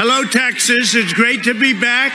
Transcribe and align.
Hello, 0.00 0.22
Texas. 0.22 0.94
It's 0.94 1.12
great 1.12 1.42
to 1.42 1.54
be 1.54 1.72
back 1.72 2.12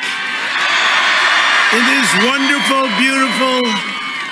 in 1.73 1.83
this 1.83 2.15
wonderful, 2.23 2.87
beautiful 2.95 3.59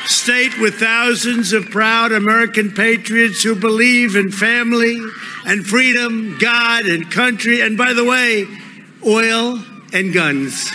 state 0.08 0.58
with 0.58 0.76
thousands 0.80 1.52
of 1.52 1.70
proud 1.70 2.14
American 2.14 2.72
patriots 2.72 3.44
who 3.44 3.54
believe 3.56 4.16
in 4.16 4.32
family 4.32 5.02
and 5.46 5.68
freedom, 5.68 6.38
God 6.40 6.86
and 6.86 7.12
country, 7.12 7.60
and 7.60 7.78
by 7.78 7.92
the 7.92 8.06
way, 8.06 8.48
oil 9.06 9.60
and 9.92 10.14
guns. 10.14 10.72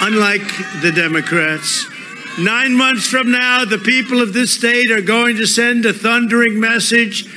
Unlike 0.00 0.82
the 0.82 0.90
Democrats, 0.90 1.93
Nine 2.38 2.74
months 2.74 3.06
from 3.06 3.30
now, 3.30 3.64
the 3.64 3.78
people 3.78 4.20
of 4.20 4.32
this 4.32 4.52
state 4.52 4.90
are 4.90 5.00
going 5.00 5.36
to 5.36 5.46
send 5.46 5.86
a 5.86 5.92
thundering 5.92 6.58
message 6.58 7.28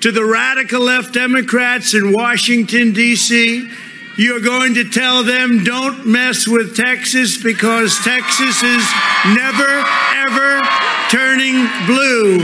to 0.00 0.10
the 0.10 0.24
radical 0.24 0.80
left 0.80 1.12
Democrats 1.12 1.92
in 1.92 2.14
Washington, 2.14 2.94
D.C. 2.94 3.70
You're 4.16 4.40
going 4.40 4.72
to 4.74 4.88
tell 4.88 5.22
them 5.22 5.64
don't 5.64 6.06
mess 6.06 6.48
with 6.48 6.74
Texas 6.74 7.42
because 7.42 7.98
Texas 8.02 8.62
is 8.62 8.90
never, 9.26 9.84
ever 10.16 10.62
turning 11.10 11.68
blue. 11.86 12.38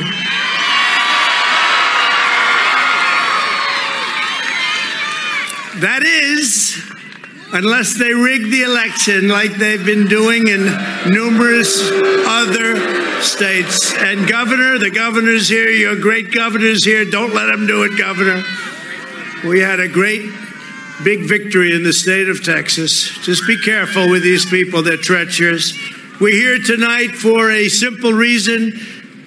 That 5.80 6.02
is 6.04 6.93
unless 7.54 7.96
they 7.96 8.12
rig 8.12 8.50
the 8.50 8.62
election 8.62 9.28
like 9.28 9.52
they've 9.54 9.86
been 9.86 10.08
doing 10.08 10.48
in 10.48 10.64
numerous 11.06 11.88
other 12.26 13.22
states. 13.22 13.94
And 13.94 14.28
governor, 14.28 14.76
the 14.78 14.90
governor's 14.90 15.48
here, 15.48 15.70
your 15.70 15.94
great 15.94 16.32
governor's 16.32 16.84
here. 16.84 17.04
Don't 17.04 17.32
let 17.32 17.46
them 17.46 17.68
do 17.68 17.84
it, 17.84 17.96
governor. 17.96 18.42
We 19.48 19.60
had 19.60 19.78
a 19.78 19.86
great 19.86 20.32
big 21.04 21.28
victory 21.28 21.74
in 21.74 21.84
the 21.84 21.92
state 21.92 22.28
of 22.28 22.42
Texas. 22.42 23.10
Just 23.22 23.46
be 23.46 23.56
careful 23.56 24.10
with 24.10 24.24
these 24.24 24.44
people, 24.44 24.82
they're 24.82 24.96
treacherous. 24.96 25.78
We're 26.20 26.34
here 26.34 26.58
tonight 26.58 27.12
for 27.12 27.52
a 27.52 27.68
simple 27.68 28.12
reason 28.12 28.72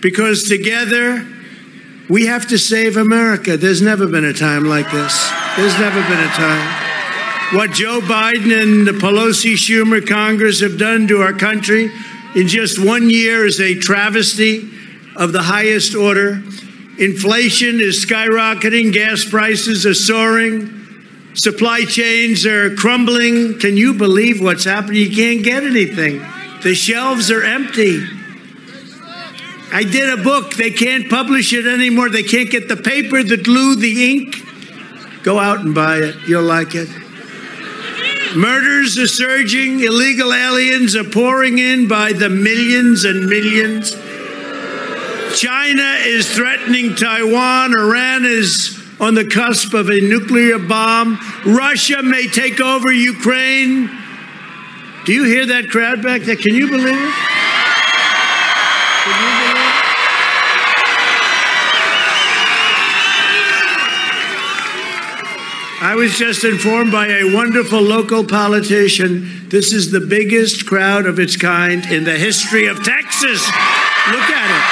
because 0.02 0.50
together 0.50 1.26
we 2.10 2.26
have 2.26 2.48
to 2.50 2.58
save 2.58 2.98
America. 2.98 3.56
There's 3.56 3.82
never 3.82 4.06
been 4.06 4.26
a 4.26 4.34
time 4.34 4.66
like 4.66 4.92
this. 4.92 5.32
There's 5.56 5.80
never 5.80 6.02
been 6.02 6.20
a 6.20 6.28
time. 6.28 6.87
What 7.54 7.72
Joe 7.72 8.02
Biden 8.02 8.62
and 8.62 8.86
the 8.86 8.92
Pelosi 8.92 9.54
Schumer 9.54 10.06
Congress 10.06 10.60
have 10.60 10.78
done 10.78 11.08
to 11.08 11.22
our 11.22 11.32
country 11.32 11.90
in 12.36 12.50
just 12.50 12.78
one 12.78 13.10
year 13.10 13.46
is 13.46 13.62
a 13.62 13.74
travesty 13.74 14.70
of 15.16 15.32
the 15.32 15.44
highest 15.44 15.96
order. 15.96 16.44
Inflation 17.00 17.80
is 17.80 18.06
skyrocketing, 18.06 18.92
gas 18.92 19.24
prices 19.24 19.86
are 19.86 19.94
soaring, 19.94 21.06
supply 21.36 21.86
chains 21.86 22.46
are 22.46 22.76
crumbling. 22.76 23.58
Can 23.60 23.78
you 23.78 23.94
believe 23.94 24.42
what's 24.42 24.66
happening? 24.66 24.98
You 24.98 25.16
can't 25.16 25.42
get 25.42 25.64
anything, 25.64 26.22
the 26.64 26.76
shelves 26.76 27.32
are 27.32 27.44
empty. 27.44 28.06
I 29.72 29.84
did 29.84 30.20
a 30.20 30.22
book. 30.22 30.56
They 30.56 30.72
can't 30.72 31.10
publish 31.10 31.54
it 31.54 31.66
anymore. 31.66 32.10
They 32.10 32.24
can't 32.24 32.50
get 32.50 32.68
the 32.68 32.78
paper, 32.78 33.24
the 33.24 33.38
glue, 33.38 33.78
the 33.78 34.12
ink. 34.12 35.24
Go 35.24 35.40
out 35.40 35.60
and 35.60 35.74
buy 35.74 35.98
it. 35.98 36.16
You'll 36.28 36.44
like 36.44 36.76
it. 36.76 36.90
Murders 38.38 39.00
are 39.00 39.08
surging, 39.08 39.80
illegal 39.80 40.32
aliens 40.32 40.96
are 40.96 41.04
pouring 41.04 41.58
in 41.58 41.88
by 41.88 42.14
the 42.14 42.30
millions 42.30 43.04
and 43.04 43.28
millions. 43.28 43.96
China 45.36 45.96
is 46.02 46.32
threatening 46.36 46.94
Taiwan, 46.94 47.74
Iran 47.74 48.26
is 48.26 48.80
on 49.00 49.16
the 49.16 49.26
cusp 49.26 49.74
of 49.74 49.90
a 49.90 50.00
nuclear 50.02 50.60
bomb, 50.60 51.18
Russia 51.48 52.04
may 52.04 52.28
take 52.28 52.62
over 52.62 52.92
Ukraine. 52.92 53.90
Do 55.06 55.14
you 55.14 55.24
hear 55.24 55.48
that 55.48 55.70
crowd 55.70 56.04
back 56.04 56.22
there? 56.22 56.36
Can 56.36 56.54
you 56.54 56.70
believe 56.70 56.96
it? 56.96 57.37
I 65.80 65.96
was 65.96 66.18
just 66.18 66.44
informed 66.44 66.92
by 66.92 67.08
a 67.08 67.34
wonderful 67.34 67.82
local 67.82 68.24
politician 68.24 69.38
this 69.50 69.72
is 69.72 69.92
the 69.92 70.02
biggest 70.02 70.66
crowd 70.66 71.06
of 71.06 71.20
its 71.20 71.38
kind 71.38 71.86
in 71.86 72.04
the 72.04 72.18
history 72.18 72.68
of 72.68 72.84
Texas. 72.84 73.48
Look 74.12 74.30
at 74.30 74.52
it. 74.52 74.64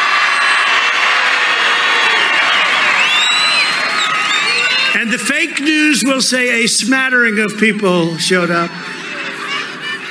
And 5.00 5.14
the 5.14 5.18
fake 5.18 5.62
news 5.62 6.04
will 6.04 6.22
say 6.22 6.66
a 6.66 6.68
smattering 6.68 7.40
of 7.40 7.58
people 7.58 8.18
showed 8.18 8.52
up. 8.52 8.70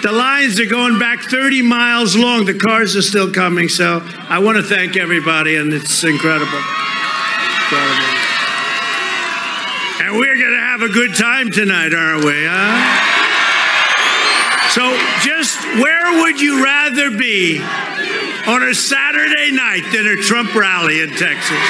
The 0.03 0.13
lines 0.13 0.59
are 0.59 0.67
going 0.67 0.99
back 0.99 1.21
30 1.21 1.61
miles 1.61 2.17
long. 2.17 2.47
The 2.47 2.55
cars 2.55 2.97
are 2.97 3.03
still 3.03 3.31
coming. 3.31 3.69
So 3.69 4.01
I 4.31 4.39
want 4.39 4.57
to 4.57 4.63
thank 4.63 4.97
everybody, 4.97 5.57
and 5.57 5.75
it's 5.75 6.05
incredible. 6.05 6.63
incredible. 7.65 8.25
And 10.01 10.19
we're 10.19 10.37
have 10.77 10.91
a 10.91 10.93
good 10.93 11.15
time 11.15 11.53
tonight, 11.53 11.95
aren't 11.95 12.25
we? 12.25 12.35
Huh? 12.35 12.75
So, 14.75 14.83
just 15.23 15.63
where 15.81 16.23
would 16.23 16.41
you 16.41 16.65
rather 16.65 17.17
be 17.17 17.63
on 18.49 18.61
a 18.61 18.75
Saturday 18.75 19.53
night 19.53 19.85
than 19.93 20.05
a 20.09 20.17
Trump 20.17 20.53
rally 20.53 21.01
in 21.01 21.11
Texas? 21.11 21.63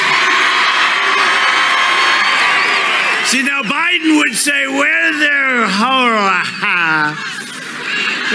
See, 3.28 3.42
now 3.42 3.60
Biden 3.60 4.16
would 4.20 4.34
say, 4.34 4.66
where 4.68 5.12
there, 5.18 5.66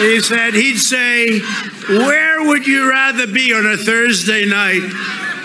he 0.06 0.20
said, 0.22 0.54
he'd 0.54 0.78
say, 0.78 1.40
where 1.98 2.44
would 2.44 2.68
you 2.68 2.88
rather 2.88 3.26
be 3.26 3.54
on 3.54 3.66
a 3.66 3.76
Thursday 3.76 4.46
night 4.46 4.84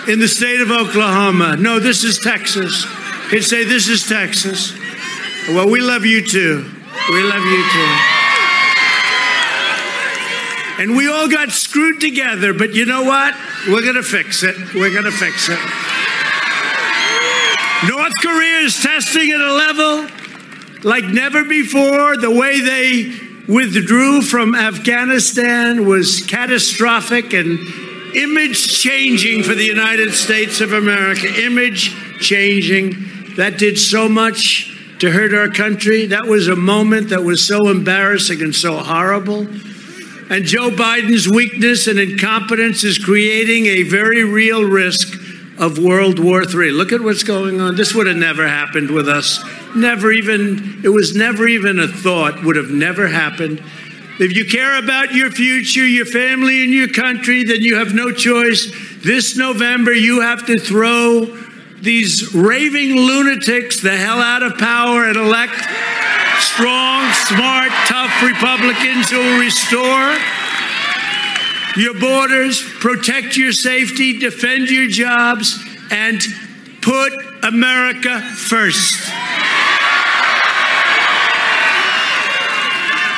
in 0.07 0.19
the 0.19 0.27
state 0.27 0.61
of 0.61 0.69
Oklahoma? 0.69 1.57
No, 1.57 1.79
this 1.79 2.03
is 2.03 2.19
Texas. 2.19 2.85
He'd 3.31 3.41
say, 3.41 3.63
This 3.63 3.87
is 3.87 4.07
Texas. 4.07 4.84
Well, 5.49 5.69
we 5.69 5.79
love 5.79 6.05
you 6.05 6.25
too. 6.25 6.65
We 7.09 7.21
love 7.21 7.45
you 7.45 7.69
too. 7.71 8.15
And 10.81 10.97
we 10.97 11.07
all 11.07 11.29
got 11.29 11.51
screwed 11.51 12.01
together, 12.01 12.51
but 12.51 12.73
you 12.73 12.85
know 12.85 13.03
what? 13.03 13.35
We're 13.67 13.83
going 13.83 13.95
to 13.95 14.03
fix 14.03 14.41
it. 14.41 14.55
We're 14.73 14.91
going 14.91 15.05
to 15.05 15.11
fix 15.11 15.49
it. 15.49 15.59
North 17.87 18.13
Korea 18.21 18.59
is 18.61 18.81
testing 18.81 19.31
at 19.31 19.39
a 19.39 19.53
level 19.53 20.07
like 20.83 21.05
never 21.05 21.43
before. 21.43 22.17
The 22.17 22.31
way 22.31 22.61
they 22.61 23.13
withdrew 23.47 24.23
from 24.23 24.55
Afghanistan 24.55 25.85
was 25.85 26.25
catastrophic 26.25 27.33
and 27.33 27.59
image 28.15 28.81
changing 28.81 29.43
for 29.43 29.53
the 29.53 29.65
United 29.65 30.11
States 30.13 30.59
of 30.59 30.73
America. 30.73 31.27
Image 31.45 31.95
changing 32.19 32.95
that 33.35 33.59
did 33.59 33.77
so 33.77 34.09
much 34.09 34.74
to 34.99 35.11
hurt 35.11 35.33
our 35.33 35.49
country. 35.49 36.05
That 36.07 36.25
was 36.25 36.47
a 36.47 36.55
moment 36.55 37.09
that 37.09 37.23
was 37.23 37.45
so 37.45 37.69
embarrassing 37.69 38.41
and 38.41 38.55
so 38.55 38.77
horrible. 38.77 39.47
And 40.27 40.45
Joe 40.45 40.71
Biden's 40.71 41.29
weakness 41.29 41.87
and 41.87 41.99
incompetence 41.99 42.83
is 42.83 42.97
creating 42.97 43.67
a 43.67 43.83
very 43.83 44.23
real 44.23 44.63
risk 44.63 45.19
of 45.59 45.77
World 45.77 46.19
War 46.19 46.43
III. 46.43 46.71
Look 46.71 46.91
at 46.91 47.01
what's 47.01 47.23
going 47.23 47.61
on. 47.61 47.75
This 47.75 47.93
would 47.93 48.07
have 48.07 48.17
never 48.17 48.47
happened 48.47 48.89
with 48.89 49.07
us. 49.07 49.43
Never 49.75 50.11
even, 50.11 50.81
it 50.83 50.89
was 50.89 51.15
never 51.15 51.47
even 51.47 51.79
a 51.79 51.87
thought, 51.87 52.43
would 52.43 52.55
have 52.55 52.71
never 52.71 53.07
happened. 53.07 53.61
If 54.17 54.35
you 54.35 54.45
care 54.45 54.79
about 54.79 55.13
your 55.13 55.29
future, 55.29 55.85
your 55.85 56.05
family, 56.05 56.63
and 56.63 56.73
your 56.73 56.87
country, 56.87 57.43
then 57.43 57.61
you 57.61 57.77
have 57.77 57.93
no 57.93 58.11
choice. 58.11 58.71
This 59.03 59.37
November, 59.37 59.93
you 59.93 60.21
have 60.21 60.45
to 60.47 60.57
throw 60.57 61.25
these 61.85 62.33
raving 62.33 62.95
lunatics 62.95 63.79
the 63.81 63.95
hell 63.95 64.19
out 64.19 64.41
of 64.41 64.57
power 64.57 65.05
and 65.05 65.15
elect 65.15 65.55
strong, 66.39 67.09
smart, 67.13 67.71
tough 67.85 68.23
Republicans 68.23 69.09
who 69.09 69.19
will 69.19 69.39
restore 69.39 70.17
your 71.77 71.93
borders, 71.99 72.61
protect 72.79 73.37
your 73.37 73.51
safety, 73.51 74.17
defend 74.17 74.69
your 74.69 74.87
jobs, 74.87 75.63
and 75.91 76.21
put 76.81 77.13
America 77.43 78.19
first. 78.19 79.11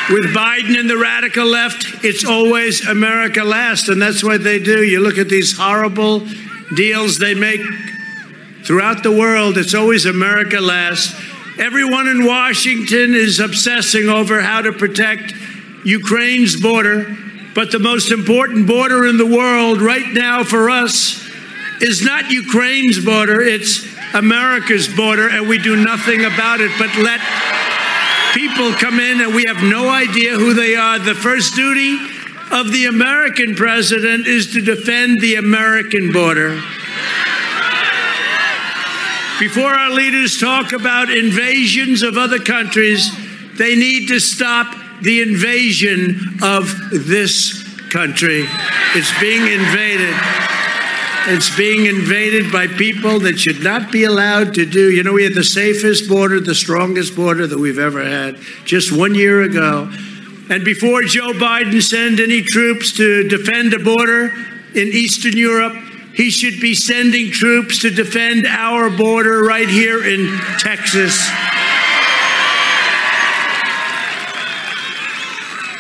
With 0.09 0.33
Biden 0.33 0.79
and 0.79 0.89
the 0.89 0.97
radical 0.97 1.45
left, 1.45 2.03
it's 2.03 2.25
always 2.25 2.85
America 2.87 3.43
last, 3.43 3.89
and 3.89 4.01
that's 4.01 4.23
what 4.23 4.43
they 4.43 4.59
do. 4.59 4.83
You 4.83 4.99
look 4.99 5.17
at 5.17 5.29
these 5.29 5.57
horrible 5.57 6.25
deals 6.75 7.17
they 7.17 7.33
make 7.33 7.61
Throughout 8.67 9.01
the 9.01 9.13
world, 9.13 9.57
it's 9.57 9.73
always 9.73 10.05
America 10.05 10.59
last. 10.59 11.15
Everyone 11.57 12.09
in 12.09 12.25
Washington 12.25 13.15
is 13.15 13.39
obsessing 13.39 14.09
over 14.09 14.41
how 14.41 14.59
to 14.59 14.73
protect 14.73 15.33
Ukraine's 15.85 16.59
border, 16.59 17.15
but 17.55 17.71
the 17.71 17.79
most 17.79 18.11
important 18.11 18.67
border 18.67 19.07
in 19.07 19.15
the 19.15 19.25
world 19.25 19.81
right 19.81 20.11
now 20.11 20.43
for 20.43 20.69
us 20.69 21.25
is 21.79 22.03
not 22.03 22.29
Ukraine's 22.29 22.99
border, 22.99 23.41
it's 23.41 23.87
America's 24.13 24.93
border, 24.93 25.29
and 25.29 25.47
we 25.47 25.59
do 25.59 25.81
nothing 25.81 26.25
about 26.25 26.59
it 26.59 26.71
but 26.77 26.93
let 26.97 27.21
people 28.33 28.73
come 28.73 28.99
in 28.99 29.21
and 29.21 29.33
we 29.33 29.45
have 29.47 29.63
no 29.63 29.87
idea 29.87 30.33
who 30.33 30.53
they 30.53 30.75
are. 30.75 30.99
The 30.99 31.15
first 31.15 31.55
duty 31.55 31.95
of 32.51 32.73
the 32.73 32.87
American 32.89 33.55
president 33.55 34.27
is 34.27 34.51
to 34.51 34.61
defend 34.61 35.21
the 35.21 35.35
American 35.35 36.11
border. 36.11 36.61
Before 39.39 39.71
our 39.71 39.91
leaders 39.91 40.39
talk 40.39 40.71
about 40.71 41.11
invasions 41.11 42.01
of 42.01 42.17
other 42.17 42.39
countries, 42.39 43.11
they 43.55 43.75
need 43.75 44.07
to 44.07 44.19
stop 44.19 44.75
the 45.03 45.21
invasion 45.21 46.39
of 46.41 46.73
this 46.91 47.63
country. 47.89 48.45
It's 48.95 49.19
being 49.19 49.43
invaded. 49.43 50.15
It's 51.27 51.55
being 51.55 51.85
invaded 51.85 52.51
by 52.51 52.65
people 52.65 53.19
that 53.19 53.39
should 53.39 53.61
not 53.61 53.91
be 53.91 54.05
allowed 54.05 54.55
to 54.55 54.65
do. 54.65 54.89
You 54.89 55.03
know, 55.03 55.13
we 55.13 55.23
had 55.23 55.35
the 55.35 55.43
safest 55.43 56.09
border, 56.09 56.39
the 56.39 56.55
strongest 56.55 57.15
border 57.15 57.45
that 57.45 57.59
we've 57.59 57.77
ever 57.77 58.03
had 58.03 58.37
just 58.65 58.91
one 58.91 59.13
year 59.13 59.43
ago. 59.43 59.91
And 60.49 60.65
before 60.65 61.03
Joe 61.03 61.33
Biden 61.33 61.83
send 61.83 62.19
any 62.19 62.41
troops 62.41 62.91
to 62.97 63.27
defend 63.27 63.73
a 63.75 63.79
border 63.79 64.31
in 64.73 64.87
Eastern 64.87 65.37
Europe, 65.37 65.75
he 66.13 66.29
should 66.29 66.59
be 66.59 66.73
sending 66.73 67.31
troops 67.31 67.79
to 67.79 67.89
defend 67.89 68.45
our 68.47 68.89
border 68.89 69.43
right 69.43 69.69
here 69.69 70.03
in 70.03 70.39
Texas. 70.59 71.29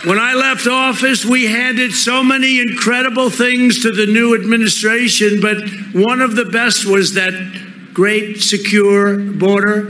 When 0.07 0.19
I 0.19 0.35
left 0.35 0.67
office, 0.67 1.25
we 1.25 1.47
handed 1.47 1.91
so 1.91 2.23
many 2.23 2.61
incredible 2.61 3.29
things 3.29 3.81
to 3.81 3.91
the 3.91 4.05
new 4.05 4.35
administration, 4.35 5.41
but 5.41 5.57
one 5.93 6.21
of 6.21 6.35
the 6.35 6.45
best 6.45 6.85
was 6.85 7.15
that 7.15 7.33
great 7.93 8.41
secure 8.41 9.17
border. 9.17 9.87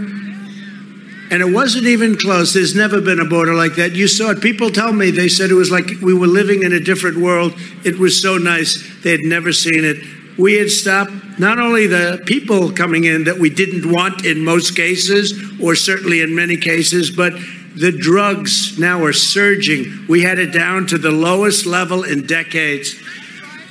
And 1.29 1.41
it 1.41 1.53
wasn't 1.53 1.85
even 1.85 2.17
close. 2.17 2.53
There's 2.53 2.73
never 2.73 3.01
been 3.01 3.19
a 3.19 3.25
border 3.25 3.53
like 3.53 3.75
that. 3.75 3.91
You 3.91 4.07
saw 4.07 4.31
it. 4.31 4.41
People 4.41 4.71
tell 4.71 4.93
me 4.93 5.11
they 5.11 5.27
said 5.27 5.51
it 5.51 5.55
was 5.55 5.69
like 5.69 5.91
we 6.01 6.13
were 6.13 6.25
living 6.25 6.63
in 6.63 6.71
a 6.71 6.79
different 6.79 7.17
world. 7.17 7.53
It 7.83 7.99
was 7.99 8.19
so 8.19 8.37
nice. 8.37 8.81
They 9.03 9.11
had 9.11 9.21
never 9.21 9.51
seen 9.51 9.83
it 9.83 9.97
we 10.37 10.55
had 10.55 10.69
stopped 10.69 11.11
not 11.39 11.59
only 11.59 11.87
the 11.87 12.21
people 12.25 12.71
coming 12.71 13.05
in 13.05 13.23
that 13.25 13.37
we 13.37 13.49
didn't 13.49 13.91
want 13.91 14.25
in 14.25 14.43
most 14.43 14.75
cases, 14.75 15.33
or 15.59 15.75
certainly 15.75 16.21
in 16.21 16.35
many 16.35 16.57
cases, 16.57 17.09
but 17.09 17.33
the 17.75 17.91
drugs 17.91 18.77
now 18.79 19.03
are 19.03 19.13
surging. 19.13 20.05
We 20.07 20.23
had 20.23 20.39
it 20.39 20.51
down 20.51 20.87
to 20.87 20.97
the 20.97 21.11
lowest 21.11 21.65
level 21.65 22.03
in 22.03 22.25
decades. 22.25 22.95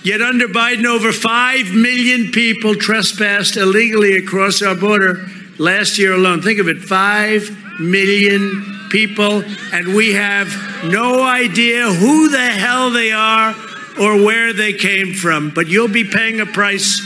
Yet 0.04 0.22
under 0.22 0.46
Biden, 0.46 0.84
over 0.84 1.12
5 1.12 1.72
million 1.72 2.30
people 2.30 2.76
trespassed 2.76 3.56
illegally 3.56 4.16
across 4.16 4.62
our 4.62 4.76
border 4.76 5.28
last 5.58 5.98
year 5.98 6.12
alone. 6.12 6.42
Think 6.42 6.60
of 6.60 6.68
it 6.68 6.78
5 6.78 7.80
million 7.80 8.88
people, 8.90 9.42
and 9.72 9.94
we 9.94 10.12
have 10.12 10.48
no 10.84 11.22
idea 11.24 11.92
who 11.92 12.28
the 12.28 12.38
hell 12.38 12.90
they 12.90 13.10
are 13.10 13.54
or 13.98 14.22
where 14.22 14.52
they 14.52 14.72
came 14.72 15.14
from, 15.14 15.50
but 15.50 15.68
you'll 15.68 15.88
be 15.88 16.04
paying 16.04 16.40
a 16.40 16.46
price 16.46 17.00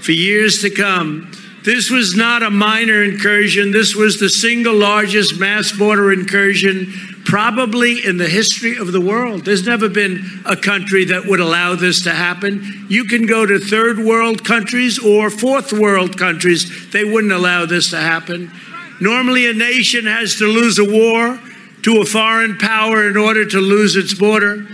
for 0.00 0.12
years 0.12 0.60
to 0.62 0.70
come. 0.70 1.30
This 1.64 1.90
was 1.90 2.14
not 2.14 2.44
a 2.44 2.50
minor 2.50 3.02
incursion. 3.02 3.72
This 3.72 3.96
was 3.96 4.20
the 4.20 4.28
single 4.28 4.76
largest 4.76 5.38
mass 5.40 5.72
border 5.72 6.12
incursion 6.12 6.92
probably 7.24 8.04
in 8.04 8.18
the 8.18 8.28
history 8.28 8.76
of 8.76 8.92
the 8.92 9.00
world. 9.00 9.44
There's 9.44 9.66
never 9.66 9.88
been 9.88 10.42
a 10.46 10.56
country 10.56 11.06
that 11.06 11.26
would 11.26 11.40
allow 11.40 11.74
this 11.74 12.02
to 12.04 12.10
happen. 12.10 12.86
You 12.88 13.04
can 13.04 13.26
go 13.26 13.44
to 13.44 13.58
third 13.58 13.98
world 13.98 14.44
countries 14.44 14.98
or 14.98 15.28
fourth 15.28 15.72
world 15.72 16.16
countries, 16.16 16.90
they 16.92 17.04
wouldn't 17.04 17.32
allow 17.32 17.66
this 17.66 17.90
to 17.90 17.96
happen. 17.96 18.52
Normally, 19.00 19.50
a 19.50 19.52
nation 19.52 20.06
has 20.06 20.36
to 20.36 20.46
lose 20.46 20.78
a 20.78 20.84
war 20.84 21.40
to 21.82 22.00
a 22.00 22.04
foreign 22.04 22.58
power 22.58 23.08
in 23.08 23.16
order 23.16 23.44
to 23.44 23.58
lose 23.58 23.96
its 23.96 24.14
border 24.14 24.66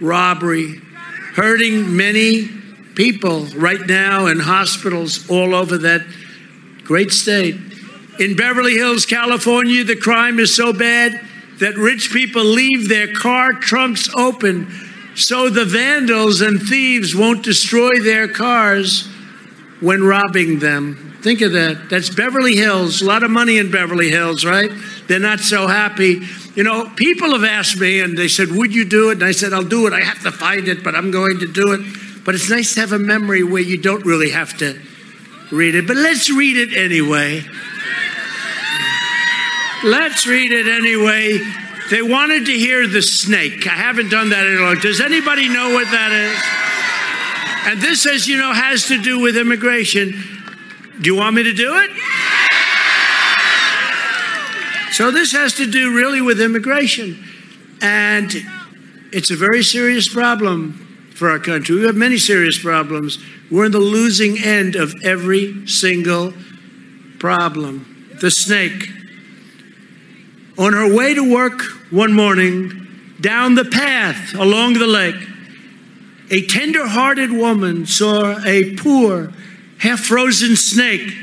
robbery, 0.01 0.81
hurting 1.35 1.95
many 1.95 2.60
people 3.01 3.45
right 3.55 3.87
now 3.87 4.27
in 4.27 4.39
hospitals 4.39 5.27
all 5.27 5.55
over 5.55 5.75
that 5.79 6.05
great 6.83 7.11
state. 7.11 7.55
In 8.19 8.35
Beverly 8.35 8.75
Hills, 8.75 9.07
California, 9.07 9.83
the 9.83 9.95
crime 9.95 10.39
is 10.39 10.53
so 10.53 10.71
bad 10.71 11.19
that 11.57 11.75
rich 11.77 12.11
people 12.13 12.43
leave 12.43 12.89
their 12.89 13.11
car 13.11 13.53
trunks 13.53 14.07
open 14.13 14.71
so 15.15 15.49
the 15.49 15.65
vandals 15.65 16.41
and 16.41 16.61
thieves 16.61 17.15
won't 17.15 17.43
destroy 17.43 17.99
their 18.03 18.27
cars 18.27 19.07
when 19.79 20.03
robbing 20.03 20.59
them. 20.59 21.17
Think 21.23 21.41
of 21.41 21.53
that. 21.53 21.89
That's 21.89 22.11
Beverly 22.11 22.55
Hills. 22.55 23.01
A 23.01 23.05
lot 23.05 23.23
of 23.23 23.31
money 23.31 23.57
in 23.57 23.71
Beverly 23.71 24.11
Hills, 24.11 24.45
right? 24.45 24.69
They're 25.07 25.19
not 25.19 25.39
so 25.39 25.65
happy. 25.65 26.21
You 26.53 26.63
know, 26.63 26.87
people 26.95 27.31
have 27.31 27.43
asked 27.43 27.79
me 27.79 27.99
and 28.01 28.15
they 28.15 28.27
said, 28.27 28.51
Would 28.51 28.75
you 28.75 28.85
do 28.85 29.09
it? 29.09 29.13
And 29.13 29.23
I 29.23 29.31
said, 29.31 29.53
I'll 29.53 29.63
do 29.63 29.87
it. 29.87 29.93
I 29.93 30.01
have 30.01 30.21
to 30.21 30.31
find 30.31 30.67
it, 30.67 30.83
but 30.83 30.93
I'm 30.93 31.09
going 31.09 31.39
to 31.39 31.47
do 31.51 31.71
it. 31.73 31.81
But 32.23 32.35
it's 32.35 32.49
nice 32.49 32.75
to 32.75 32.81
have 32.81 32.91
a 32.91 32.99
memory 32.99 33.43
where 33.43 33.61
you 33.61 33.77
don't 33.77 34.05
really 34.05 34.29
have 34.29 34.57
to 34.59 34.79
read 35.51 35.75
it. 35.75 35.87
But 35.87 35.97
let's 35.97 36.29
read 36.29 36.57
it 36.57 36.77
anyway. 36.77 37.43
Let's 39.83 40.27
read 40.27 40.51
it 40.51 40.67
anyway. 40.67 41.39
They 41.89 42.01
wanted 42.01 42.45
to 42.45 42.53
hear 42.53 42.87
the 42.87 43.01
snake. 43.01 43.65
I 43.67 43.71
haven't 43.71 44.09
done 44.09 44.29
that 44.29 44.45
in 44.45 44.57
a 44.57 44.61
long 44.61 44.79
Does 44.79 45.01
anybody 45.01 45.49
know 45.49 45.73
what 45.73 45.89
that 45.91 46.11
is? 46.11 47.71
And 47.71 47.81
this, 47.81 48.05
as 48.05 48.27
you 48.27 48.37
know, 48.37 48.53
has 48.53 48.87
to 48.87 49.01
do 49.01 49.19
with 49.19 49.35
immigration. 49.35 50.13
Do 51.01 51.09
you 51.09 51.15
want 51.15 51.35
me 51.35 51.43
to 51.43 51.53
do 51.53 51.77
it? 51.77 51.91
So 54.93 55.09
this 55.09 55.31
has 55.31 55.53
to 55.55 55.65
do 55.65 55.95
really 55.95 56.21
with 56.21 56.39
immigration. 56.39 57.23
And 57.81 58.31
It's 59.11 59.29
a 59.29 59.35
very 59.35 59.61
serious 59.61 60.07
problem 60.07 60.80
for 61.21 61.29
our 61.29 61.37
country. 61.37 61.75
We 61.75 61.85
have 61.85 61.95
many 61.95 62.17
serious 62.17 62.57
problems. 62.57 63.23
We're 63.51 63.65
in 63.65 63.71
the 63.71 63.77
losing 63.77 64.39
end 64.39 64.75
of 64.75 64.95
every 65.03 65.67
single 65.67 66.33
problem. 67.19 68.17
The 68.19 68.31
snake. 68.31 68.89
On 70.57 70.73
her 70.73 70.91
way 70.91 71.13
to 71.13 71.31
work 71.31 71.61
one 71.91 72.11
morning, 72.11 72.87
down 73.21 73.53
the 73.53 73.65
path 73.65 74.33
along 74.33 74.73
the 74.73 74.87
lake, 74.87 75.13
a 76.31 76.43
tender 76.47 76.87
hearted 76.87 77.31
woman 77.31 77.85
saw 77.85 78.43
a 78.43 78.75
poor, 78.77 79.31
half 79.77 79.99
frozen 79.99 80.55
snake. 80.55 81.13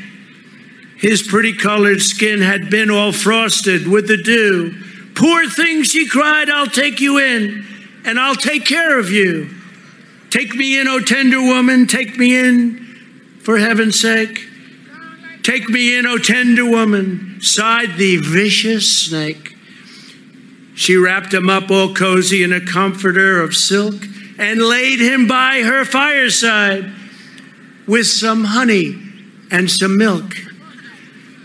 His 0.99 1.25
pretty 1.25 1.55
colored 1.55 2.03
skin 2.03 2.41
had 2.41 2.71
been 2.71 2.89
all 2.89 3.11
frosted 3.11 3.89
with 3.89 4.07
the 4.07 4.23
dew. 4.23 4.81
Poor 5.17 5.49
thing, 5.49 5.83
she 5.83 6.07
cried, 6.07 6.49
I'll 6.49 6.69
take 6.69 7.01
you 7.01 7.19
in 7.19 7.67
and 8.05 8.21
I'll 8.21 8.37
take 8.37 8.65
care 8.65 9.01
of 9.01 9.11
you. 9.11 9.58
Take 10.31 10.55
me 10.55 10.79
in, 10.79 10.89
O 10.89 11.01
tender 11.01 11.41
woman, 11.41 11.87
take 11.87 12.19
me 12.19 12.39
in 12.39 13.41
for 13.43 13.59
heaven's 13.59 13.99
sake. 13.99 14.47
Take 15.43 15.69
me 15.69 15.97
in, 15.97 16.07
O 16.07 16.19
tender 16.19 16.67
woman, 16.67 17.39
sighed 17.41 17.97
the 17.97 18.19
vicious 18.19 19.07
snake. 19.07 19.57
She 20.75 20.97
wrapped 20.97 21.33
him 21.33 21.49
up 21.49 21.71
all 21.71 21.95
cozy 21.95 22.43
in 22.43 22.53
a 22.53 22.61
comforter 22.61 23.41
of 23.41 23.57
silk 23.57 24.05
and 24.39 24.61
laid 24.61 25.01
him 25.01 25.27
by 25.27 25.63
her 25.63 25.85
fireside 25.85 26.93
with 27.87 28.07
some 28.07 28.45
honey 28.45 28.97
and 29.51 29.71
some 29.71 29.97
milk. 29.97 30.37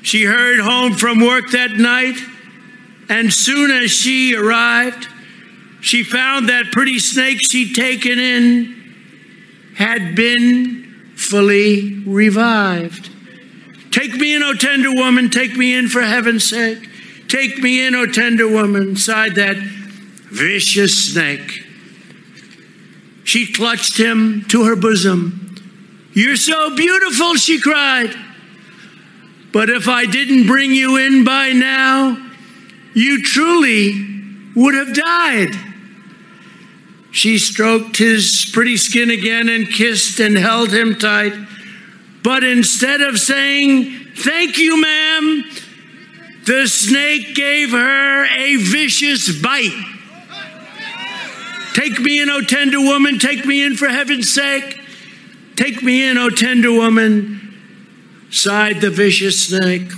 She 0.03 0.25
hurried 0.25 0.59
home 0.59 0.93
from 0.93 1.21
work 1.21 1.51
that 1.51 1.71
night, 1.77 2.17
and 3.09 3.33
soon 3.33 3.71
as 3.71 3.89
she 3.89 4.35
arrived, 4.35 5.07
she 5.83 6.01
found 6.01 6.47
that 6.47 6.71
pretty 6.71 6.97
snake 6.97 7.39
she'd 7.41 7.75
taken 7.75 8.17
in 8.17 9.73
had 9.75 10.15
been 10.15 11.11
fully 11.17 11.99
revived. 12.05 13.09
Take 13.91 14.15
me 14.15 14.33
in, 14.33 14.41
O 14.41 14.53
tender 14.53 14.93
woman, 14.93 15.29
take 15.29 15.57
me 15.57 15.75
in 15.75 15.89
for 15.89 16.01
heaven's 16.01 16.45
sake. 16.45 16.89
Take 17.27 17.57
me 17.57 17.85
in, 17.85 17.95
O 17.95 18.05
tender 18.05 18.47
woman, 18.47 18.95
sighed 18.95 19.35
that 19.35 19.57
vicious 19.57 21.11
snake. 21.11 21.65
She 23.25 23.51
clutched 23.51 23.97
him 23.97 24.45
to 24.45 24.63
her 24.63 24.77
bosom. 24.77 26.09
You're 26.13 26.37
so 26.37 26.77
beautiful, 26.77 27.35
she 27.35 27.59
cried. 27.59 28.15
But 29.51 29.69
if 29.69 29.89
I 29.89 30.05
didn't 30.05 30.47
bring 30.47 30.71
you 30.71 30.95
in 30.95 31.25
by 31.25 31.51
now, 31.51 32.31
you 32.93 33.21
truly 33.21 34.13
would 34.55 34.75
have 34.75 34.95
died. 34.95 35.72
She 37.13 37.37
stroked 37.37 37.97
his 37.97 38.49
pretty 38.51 38.75
skin 38.75 39.11
again 39.11 39.47
and 39.47 39.69
kissed 39.69 40.19
and 40.19 40.35
held 40.35 40.73
him 40.73 40.95
tight. 40.95 41.33
But 42.23 42.43
instead 42.43 43.01
of 43.01 43.19
saying, 43.19 44.07
Thank 44.15 44.57
you, 44.57 44.81
ma'am, 44.81 45.43
the 46.47 46.65
snake 46.65 47.35
gave 47.35 47.69
her 47.69 48.25
a 48.25 48.55
vicious 48.55 49.41
bite. 49.41 49.79
Take 51.75 51.99
me 51.99 52.19
in, 52.19 52.31
O 52.31 52.41
tender 52.41 52.79
woman, 52.79 53.19
take 53.19 53.45
me 53.45 53.63
in 53.63 53.75
for 53.75 53.87
heaven's 53.87 54.33
sake. 54.33 54.79
Take 55.55 55.83
me 55.83 56.09
in, 56.09 56.17
O 56.17 56.31
tender 56.31 56.71
woman, 56.71 57.53
sighed 58.31 58.81
the 58.81 58.89
vicious 58.89 59.49
snake. 59.49 59.91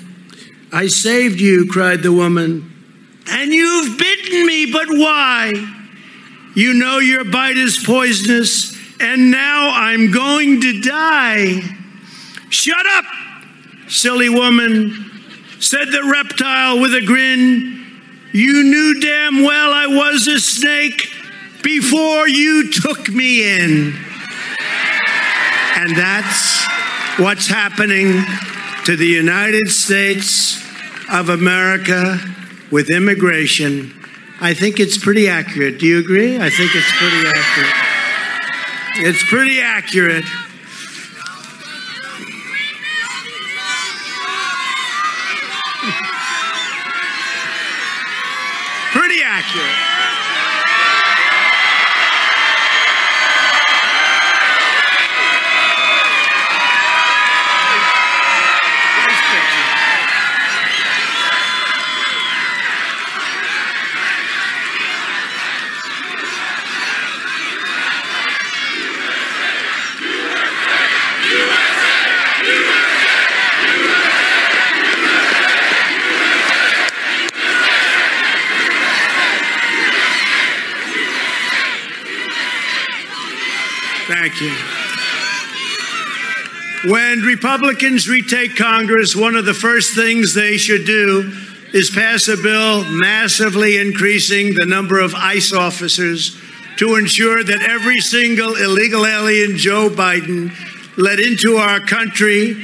I 0.74 0.88
saved 0.88 1.40
you, 1.40 1.66
cried 1.72 2.04
the 2.04 2.12
woman, 2.12 2.74
and 3.30 3.54
you've 3.54 3.98
bitten 3.98 4.46
me, 4.46 4.70
but 4.70 4.90
why? 4.90 5.75
You 6.56 6.74
know 6.74 7.00
your 7.00 7.26
bite 7.26 7.58
is 7.58 7.84
poisonous, 7.86 8.74
and 9.02 9.30
now 9.30 9.72
I'm 9.74 10.12
going 10.12 10.62
to 10.62 10.82
die. 10.82 11.62
Shut 12.50 12.86
up, 12.86 13.06
silly 13.90 14.30
woman, 14.30 15.12
said 15.60 15.90
the 15.92 16.10
reptile 16.10 16.80
with 16.80 16.96
a 16.96 17.06
grin. 17.06 18.00
You 18.32 18.64
knew 18.64 19.02
damn 19.02 19.44
well 19.44 19.74
I 19.74 19.88
was 19.88 20.28
a 20.28 20.40
snake 20.40 21.08
before 21.62 22.28
you 22.30 22.72
took 22.72 23.10
me 23.10 23.60
in. 23.60 23.94
And 25.78 25.98
that's 25.98 26.66
what's 27.18 27.48
happening 27.48 28.24
to 28.86 28.96
the 28.96 29.06
United 29.06 29.68
States 29.70 30.64
of 31.12 31.28
America 31.28 32.18
with 32.72 32.90
immigration. 32.90 33.94
I 34.46 34.54
think 34.54 34.80
it's 34.80 34.96
pretty 34.96 35.28
accurate. 35.28 35.80
Do 35.80 35.88
you 35.88 35.98
agree? 35.98 36.38
I 36.38 36.52
think 36.52 36.70
it's 36.76 36.92
pretty 37.00 37.28
accurate. 37.28 39.08
It's 39.08 39.24
pretty 39.24 39.60
accurate. 39.60 40.24
Thank 84.28 84.42
you. 84.42 84.52
When 86.92 87.22
Republicans 87.22 88.10
retake 88.10 88.56
Congress, 88.56 89.16
one 89.16 89.36
of 89.36 89.46
the 89.46 89.54
first 89.54 89.94
things 89.94 90.34
they 90.34 90.58
should 90.58 90.84
do 90.88 91.32
is 91.74 91.92
pass 91.92 92.28
a 92.28 92.36
bill 92.36 92.84
massively 92.86 93.78
increasing 93.78 94.56
the 94.56 94.66
number 94.66 95.00
of 95.00 95.14
ICE 95.14 95.54
officers 95.54 96.42
to 96.78 96.96
ensure 96.96 97.44
that 97.44 97.62
every 97.62 98.00
single 98.00 98.56
illegal 98.56 99.06
alien 99.06 99.58
Joe 99.58 99.90
Biden 99.90 100.52
let 100.98 101.20
into 101.20 101.58
our 101.58 101.80
country 101.80 102.58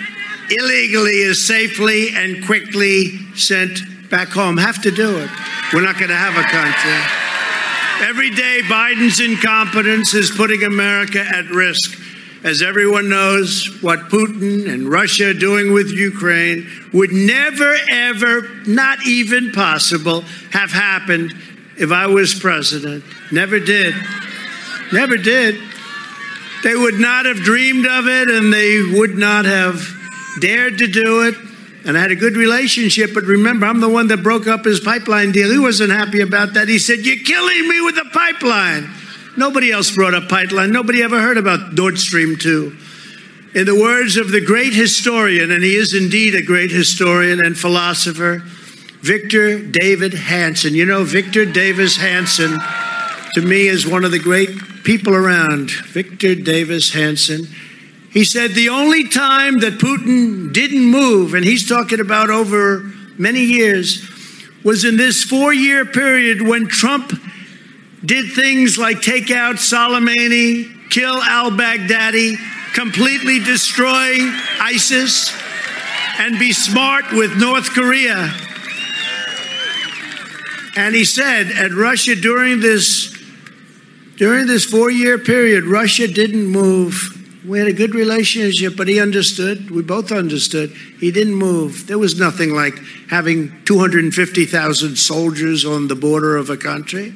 illegally 0.50 1.22
is 1.22 1.46
safely 1.46 2.08
and 2.16 2.44
quickly 2.48 3.20
sent 3.36 4.10
back 4.10 4.30
home. 4.30 4.58
Have 4.58 4.82
to 4.82 4.90
do 4.90 5.20
it. 5.20 5.30
We're 5.74 5.84
not 5.84 6.00
going 6.00 6.10
to 6.10 6.16
have 6.16 6.36
a 6.36 6.50
country. 6.50 7.21
Every 8.02 8.32
day, 8.32 8.62
Biden's 8.64 9.20
incompetence 9.20 10.16
is 10.16 10.32
putting 10.32 10.64
America 10.64 11.20
at 11.24 11.46
risk. 11.52 12.00
As 12.44 12.64
everyone 12.64 13.10
knows, 13.10 13.78
what 13.84 14.10
Putin 14.10 14.68
and 14.68 14.90
Russia 14.90 15.30
are 15.30 15.34
doing 15.36 15.72
with 15.72 15.92
Ukraine 15.92 16.68
would 16.94 17.12
never, 17.12 17.76
ever, 17.92 18.50
not 18.66 19.06
even 19.06 19.52
possible, 19.52 20.22
have 20.52 20.72
happened 20.72 21.32
if 21.78 21.92
I 21.92 22.08
was 22.08 22.34
president. 22.34 23.04
Never 23.32 23.60
did. 23.60 23.94
Never 24.92 25.18
did. 25.18 25.62
They 26.64 26.76
would 26.76 27.00
not 27.00 27.28
have 27.28 27.38
dreamed 27.38 27.86
of 27.86 28.08
it 28.08 28.32
and 28.32 28.52
they 28.52 28.82
would 28.98 29.16
not 29.16 29.46
have 29.46 29.80
dared 30.40 30.80
to 30.80 30.88
do 30.88 31.28
it 31.28 31.36
and 31.86 31.98
I 31.98 32.02
had 32.02 32.12
a 32.12 32.16
good 32.16 32.36
relationship. 32.36 33.14
But 33.14 33.24
remember, 33.24 33.66
I'm 33.66 33.82
the 33.82 33.90
one 33.90 34.08
that 34.08 34.24
broke 34.24 34.48
up 34.48 34.66
his 34.66 34.80
pipeline 34.80 35.32
deal. 35.32 35.50
He 35.52 35.60
wasn't 35.60 35.92
happy 35.92 36.22
about 36.22 36.54
that. 36.54 36.68
He 36.68 36.80
said, 36.80 37.00
You're 37.00 37.24
killing 37.24 37.68
me 37.68 37.82
with 37.82 37.96
the 37.96 38.10
pipeline. 38.12 38.90
Nobody 39.38 39.72
else 39.72 39.92
brought 39.92 40.14
up 40.14 40.28
pipeline. 40.30 40.72
Nobody 40.72 41.02
ever 41.04 41.20
heard 41.22 41.38
about 41.38 41.74
Nord 41.74 41.98
Stream 41.98 42.36
2. 42.36 42.76
In 43.54 43.66
the 43.66 43.80
words 43.80 44.18
of 44.18 44.32
the 44.32 44.42
great 44.42 44.74
historian, 44.74 45.52
and 45.52 45.64
he 45.64 45.76
is 45.76 45.94
indeed 45.94 46.36
a 46.36 46.42
great 46.42 46.72
historian 46.72 47.44
and 47.44 47.58
philosopher, 47.58 48.42
Victor 49.02 49.60
David 49.60 50.14
Hanson. 50.14 50.74
You 50.74 50.86
know, 50.86 51.04
Victor 51.04 51.46
Davis 51.46 51.98
Hanson, 51.98 52.60
to 53.34 53.42
me, 53.42 53.68
is 53.68 53.88
one 53.88 54.06
of 54.06 54.12
the 54.12 54.20
great 54.20 54.84
people 54.84 55.14
around. 55.14 55.72
Victor 55.72 56.36
Davis 56.36 56.94
Hanson. 56.94 57.48
He 58.12 58.26
said 58.26 58.52
the 58.52 58.70
only 58.70 59.08
time 59.08 59.60
that 59.60 59.74
Putin 59.74 60.52
didn't 60.54 60.86
move, 60.86 61.34
and 61.34 61.46
he's 61.46 61.68
talking 61.68 62.00
about 62.00 62.30
over 62.30 62.92
many 63.18 63.42
years, 63.42 64.06
was 64.64 64.84
in 64.84 64.98
this 64.98 65.24
four 65.24 65.54
year 65.54 65.86
period 65.86 66.42
when 66.42 66.68
Trump 66.68 67.14
did 68.04 68.34
things 68.34 68.78
like 68.78 69.02
take 69.02 69.32
out 69.32 69.56
Soleimani, 69.56 70.90
kill 70.90 71.22
al 71.22 71.52
Baghdadi, 71.52 72.36
completely 72.74 73.40
destroy 73.40 74.18
ISIS, 74.60 75.34
and 76.20 76.38
be 76.38 76.52
smart 76.52 77.12
with 77.14 77.38
North 77.38 77.70
Korea. 77.70 78.34
And 80.76 80.96
he 80.96 81.06
said 81.06 81.48
at 81.48 81.72
Russia 81.72 82.16
during 82.16 82.60
this 82.60 83.10
During 84.18 84.46
this 84.46 84.66
four 84.66 84.92
year 84.92 85.18
period, 85.18 85.64
Russia 85.64 86.08
didn't 86.08 86.46
move. 86.46 87.21
We 87.48 87.58
had 87.58 87.68
a 87.68 87.74
good 87.74 87.96
relationship, 87.96 88.76
but 88.78 88.88
he 88.88 89.00
understood. 89.00 89.72
We 89.72 89.82
both 89.82 90.12
understood. 90.12 90.72
He 91.00 91.12
didn't 91.12 91.34
move. 91.34 91.88
There 91.88 91.98
was 91.98 92.20
nothing 92.20 92.54
like 92.54 92.78
having 93.10 93.64
250,000 93.66 94.96
soldiers 94.96 95.66
on 95.66 95.88
the 95.88 95.96
border 95.96 96.38
of 96.38 96.52
a 96.52 96.58
country. 96.58 97.14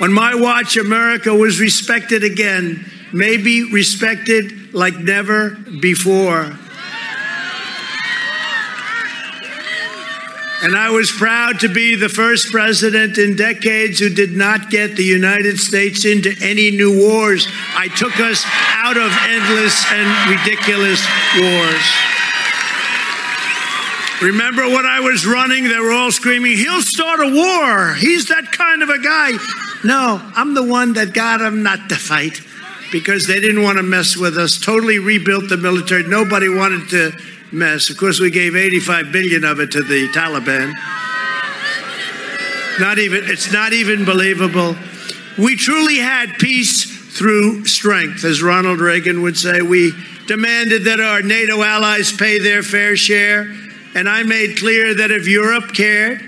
On 0.00 0.12
my 0.12 0.34
watch, 0.34 0.76
America 0.76 1.32
was 1.34 1.60
respected 1.60 2.24
again, 2.24 2.84
maybe 3.12 3.70
respected 3.72 4.74
like 4.74 4.98
never 4.98 5.50
before. 5.80 6.58
And 10.60 10.76
I 10.76 10.90
was 10.90 11.12
proud 11.12 11.60
to 11.60 11.68
be 11.68 11.94
the 11.94 12.08
first 12.08 12.50
president 12.50 13.16
in 13.16 13.36
decades 13.36 14.00
who 14.00 14.08
did 14.08 14.32
not 14.32 14.70
get 14.70 14.96
the 14.96 15.04
United 15.04 15.60
States 15.60 16.04
into 16.04 16.34
any 16.40 16.72
new 16.72 16.98
wars. 16.98 17.46
I 17.76 17.86
took 17.88 18.18
us 18.18 18.44
out 18.74 18.96
of 18.96 19.12
endless 19.28 19.84
and 19.92 20.30
ridiculous 20.34 21.00
wars. 21.38 21.86
Remember 24.20 24.62
when 24.62 24.84
I 24.84 24.98
was 24.98 25.24
running, 25.24 25.68
they 25.68 25.78
were 25.78 25.92
all 25.92 26.10
screaming, 26.10 26.56
He'll 26.56 26.82
start 26.82 27.20
a 27.20 27.32
war. 27.32 27.94
He's 27.94 28.26
that 28.26 28.50
kind 28.50 28.82
of 28.82 28.88
a 28.88 28.98
guy. 28.98 29.30
No, 29.84 30.20
I'm 30.34 30.54
the 30.54 30.64
one 30.64 30.94
that 30.94 31.12
got 31.12 31.40
him 31.40 31.62
not 31.62 31.88
to 31.90 31.94
fight 31.94 32.40
because 32.90 33.28
they 33.28 33.38
didn't 33.38 33.62
want 33.62 33.76
to 33.78 33.84
mess 33.84 34.16
with 34.16 34.36
us. 34.36 34.58
Totally 34.58 34.98
rebuilt 34.98 35.48
the 35.48 35.56
military. 35.56 36.02
Nobody 36.02 36.48
wanted 36.48 36.88
to 36.88 37.12
mess. 37.52 37.90
Of 37.90 37.96
course, 37.96 38.20
we 38.20 38.30
gave 38.30 38.56
85 38.56 39.12
billion 39.12 39.44
of 39.44 39.60
it 39.60 39.70
to 39.72 39.82
the 39.82 40.08
Taliban. 40.08 40.72
Not 42.80 42.98
even, 42.98 43.24
it's 43.24 43.52
not 43.52 43.72
even 43.72 44.04
believable. 44.04 44.76
We 45.38 45.56
truly 45.56 45.98
had 45.98 46.38
peace 46.38 46.84
through 47.16 47.64
strength, 47.66 48.24
as 48.24 48.42
Ronald 48.42 48.80
Reagan 48.80 49.22
would 49.22 49.36
say. 49.36 49.62
We 49.62 49.92
demanded 50.26 50.84
that 50.84 51.00
our 51.00 51.22
NATO 51.22 51.62
allies 51.62 52.12
pay 52.12 52.38
their 52.38 52.62
fair 52.62 52.96
share. 52.96 53.52
And 53.94 54.08
I 54.08 54.22
made 54.22 54.58
clear 54.58 54.94
that 54.94 55.10
if 55.10 55.26
Europe 55.26 55.72
cared 55.74 56.22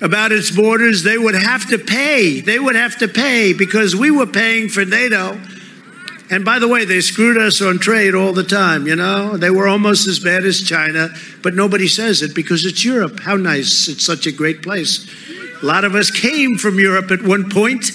about 0.00 0.30
its 0.30 0.50
borders, 0.50 1.02
they 1.02 1.18
would 1.18 1.34
have 1.34 1.68
to 1.70 1.78
pay. 1.78 2.40
They 2.40 2.58
would 2.58 2.76
have 2.76 2.98
to 2.98 3.08
pay 3.08 3.52
because 3.52 3.96
we 3.96 4.10
were 4.10 4.26
paying 4.26 4.68
for 4.68 4.84
NATO 4.84 5.40
and 6.28 6.44
by 6.44 6.58
the 6.58 6.66
way, 6.66 6.84
they 6.84 7.00
screwed 7.00 7.36
us 7.36 7.62
on 7.62 7.78
trade 7.78 8.14
all 8.14 8.32
the 8.32 8.42
time, 8.42 8.86
you 8.86 8.96
know? 8.96 9.36
They 9.36 9.50
were 9.50 9.68
almost 9.68 10.08
as 10.08 10.18
bad 10.18 10.44
as 10.44 10.60
China, 10.60 11.10
but 11.42 11.54
nobody 11.54 11.86
says 11.86 12.22
it 12.22 12.34
because 12.34 12.64
it's 12.64 12.84
Europe. 12.84 13.20
How 13.20 13.36
nice. 13.36 13.88
It's 13.88 14.04
such 14.04 14.26
a 14.26 14.32
great 14.32 14.62
place. 14.62 15.08
A 15.62 15.66
lot 15.66 15.84
of 15.84 15.94
us 15.94 16.10
came 16.10 16.58
from 16.58 16.80
Europe 16.80 17.10
at 17.12 17.22
one 17.22 17.48
point, 17.48 17.92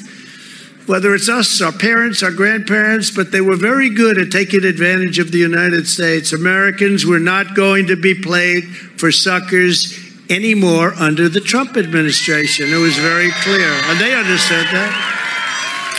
whether 0.87 1.13
it's 1.13 1.27
us, 1.29 1.61
our 1.61 1.73
parents, 1.73 2.23
our 2.23 2.31
grandparents, 2.31 3.11
but 3.11 3.31
they 3.31 3.41
were 3.41 3.57
very 3.57 3.89
good 3.89 4.17
at 4.17 4.31
taking 4.31 4.63
advantage 4.63 5.19
of 5.19 5.31
the 5.31 5.37
United 5.37 5.87
States. 5.87 6.31
Americans 6.31 7.05
were 7.05 7.19
not 7.19 7.53
going 7.53 7.87
to 7.87 7.95
be 7.97 8.15
played 8.15 8.63
for 8.97 9.11
suckers 9.11 9.99
anymore 10.29 10.93
under 10.97 11.27
the 11.27 11.41
Trump 11.41 11.75
administration. 11.75 12.71
It 12.71 12.77
was 12.77 12.97
very 12.97 13.31
clear, 13.43 13.67
and 13.67 13.99
they 13.99 14.15
understood 14.15 14.65
that. 14.67 15.20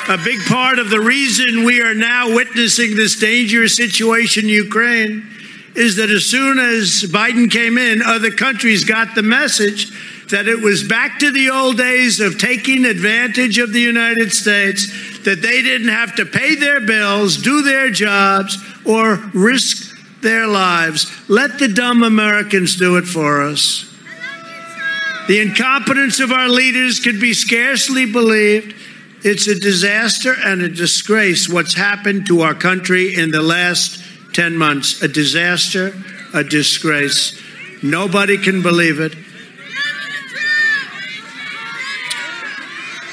A 0.09 0.19
big 0.19 0.41
part 0.47 0.81
of 0.81 0.91
the 0.91 1.01
reason 1.01 1.65
we 1.65 1.81
are 1.81 1.95
now 1.95 2.35
witnessing 2.35 2.97
this 2.97 3.17
dangerous 3.17 3.77
situation 3.77 4.45
in 4.45 4.51
Ukraine 4.51 5.25
is 5.77 5.97
that 5.97 6.11
as 6.11 6.27
soon 6.27 6.59
as 6.59 7.05
Biden 7.05 7.49
came 7.49 7.79
in, 7.79 8.03
other 8.03 8.33
countries 8.33 8.85
got 8.85 9.15
the 9.15 9.23
message 9.23 9.93
that 10.31 10.49
it 10.49 10.61
was 10.61 10.83
back 10.83 11.21
to 11.21 11.31
the 11.31 11.51
old 11.51 11.77
days 11.77 12.19
of 12.19 12.39
taking 12.39 12.85
advantage 12.85 13.59
of 13.59 13.73
the 13.73 13.81
United 13.81 14.33
States, 14.33 14.89
that 15.21 15.41
they 15.41 15.63
didn't 15.63 15.89
have 15.89 16.17
to 16.17 16.27
pay 16.27 16.57
their 16.57 16.81
bills, 16.81 17.37
do 17.37 17.63
their 17.63 17.89
jobs, 17.91 18.59
or 18.85 19.17
risk 19.33 20.21
their 20.21 20.49
lives. 20.49 21.07
Let 21.29 21.61
the 21.61 21.69
dumb 21.69 22.03
Americans 22.03 22.77
do 22.77 22.97
it 22.97 23.05
for 23.05 23.43
us. 23.43 23.89
The 25.29 25.41
incompetence 25.41 26.19
of 26.19 26.33
our 26.33 26.49
leaders 26.49 26.99
could 26.99 27.21
be 27.21 27.35
scarcely 27.35 28.05
believed. 28.05 28.75
It's 29.25 29.47
a 29.47 29.55
disaster 29.55 30.35
and 30.35 30.63
a 30.63 30.69
disgrace 30.69 31.49
what's 31.49 31.75
happened 31.75 32.27
to 32.27 32.41
our 32.41 32.55
country 32.55 33.15
in 33.15 33.31
the 33.31 33.41
last 33.41 34.03
10 34.33 34.57
months. 34.57 35.01
A 35.01 35.07
disaster, 35.07 35.95
a 36.35 36.43
disgrace. 36.43 37.41
Nobody 37.85 38.37
can 38.37 38.63
believe 38.63 38.99
it. 38.99 39.15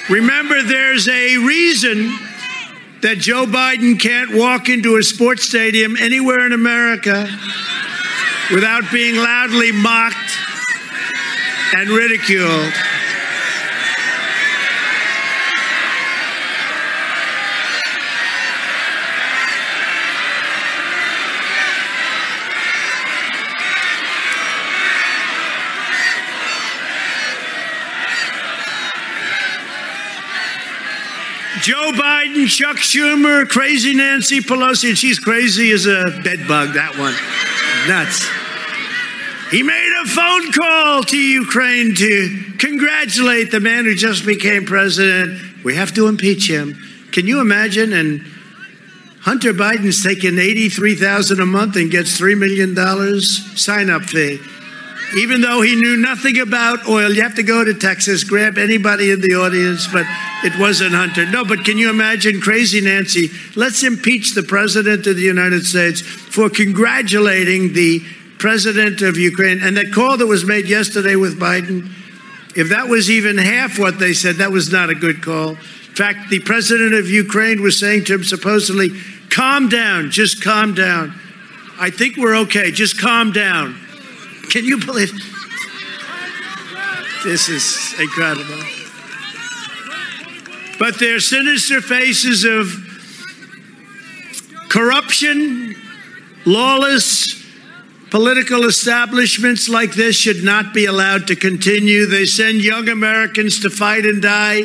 Remember, 0.09 0.63
there's 0.63 1.07
a 1.07 1.37
reason 1.37 2.17
that 3.01 3.19
Joe 3.19 3.45
Biden 3.45 3.99
can't 3.99 4.33
walk 4.33 4.67
into 4.67 4.97
a 4.97 5.03
sports 5.03 5.43
stadium 5.43 5.95
anywhere 5.95 6.43
in 6.43 6.53
America 6.53 7.29
without 8.51 8.91
being 8.91 9.15
loudly 9.15 9.71
mocked 9.71 10.15
and 11.75 11.89
ridiculed. 11.89 12.73
Joe 31.69 31.91
Biden, 31.91 32.47
Chuck 32.47 32.77
Schumer, 32.77 33.47
crazy 33.47 33.93
Nancy 33.93 34.39
Pelosi, 34.39 34.89
and 34.89 34.97
she's 34.97 35.19
crazy 35.19 35.69
as 35.69 35.85
a 35.85 36.19
bedbug, 36.23 36.73
that 36.73 36.97
one. 36.97 37.13
Nuts. 37.87 38.27
He 39.51 39.61
made 39.61 40.01
a 40.03 40.07
phone 40.07 40.51
call 40.51 41.03
to 41.03 41.15
Ukraine 41.15 41.93
to 41.93 42.53
congratulate 42.57 43.51
the 43.51 43.59
man 43.59 43.85
who 43.85 43.93
just 43.93 44.25
became 44.25 44.65
president. 44.65 45.63
We 45.63 45.75
have 45.75 45.93
to 45.93 46.07
impeach 46.07 46.49
him. 46.49 46.73
Can 47.11 47.27
you 47.27 47.39
imagine? 47.39 47.93
And 47.93 48.21
Hunter 49.21 49.53
Biden's 49.53 50.01
taking 50.03 50.39
83000 50.39 51.39
a 51.39 51.45
month 51.45 51.75
and 51.75 51.91
gets 51.91 52.19
$3 52.19 52.35
million 52.35 52.75
sign 53.21 53.91
up 53.91 54.01
fee. 54.05 54.39
Even 55.17 55.41
though 55.41 55.61
he 55.61 55.75
knew 55.75 55.97
nothing 55.97 56.39
about 56.39 56.87
oil, 56.87 57.11
you 57.11 57.23
have 57.23 57.35
to 57.35 57.43
go 57.43 57.63
to 57.63 57.73
Texas, 57.73 58.23
grab 58.23 58.57
anybody 58.57 59.09
in 59.09 59.21
the 59.21 59.33
audience, 59.33 59.87
but 59.87 60.05
it 60.43 60.57
wasn't 60.59 60.93
Hunter. 60.93 61.25
No, 61.25 61.43
but 61.43 61.65
can 61.65 61.77
you 61.77 61.89
imagine 61.89 62.39
crazy 62.39 62.79
Nancy? 62.79 63.31
Let's 63.55 63.83
impeach 63.83 64.35
the 64.35 64.43
president 64.43 65.07
of 65.07 65.15
the 65.15 65.23
United 65.23 65.65
States 65.65 66.01
for 66.01 66.49
congratulating 66.49 67.73
the 67.73 68.01
president 68.37 69.01
of 69.01 69.17
Ukraine. 69.17 69.61
And 69.61 69.77
that 69.77 69.91
call 69.91 70.17
that 70.17 70.27
was 70.27 70.45
made 70.45 70.67
yesterday 70.67 71.15
with 71.15 71.39
Biden, 71.39 71.91
if 72.55 72.69
that 72.69 72.87
was 72.87 73.09
even 73.09 73.37
half 73.37 73.79
what 73.79 73.99
they 73.99 74.13
said, 74.13 74.35
that 74.37 74.51
was 74.51 74.71
not 74.71 74.89
a 74.89 74.95
good 74.95 75.23
call. 75.23 75.49
In 75.49 75.95
fact, 75.95 76.29
the 76.29 76.39
president 76.39 76.93
of 76.93 77.09
Ukraine 77.09 77.61
was 77.61 77.79
saying 77.79 78.05
to 78.05 78.15
him 78.15 78.23
supposedly, 78.23 78.89
calm 79.29 79.69
down, 79.69 80.11
just 80.11 80.43
calm 80.43 80.73
down. 80.73 81.13
I 81.79 81.89
think 81.89 82.17
we're 82.17 82.35
okay, 82.41 82.71
just 82.71 82.99
calm 82.99 83.31
down. 83.31 83.78
Can 84.49 84.65
you 84.65 84.77
believe? 84.77 85.11
This 87.23 87.49
is 87.49 87.93
incredible. 87.99 88.63
But 90.79 90.97
their 90.99 91.19
sinister 91.19 91.81
faces 91.81 92.45
of 92.45 92.73
corruption, 94.69 95.75
lawless 96.45 97.45
political 98.09 98.65
establishments 98.65 99.69
like 99.69 99.93
this 99.93 100.15
should 100.15 100.43
not 100.43 100.73
be 100.73 100.85
allowed 100.85 101.27
to 101.27 101.35
continue. 101.35 102.05
They 102.05 102.25
send 102.25 102.63
young 102.63 102.89
Americans 102.89 103.59
to 103.59 103.69
fight 103.69 104.05
and 104.05 104.21
die 104.21 104.63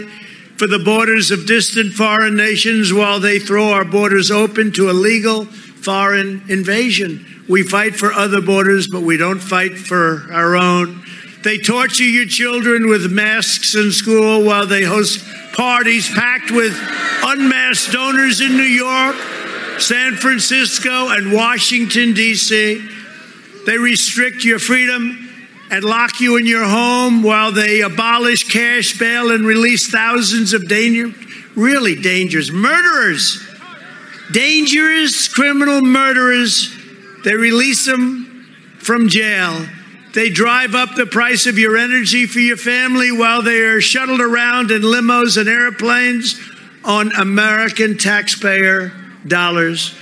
for 0.56 0.66
the 0.66 0.78
borders 0.78 1.30
of 1.30 1.46
distant 1.46 1.92
foreign 1.92 2.36
nations 2.36 2.92
while 2.92 3.20
they 3.20 3.38
throw 3.38 3.72
our 3.72 3.84
borders 3.84 4.30
open 4.30 4.72
to 4.72 4.88
illegal 4.88 5.46
foreign 5.84 6.42
invasion. 6.48 7.44
We 7.48 7.62
fight 7.62 7.94
for 7.94 8.12
other 8.12 8.40
borders, 8.40 8.88
but 8.88 9.02
we 9.02 9.16
don't 9.16 9.40
fight 9.40 9.76
for 9.76 10.26
our 10.32 10.56
own. 10.56 11.04
They 11.42 11.58
torture 11.58 12.04
your 12.04 12.24
children 12.24 12.88
with 12.88 13.12
masks 13.12 13.74
in 13.74 13.92
school 13.92 14.44
while 14.44 14.66
they 14.66 14.82
host 14.82 15.22
parties 15.54 16.08
packed 16.08 16.50
with 16.50 16.74
unmasked 17.22 17.92
donors 17.92 18.40
in 18.40 18.52
New 18.56 18.62
York, 18.62 19.16
San 19.78 20.14
Francisco, 20.14 21.10
and 21.10 21.32
Washington, 21.32 22.14
D.C. 22.14 22.88
They 23.66 23.78
restrict 23.78 24.44
your 24.44 24.58
freedom 24.58 25.24
and 25.70 25.84
lock 25.84 26.20
you 26.20 26.36
in 26.36 26.46
your 26.46 26.64
home 26.64 27.22
while 27.22 27.52
they 27.52 27.80
abolish 27.80 28.48
cash 28.48 28.98
bail 28.98 29.30
and 29.30 29.46
release 29.46 29.90
thousands 29.90 30.52
of 30.52 30.68
danger, 30.68 31.12
really 31.56 31.94
dangerous 31.94 32.50
murderers, 32.50 33.42
dangerous 34.32 35.28
criminal 35.28 35.82
murderers 35.82 36.74
they 37.24 37.34
release 37.34 37.86
them 37.86 38.46
from 38.78 39.08
jail. 39.08 39.66
They 40.12 40.28
drive 40.28 40.74
up 40.74 40.94
the 40.94 41.06
price 41.06 41.46
of 41.46 41.58
your 41.58 41.76
energy 41.76 42.26
for 42.26 42.38
your 42.38 42.58
family 42.58 43.10
while 43.10 43.42
they 43.42 43.60
are 43.60 43.80
shuttled 43.80 44.20
around 44.20 44.70
in 44.70 44.82
limos 44.82 45.38
and 45.38 45.48
airplanes 45.48 46.38
on 46.84 47.10
American 47.12 47.96
taxpayer 47.96 48.92
dollars. 49.26 49.98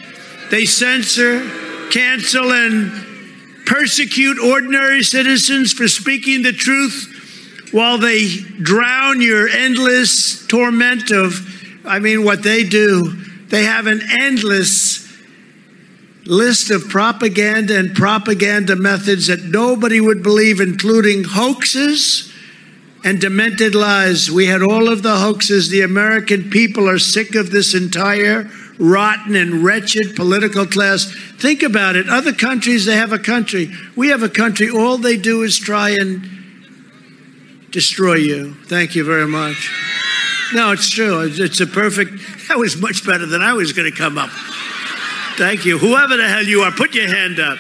They 0.51 0.67
censor, 0.67 1.49
cancel, 1.91 2.53
and 2.53 3.65
persecute 3.65 4.39
ordinary 4.41 5.03
citizens 5.05 5.73
for 5.73 5.87
speaking 5.87 6.43
the 6.43 6.53
truth 6.53 7.71
while 7.71 7.99
they 7.99 8.29
drown 8.61 9.23
your 9.23 9.49
endless 9.49 10.45
torment 10.47 11.11
of, 11.11 11.87
I 11.87 12.01
mean, 12.01 12.25
what 12.25 12.43
they 12.43 12.65
do. 12.65 13.17
They 13.53 13.65
have 13.65 13.87
an 13.87 14.01
endless 14.11 15.07
list 16.25 16.71
of 16.71 16.89
propaganda 16.89 17.79
and 17.79 17.95
propaganda 17.95 18.77
methods 18.77 19.27
that 19.27 19.43
nobody 19.43 20.01
would 20.01 20.23
believe, 20.23 20.59
including 20.59 21.25
hoaxes 21.25 22.33
and 23.05 23.21
demented 23.21 23.75
lies. 23.75 24.31
We 24.31 24.47
had 24.47 24.63
all 24.63 24.89
of 24.89 25.03
the 25.03 25.19
hoaxes. 25.19 25.69
The 25.69 25.83
American 25.83 26.49
people 26.49 26.89
are 26.89 26.99
sick 26.99 27.35
of 27.35 27.51
this 27.51 27.75
entire 27.75 28.51
rotten 28.79 29.37
and 29.37 29.63
wretched 29.63 30.17
political 30.17 30.65
class. 30.65 31.13
Think 31.37 31.63
about 31.63 31.95
it. 31.95 32.09
Other 32.09 32.33
countries, 32.33 32.87
they 32.87 32.97
have 32.97 33.13
a 33.13 33.19
country. 33.19 33.71
We 33.95 34.09
have 34.09 34.23
a 34.23 34.31
country. 34.31 34.71
All 34.71 34.97
they 34.97 35.19
do 35.19 35.43
is 35.43 35.59
try 35.59 35.91
and 35.91 36.27
destroy 37.71 38.15
you. 38.15 38.55
Thank 38.65 38.95
you 38.95 39.05
very 39.05 39.27
much. 39.27 39.71
No, 40.55 40.73
it's 40.73 40.89
true. 40.91 41.21
It's 41.21 41.61
a 41.61 41.67
perfect, 41.67 42.13
that 42.53 42.59
was 42.59 42.77
much 42.77 43.07
better 43.07 43.25
than 43.25 43.41
I 43.41 43.55
was 43.55 43.73
going 43.73 43.91
to 43.91 43.97
come 43.97 44.19
up. 44.19 44.29
Thank 45.39 45.65
you. 45.65 45.79
Whoever 45.79 46.19
the 46.19 46.29
hell 46.29 46.43
you 46.43 46.61
are, 46.61 46.71
put 46.71 46.95
your 46.95 47.09
hand 47.09 47.41
up. 47.41 47.59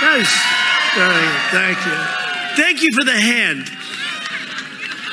Yes. 0.00 0.30
Thank 1.50 1.78
you. 1.84 2.62
Thank 2.62 2.82
you 2.82 2.90
for 2.92 3.02
the 3.02 3.18
hand. 3.18 3.68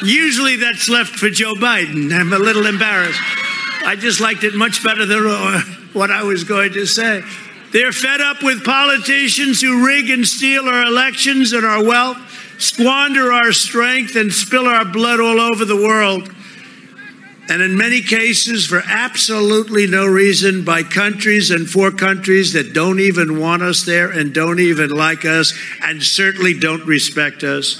Usually 0.03 0.57
that's 0.57 0.87
left 0.87 1.15
for 1.15 1.31
Joe 1.31 1.55
Biden. 1.55 2.13
I'm 2.13 2.31
a 2.31 2.37
little 2.37 2.67
embarrassed. 2.67 3.19
I 3.87 3.95
just 3.97 4.21
liked 4.21 4.43
it 4.43 4.53
much 4.53 4.83
better 4.83 5.07
than 5.07 5.25
uh, 5.25 5.61
what 5.93 6.11
I 6.11 6.21
was 6.21 6.43
going 6.43 6.73
to 6.73 6.85
say. 6.85 7.23
They're 7.71 7.91
fed 7.91 8.21
up 8.21 8.43
with 8.43 8.63
politicians 8.63 9.61
who 9.61 9.83
rig 9.83 10.11
and 10.11 10.27
steal 10.27 10.69
our 10.69 10.83
elections 10.83 11.53
and 11.53 11.65
our 11.65 11.83
wealth, 11.83 12.17
squander 12.59 13.31
our 13.31 13.51
strength, 13.51 14.15
and 14.15 14.31
spill 14.31 14.67
our 14.67 14.85
blood 14.85 15.19
all 15.19 15.39
over 15.39 15.65
the 15.65 15.75
world 15.75 16.34
and 17.47 17.61
in 17.61 17.77
many 17.77 18.01
cases 18.01 18.65
for 18.65 18.81
absolutely 18.87 19.85
no 19.85 20.05
reason 20.05 20.65
by 20.65 20.81
countries 20.81 21.51
and 21.51 21.69
for 21.69 21.91
countries 21.91 22.53
that 22.53 22.73
don't 22.73 22.99
even 22.99 23.39
want 23.39 23.61
us 23.61 23.83
there 23.83 24.09
and 24.09 24.33
don't 24.33 24.59
even 24.59 24.89
like 24.89 25.25
us 25.25 25.53
and 25.83 26.01
certainly 26.01 26.57
don't 26.57 26.85
respect 26.85 27.43
us. 27.43 27.79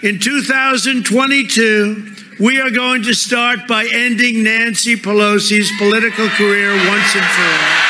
In 0.00 0.20
2022, 0.20 2.14
we 2.38 2.60
are 2.60 2.70
going 2.70 3.02
to 3.02 3.14
start 3.14 3.66
by 3.66 3.88
ending 3.92 4.44
Nancy 4.44 4.94
Pelosi's 4.94 5.72
political 5.76 6.28
career 6.28 6.70
once 6.70 7.16
and 7.16 7.24
for 7.24 7.42
all. 7.42 7.88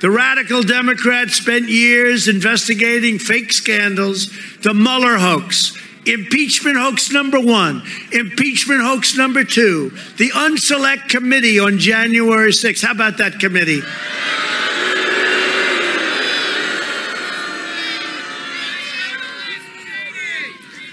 The 0.02 0.10
radical 0.10 0.64
Democrats 0.64 1.36
spent 1.36 1.68
years 1.68 2.30
investigating 2.30 3.20
fake 3.20 3.52
scandals, 3.52 4.32
the 4.62 4.74
Mueller 4.74 5.18
hoax, 5.18 5.78
impeachment 6.06 6.78
hoax 6.78 7.12
number 7.12 7.40
one, 7.40 7.84
impeachment 8.14 8.82
hoax 8.82 9.18
number 9.18 9.44
two, 9.44 9.90
the 10.18 10.30
Unselect 10.30 11.10
Committee 11.10 11.60
on 11.60 11.80
January 11.80 12.52
6th. 12.52 12.86
How 12.86 12.94
about 12.94 13.18
that 13.18 13.40
committee? 13.40 13.82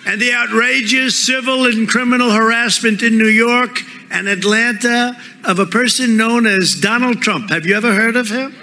And 0.08 0.20
the 0.20 0.32
outrageous 0.32 1.16
civil 1.16 1.66
and 1.66 1.88
criminal 1.88 2.30
harassment 2.30 3.02
in 3.02 3.18
New 3.18 3.28
York 3.28 3.82
and 4.10 4.28
Atlanta 4.28 5.16
of 5.44 5.58
a 5.58 5.66
person 5.66 6.16
known 6.16 6.46
as 6.46 6.74
Donald 6.74 7.20
Trump. 7.22 7.50
Have 7.50 7.66
you 7.66 7.76
ever 7.76 7.94
heard 7.94 8.16
of 8.16 8.28
him? 8.28 8.54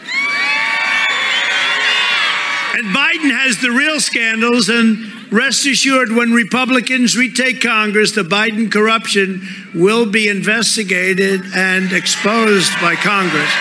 And 2.75 2.87
Biden 2.87 3.29
has 3.31 3.61
the 3.61 3.69
real 3.69 3.99
scandals, 3.99 4.67
and 4.67 5.31
rest 5.31 5.65
assured, 5.67 6.11
when 6.11 6.31
Republicans 6.31 7.15
retake 7.15 7.61
Congress, 7.61 8.13
the 8.13 8.23
Biden 8.23 8.71
corruption 8.71 9.47
will 9.75 10.07
be 10.07 10.27
investigated 10.27 11.41
and 11.53 11.93
exposed 11.93 12.71
by 12.81 12.95
Congress. 12.95 13.51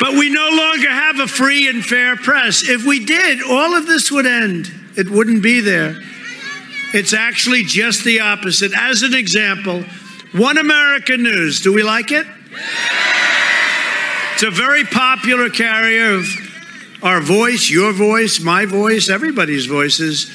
But 0.00 0.18
we 0.18 0.30
no 0.30 0.48
longer 0.50 0.90
have 0.90 1.20
a 1.20 1.28
free 1.28 1.68
and 1.68 1.84
fair 1.84 2.16
press. 2.16 2.68
If 2.68 2.84
we 2.84 3.04
did, 3.04 3.40
all 3.42 3.76
of 3.76 3.86
this 3.86 4.10
would 4.10 4.26
end. 4.26 4.68
It 4.96 5.08
wouldn't 5.08 5.44
be 5.44 5.60
there. 5.60 5.96
It's 6.92 7.12
actually 7.12 7.62
just 7.62 8.02
the 8.04 8.20
opposite. 8.20 8.72
As 8.76 9.02
an 9.02 9.14
example, 9.14 9.84
One 10.32 10.58
American 10.58 11.22
News, 11.22 11.60
do 11.60 11.72
we 11.72 11.84
like 11.84 12.10
it? 12.10 12.26
It's 14.34 14.42
a 14.42 14.50
very 14.50 14.84
popular 14.84 15.48
carrier 15.48 16.16
of 16.16 16.43
our 17.04 17.20
voice, 17.20 17.68
your 17.68 17.92
voice, 17.92 18.40
my 18.40 18.64
voice, 18.64 19.10
everybody's 19.10 19.66
voices. 19.66 20.30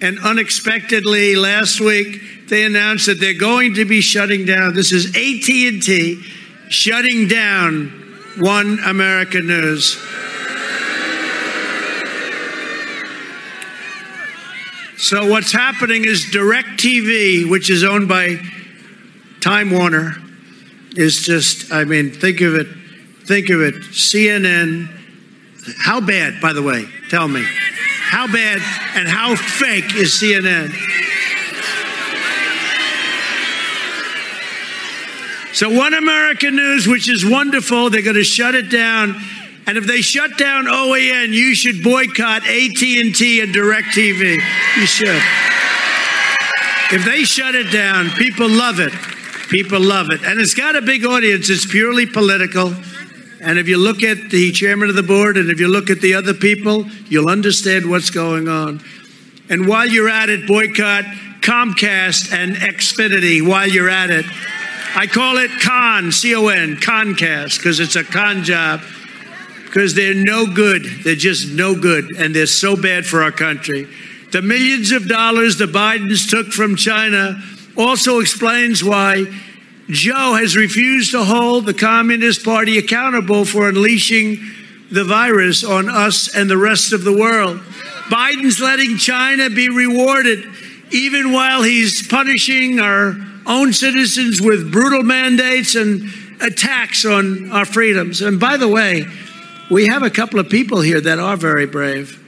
And 0.00 0.18
unexpectedly 0.18 1.36
last 1.36 1.78
week 1.78 2.48
they 2.48 2.64
announced 2.64 3.06
that 3.06 3.20
they're 3.20 3.34
going 3.34 3.74
to 3.74 3.84
be 3.84 4.00
shutting 4.00 4.46
down. 4.46 4.74
This 4.74 4.92
is 4.92 5.08
AT&T 5.08 6.22
shutting 6.70 7.28
down 7.28 7.88
One 8.38 8.78
American 8.80 9.46
News. 9.46 9.96
So 14.96 15.28
what's 15.28 15.52
happening 15.52 16.06
is 16.06 16.24
DirecTV, 16.26 17.50
which 17.50 17.68
is 17.68 17.84
owned 17.84 18.08
by 18.08 18.40
Time 19.40 19.70
Warner, 19.70 20.16
is 20.92 21.22
just, 21.22 21.70
I 21.70 21.84
mean, 21.84 22.10
think 22.10 22.40
of 22.40 22.54
it, 22.54 22.66
think 23.26 23.50
of 23.50 23.60
it. 23.60 23.74
CNN, 23.74 24.95
how 25.78 26.00
bad, 26.00 26.40
by 26.40 26.52
the 26.52 26.62
way, 26.62 26.86
tell 27.08 27.28
me, 27.28 27.42
how 27.42 28.26
bad 28.26 28.60
and 28.94 29.08
how 29.08 29.34
fake 29.34 29.94
is 29.94 30.12
CNN? 30.12 30.72
So, 35.52 35.70
One 35.70 35.94
American 35.94 36.54
News, 36.54 36.86
which 36.86 37.08
is 37.08 37.24
wonderful, 37.24 37.88
they're 37.88 38.02
going 38.02 38.16
to 38.16 38.24
shut 38.24 38.54
it 38.54 38.70
down. 38.70 39.16
And 39.66 39.78
if 39.78 39.86
they 39.86 40.02
shut 40.02 40.36
down 40.36 40.66
OAN, 40.66 41.30
you 41.30 41.54
should 41.54 41.82
boycott 41.82 42.42
AT&T 42.42 43.40
and 43.40 43.54
DirecTV. 43.54 44.38
You 44.76 44.86
should. 44.86 45.22
If 46.92 47.04
they 47.04 47.24
shut 47.24 47.54
it 47.54 47.72
down, 47.72 48.10
people 48.10 48.48
love 48.48 48.78
it. 48.80 48.92
People 49.48 49.80
love 49.80 50.10
it. 50.10 50.22
And 50.24 50.38
it's 50.40 50.54
got 50.54 50.76
a 50.76 50.82
big 50.82 51.04
audience. 51.04 51.48
It's 51.48 51.66
purely 51.66 52.06
political. 52.06 52.74
And 53.46 53.60
if 53.60 53.68
you 53.68 53.78
look 53.78 54.02
at 54.02 54.30
the 54.30 54.50
chairman 54.50 54.88
of 54.88 54.96
the 54.96 55.04
board 55.04 55.36
and 55.36 55.50
if 55.50 55.60
you 55.60 55.68
look 55.68 55.88
at 55.88 56.00
the 56.00 56.14
other 56.14 56.34
people, 56.34 56.84
you'll 57.08 57.28
understand 57.28 57.88
what's 57.88 58.10
going 58.10 58.48
on. 58.48 58.80
And 59.48 59.68
while 59.68 59.86
you're 59.86 60.08
at 60.08 60.28
it, 60.28 60.48
boycott 60.48 61.04
Comcast 61.42 62.32
and 62.32 62.56
Xfinity 62.56 63.46
while 63.46 63.68
you're 63.68 63.88
at 63.88 64.10
it. 64.10 64.26
I 64.96 65.06
call 65.06 65.36
it 65.36 65.52
con, 65.62 66.10
C 66.10 66.34
O 66.34 66.48
N, 66.48 66.74
Concast, 66.74 67.58
because 67.58 67.78
it's 67.78 67.94
a 67.94 68.02
con 68.02 68.42
job. 68.42 68.80
Because 69.66 69.94
they're 69.94 70.12
no 70.12 70.52
good. 70.52 70.82
They're 71.04 71.14
just 71.14 71.48
no 71.52 71.78
good. 71.78 72.16
And 72.16 72.34
they're 72.34 72.46
so 72.46 72.74
bad 72.74 73.06
for 73.06 73.22
our 73.22 73.30
country. 73.30 73.86
The 74.32 74.42
millions 74.42 74.90
of 74.90 75.06
dollars 75.06 75.56
the 75.56 75.66
Bidens 75.66 76.28
took 76.28 76.48
from 76.48 76.74
China 76.74 77.40
also 77.76 78.18
explains 78.18 78.82
why 78.82 79.26
Joe 79.88 80.34
has 80.34 80.56
refused 80.56 81.12
to 81.12 81.24
hold 81.24 81.66
the 81.66 81.74
Communist 81.74 82.44
Party 82.44 82.76
accountable 82.76 83.44
for 83.44 83.68
unleashing 83.68 84.38
the 84.90 85.04
virus 85.04 85.62
on 85.62 85.88
us 85.88 86.34
and 86.34 86.50
the 86.50 86.56
rest 86.56 86.92
of 86.92 87.04
the 87.04 87.16
world. 87.16 87.58
Biden's 88.08 88.60
letting 88.60 88.96
China 88.96 89.48
be 89.50 89.68
rewarded 89.68 90.44
even 90.90 91.32
while 91.32 91.62
he's 91.62 92.06
punishing 92.06 92.80
our 92.80 93.16
own 93.46 93.72
citizens 93.72 94.40
with 94.40 94.72
brutal 94.72 95.02
mandates 95.02 95.74
and 95.74 96.08
attacks 96.40 97.04
on 97.04 97.50
our 97.50 97.64
freedoms. 97.64 98.20
And 98.20 98.38
by 98.38 98.56
the 98.56 98.68
way, 98.68 99.06
we 99.70 99.86
have 99.86 100.02
a 100.02 100.10
couple 100.10 100.38
of 100.38 100.48
people 100.48 100.80
here 100.80 101.00
that 101.00 101.18
are 101.18 101.36
very 101.36 101.66
brave. 101.66 102.22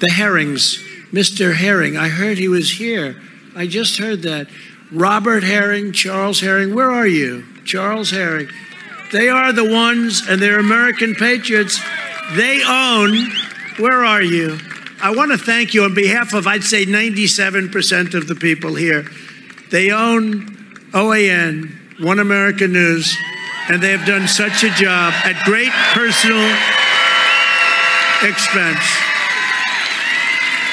The 0.00 0.10
Herrings, 0.10 0.82
Mr. 1.12 1.54
Herring, 1.54 1.96
I 1.96 2.08
heard 2.08 2.38
he 2.38 2.48
was 2.48 2.70
here. 2.72 3.20
I 3.54 3.66
just 3.66 3.98
heard 3.98 4.22
that. 4.22 4.48
Robert 4.92 5.44
Herring, 5.44 5.92
Charles 5.92 6.40
Herring, 6.40 6.74
where 6.74 6.90
are 6.90 7.06
you? 7.06 7.44
Charles 7.64 8.10
Herring. 8.10 8.48
They 9.12 9.28
are 9.28 9.52
the 9.52 9.68
ones, 9.70 10.22
and 10.28 10.40
they're 10.40 10.58
American 10.58 11.14
patriots. 11.14 11.80
They 12.34 12.62
own, 12.66 13.30
where 13.78 14.04
are 14.04 14.22
you? 14.22 14.58
I 15.02 15.14
want 15.14 15.30
to 15.32 15.38
thank 15.38 15.74
you 15.74 15.84
on 15.84 15.94
behalf 15.94 16.34
of, 16.34 16.46
I'd 16.46 16.64
say, 16.64 16.86
97% 16.86 18.14
of 18.14 18.26
the 18.26 18.34
people 18.34 18.74
here. 18.74 19.06
They 19.70 19.90
own 19.90 20.46
OAN, 20.92 22.00
One 22.00 22.18
American 22.18 22.72
News, 22.72 23.16
and 23.68 23.80
they 23.80 23.92
have 23.92 24.06
done 24.06 24.26
such 24.26 24.64
a 24.64 24.70
job 24.70 25.12
at 25.24 25.40
great 25.44 25.70
personal 25.94 26.44
expense. 28.28 28.84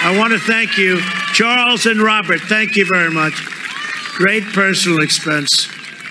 I 0.04 0.16
want 0.18 0.34
to 0.34 0.40
thank 0.40 0.78
you, 0.78 1.00
Charles 1.34 1.86
and 1.86 2.02
Robert. 2.02 2.42
Thank 2.42 2.76
you 2.76 2.86
very 2.86 3.12
much. 3.12 3.57
Great 4.18 4.46
personal 4.46 5.04
expense. 5.04 5.70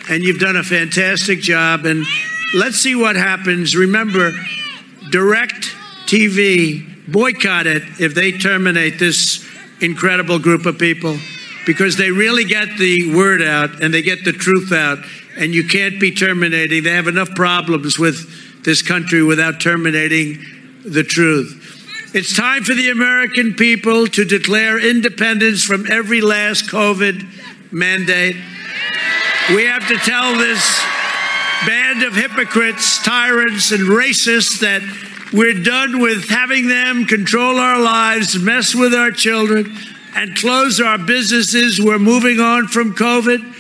And 0.08 0.22
you've 0.22 0.38
done 0.38 0.54
a 0.54 0.62
fantastic 0.62 1.40
job. 1.40 1.86
And 1.86 2.06
let's 2.54 2.76
see 2.76 2.94
what 2.94 3.16
happens. 3.16 3.74
Remember, 3.74 4.30
direct 5.10 5.74
TV, 6.06 6.86
boycott 7.10 7.66
it 7.66 7.82
if 7.98 8.14
they 8.14 8.30
terminate 8.30 9.00
this 9.00 9.44
incredible 9.80 10.38
group 10.38 10.66
of 10.66 10.78
people 10.78 11.18
because 11.66 11.96
they 11.96 12.12
really 12.12 12.44
get 12.44 12.78
the 12.78 13.12
word 13.12 13.42
out 13.42 13.82
and 13.82 13.92
they 13.92 14.02
get 14.02 14.24
the 14.24 14.32
truth 14.32 14.70
out. 14.70 14.98
And 15.36 15.52
you 15.52 15.66
can't 15.66 15.98
be 15.98 16.12
terminating. 16.12 16.84
They 16.84 16.94
have 16.94 17.08
enough 17.08 17.30
problems 17.30 17.98
with 17.98 18.62
this 18.64 18.82
country 18.82 19.24
without 19.24 19.58
terminating 19.58 20.38
the 20.84 21.02
truth. 21.02 22.12
It's 22.14 22.36
time 22.36 22.62
for 22.62 22.72
the 22.72 22.88
American 22.90 23.54
people 23.54 24.06
to 24.06 24.24
declare 24.24 24.78
independence 24.78 25.64
from 25.64 25.90
every 25.90 26.20
last 26.20 26.70
COVID 26.70 27.45
mandate. 27.72 28.36
We 29.54 29.64
have 29.64 29.86
to 29.88 29.96
tell 29.96 30.36
this 30.36 30.84
band 31.66 32.02
of 32.02 32.14
hypocrites, 32.14 33.02
tyrants, 33.02 33.70
and 33.72 33.82
racists 33.82 34.60
that 34.60 34.82
we're 35.32 35.62
done 35.62 36.00
with 36.00 36.28
having 36.28 36.68
them 36.68 37.04
control 37.04 37.58
our 37.58 37.80
lives, 37.80 38.38
mess 38.38 38.74
with 38.74 38.94
our 38.94 39.10
children, 39.10 39.76
and 40.14 40.36
close 40.36 40.80
our 40.80 40.98
businesses. 40.98 41.80
We're 41.80 41.98
moving 41.98 42.40
on 42.40 42.68
from 42.68 42.94
COVID. 42.94 43.54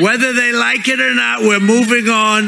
Whether 0.00 0.32
they 0.32 0.52
like 0.52 0.86
it 0.88 1.00
or 1.00 1.14
not, 1.14 1.40
we're 1.42 1.60
moving 1.60 2.08
on. 2.08 2.44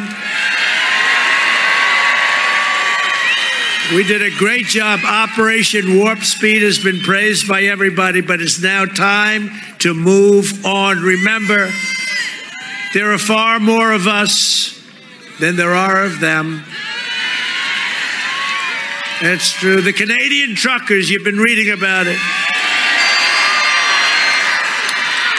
We 3.95 4.05
did 4.05 4.23
a 4.23 4.31
great 4.39 4.67
job. 4.67 5.01
Operation 5.05 5.99
Warp 5.99 6.21
Speed 6.21 6.63
has 6.63 6.79
been 6.79 7.01
praised 7.01 7.49
by 7.49 7.63
everybody, 7.63 8.21
but 8.21 8.41
it's 8.41 8.63
now 8.63 8.85
time 8.85 9.51
to 9.81 9.95
move 9.95 10.65
on. 10.65 10.99
Remember, 10.99 11.73
there 12.95 13.13
are 13.13 13.19
far 13.19 13.59
more 13.59 13.91
of 13.91 14.07
us 14.07 14.81
than 15.41 15.57
there 15.57 15.75
are 15.75 16.05
of 16.05 16.21
them. 16.21 16.63
That's 19.23 19.51
true. 19.51 19.81
The 19.81 19.93
Canadian 19.93 20.55
truckers, 20.55 21.11
you've 21.11 21.25
been 21.25 21.39
reading 21.39 21.73
about 21.73 22.07
it, 22.07 22.19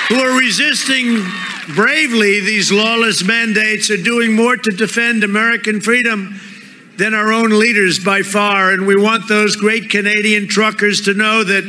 who 0.10 0.20
are 0.20 0.38
resisting 0.38 1.24
bravely 1.74 2.42
these 2.42 2.70
lawless 2.70 3.24
mandates, 3.24 3.90
are 3.90 3.96
doing 3.96 4.36
more 4.36 4.58
to 4.58 4.72
defend 4.72 5.24
American 5.24 5.80
freedom 5.80 6.38
than 6.98 7.14
our 7.14 7.32
own 7.32 7.52
leaders 7.60 8.04
by 8.04 8.22
far. 8.22 8.72
And 8.72 8.86
we 8.86 8.96
want 8.96 9.28
those 9.28 9.56
great 9.56 9.90
Canadian 9.90 10.48
truckers 10.48 11.02
to 11.02 11.14
know 11.14 11.44
that 11.44 11.64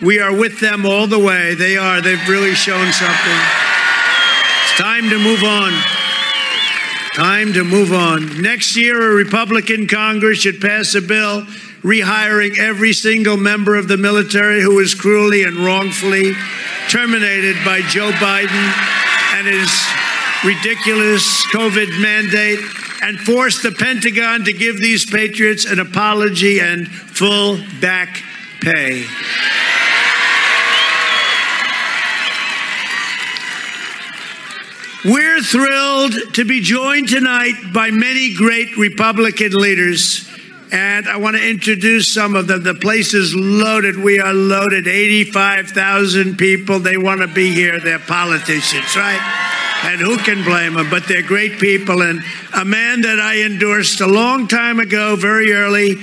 we 0.00 0.20
are 0.20 0.34
with 0.34 0.60
them 0.60 0.86
all 0.86 1.06
the 1.06 1.18
way. 1.18 1.54
They 1.54 1.76
are. 1.76 2.00
They've 2.00 2.28
really 2.28 2.54
shown 2.54 2.92
something. 2.92 3.40
It's 4.62 4.78
time 4.78 5.10
to 5.10 5.18
move 5.18 5.42
on. 5.42 5.72
Time 7.14 7.52
to 7.54 7.64
move 7.64 7.92
on. 7.92 8.40
Next 8.40 8.76
year, 8.76 9.10
a 9.10 9.14
Republican 9.14 9.88
Congress 9.88 10.38
should 10.38 10.60
pass 10.60 10.94
a 10.94 11.02
bill 11.02 11.42
rehiring 11.82 12.58
every 12.58 12.92
single 12.92 13.36
member 13.36 13.76
of 13.76 13.88
the 13.88 13.96
military 13.96 14.62
who 14.62 14.76
was 14.76 14.94
cruelly 14.94 15.42
and 15.44 15.56
wrongfully 15.56 16.32
terminated 16.88 17.56
by 17.64 17.80
Joe 17.82 18.10
Biden 18.12 18.72
and 19.34 19.46
his 19.46 19.70
ridiculous 20.44 21.44
COVID 21.52 22.00
mandate 22.00 22.60
and 23.02 23.18
force 23.18 23.62
the 23.62 23.72
Pentagon 23.72 24.44
to 24.44 24.52
give 24.52 24.78
these 24.78 25.08
patriots 25.08 25.64
an 25.64 25.78
apology 25.78 26.60
and 26.60 26.88
full 26.88 27.58
back 27.80 28.22
pay. 28.60 29.04
We're 35.04 35.40
thrilled 35.40 36.34
to 36.34 36.44
be 36.44 36.60
joined 36.60 37.08
tonight 37.08 37.72
by 37.72 37.90
many 37.90 38.34
great 38.34 38.76
Republican 38.76 39.52
leaders. 39.52 40.28
And 40.70 41.08
I 41.08 41.16
want 41.16 41.36
to 41.36 41.48
introduce 41.48 42.12
some 42.12 42.34
of 42.34 42.46
them. 42.46 42.62
The 42.62 42.74
place 42.74 43.14
is 43.14 43.34
loaded. 43.34 43.96
We 43.96 44.20
are 44.20 44.34
loaded. 44.34 44.86
85,000 44.86 46.36
people. 46.36 46.80
They 46.80 46.98
want 46.98 47.20
to 47.20 47.28
be 47.28 47.54
here. 47.54 47.80
They're 47.80 47.98
politicians, 48.00 48.94
right? 48.96 49.57
And 49.84 50.00
who 50.00 50.18
can 50.18 50.44
blame 50.44 50.74
them? 50.74 50.90
But 50.90 51.06
they're 51.06 51.22
great 51.22 51.58
people. 51.58 52.02
And 52.02 52.20
a 52.54 52.64
man 52.64 53.02
that 53.02 53.20
I 53.20 53.42
endorsed 53.42 54.00
a 54.00 54.06
long 54.06 54.48
time 54.48 54.80
ago, 54.80 55.16
very 55.16 55.52
early, 55.52 55.96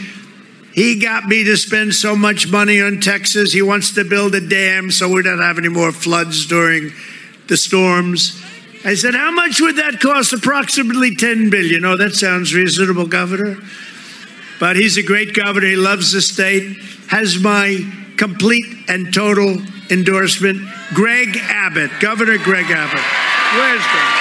he 0.74 1.00
got 1.00 1.26
me 1.26 1.44
to 1.44 1.56
spend 1.56 1.94
so 1.94 2.16
much 2.16 2.50
money 2.50 2.82
on 2.82 3.00
Texas. 3.00 3.54
He 3.54 3.62
wants 3.62 3.94
to 3.96 4.04
build 4.04 4.36
a 4.36 4.42
dam 4.46 4.92
so 4.92 5.10
we 5.10 5.24
don't 5.24 5.42
have 5.42 5.58
any 5.58 5.70
more 5.70 5.92
floods 5.92 6.46
during 6.46 6.92
the 7.48 7.58
storms. 7.58 8.42
I 8.84 8.96
said, 8.96 9.16
How 9.16 9.32
much 9.32 9.60
would 9.62 9.78
that 9.78 10.00
cost? 10.00 10.34
Approximately 10.34 11.16
10 11.16 11.50
billion. 11.50 11.86
Oh, 11.86 11.98
that 11.98 12.14
sounds 12.14 12.54
reasonable, 12.54 13.08
Governor. 13.08 13.58
But 14.60 14.76
he's 14.76 14.98
a 14.98 15.04
great 15.04 15.34
governor. 15.34 15.68
He 15.68 15.76
loves 15.76 16.12
the 16.12 16.22
state, 16.22 16.78
has 17.08 17.40
my 17.40 18.05
complete 18.18 18.66
and 18.88 19.14
total 19.14 19.58
endorsement. 19.90 20.68
Greg 20.94 21.38
Abbott, 21.38 21.92
Governor 22.00 22.38
Greg 22.38 22.66
Abbott. 22.70 23.04
Where's 23.56 23.82
Greg? 23.92 24.12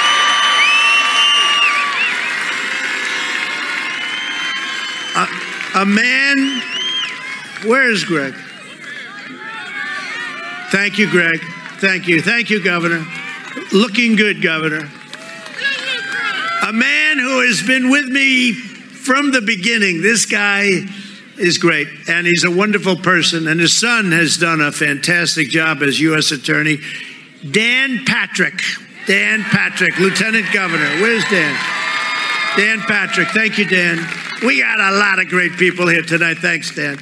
A, 5.16 5.80
a 5.83 5.87
man. 5.87 6.62
Where's 7.64 8.04
Greg? 8.04 8.35
Thank 10.70 10.98
you, 10.98 11.09
Greg. 11.09 11.40
Thank 11.78 12.09
you. 12.09 12.20
Thank 12.20 12.50
you, 12.50 12.62
Governor. 12.62 13.07
Looking 13.72 14.16
good, 14.16 14.42
Governor. 14.42 14.90
a 16.66 16.72
man 16.72 17.18
who 17.18 17.40
has 17.46 17.62
been 17.62 17.90
with 17.90 18.07
me 18.07 18.52
from 18.52 19.30
the 19.30 19.40
beginning. 19.40 20.02
This 20.02 20.26
guy 20.26 20.87
is 21.38 21.59
great, 21.59 21.88
and 22.09 22.27
he's 22.27 22.44
a 22.44 22.51
wonderful 22.51 22.97
person. 22.97 23.49
And 23.49 23.61
his 23.61 23.73
son 23.73 24.12
has 24.12 24.37
done 24.37 24.61
a 24.61 24.73
fantastic 24.73 25.49
job 25.49 25.83
as 25.83 26.01
U.S. 26.01 26.31
Attorney. 26.31 26.79
Dan 27.51 28.05
Patrick. 28.05 28.61
Dan 29.07 29.42
Patrick, 29.42 29.99
Lieutenant 29.99 30.51
Governor. 30.53 30.88
Where's 31.03 31.25
Dan? 31.25 31.55
Dan 32.57 32.81
Patrick. 32.81 33.29
Thank 33.29 33.59
you, 33.59 33.66
Dan. 33.66 33.99
We 34.47 34.61
got 34.61 34.81
a 34.81 34.97
lot 34.97 35.18
of 35.18 35.29
great 35.29 35.53
people 35.53 35.88
here 35.88 36.03
tonight. 36.03 36.38
Thanks, 36.38 36.75
Dan. 36.75 36.99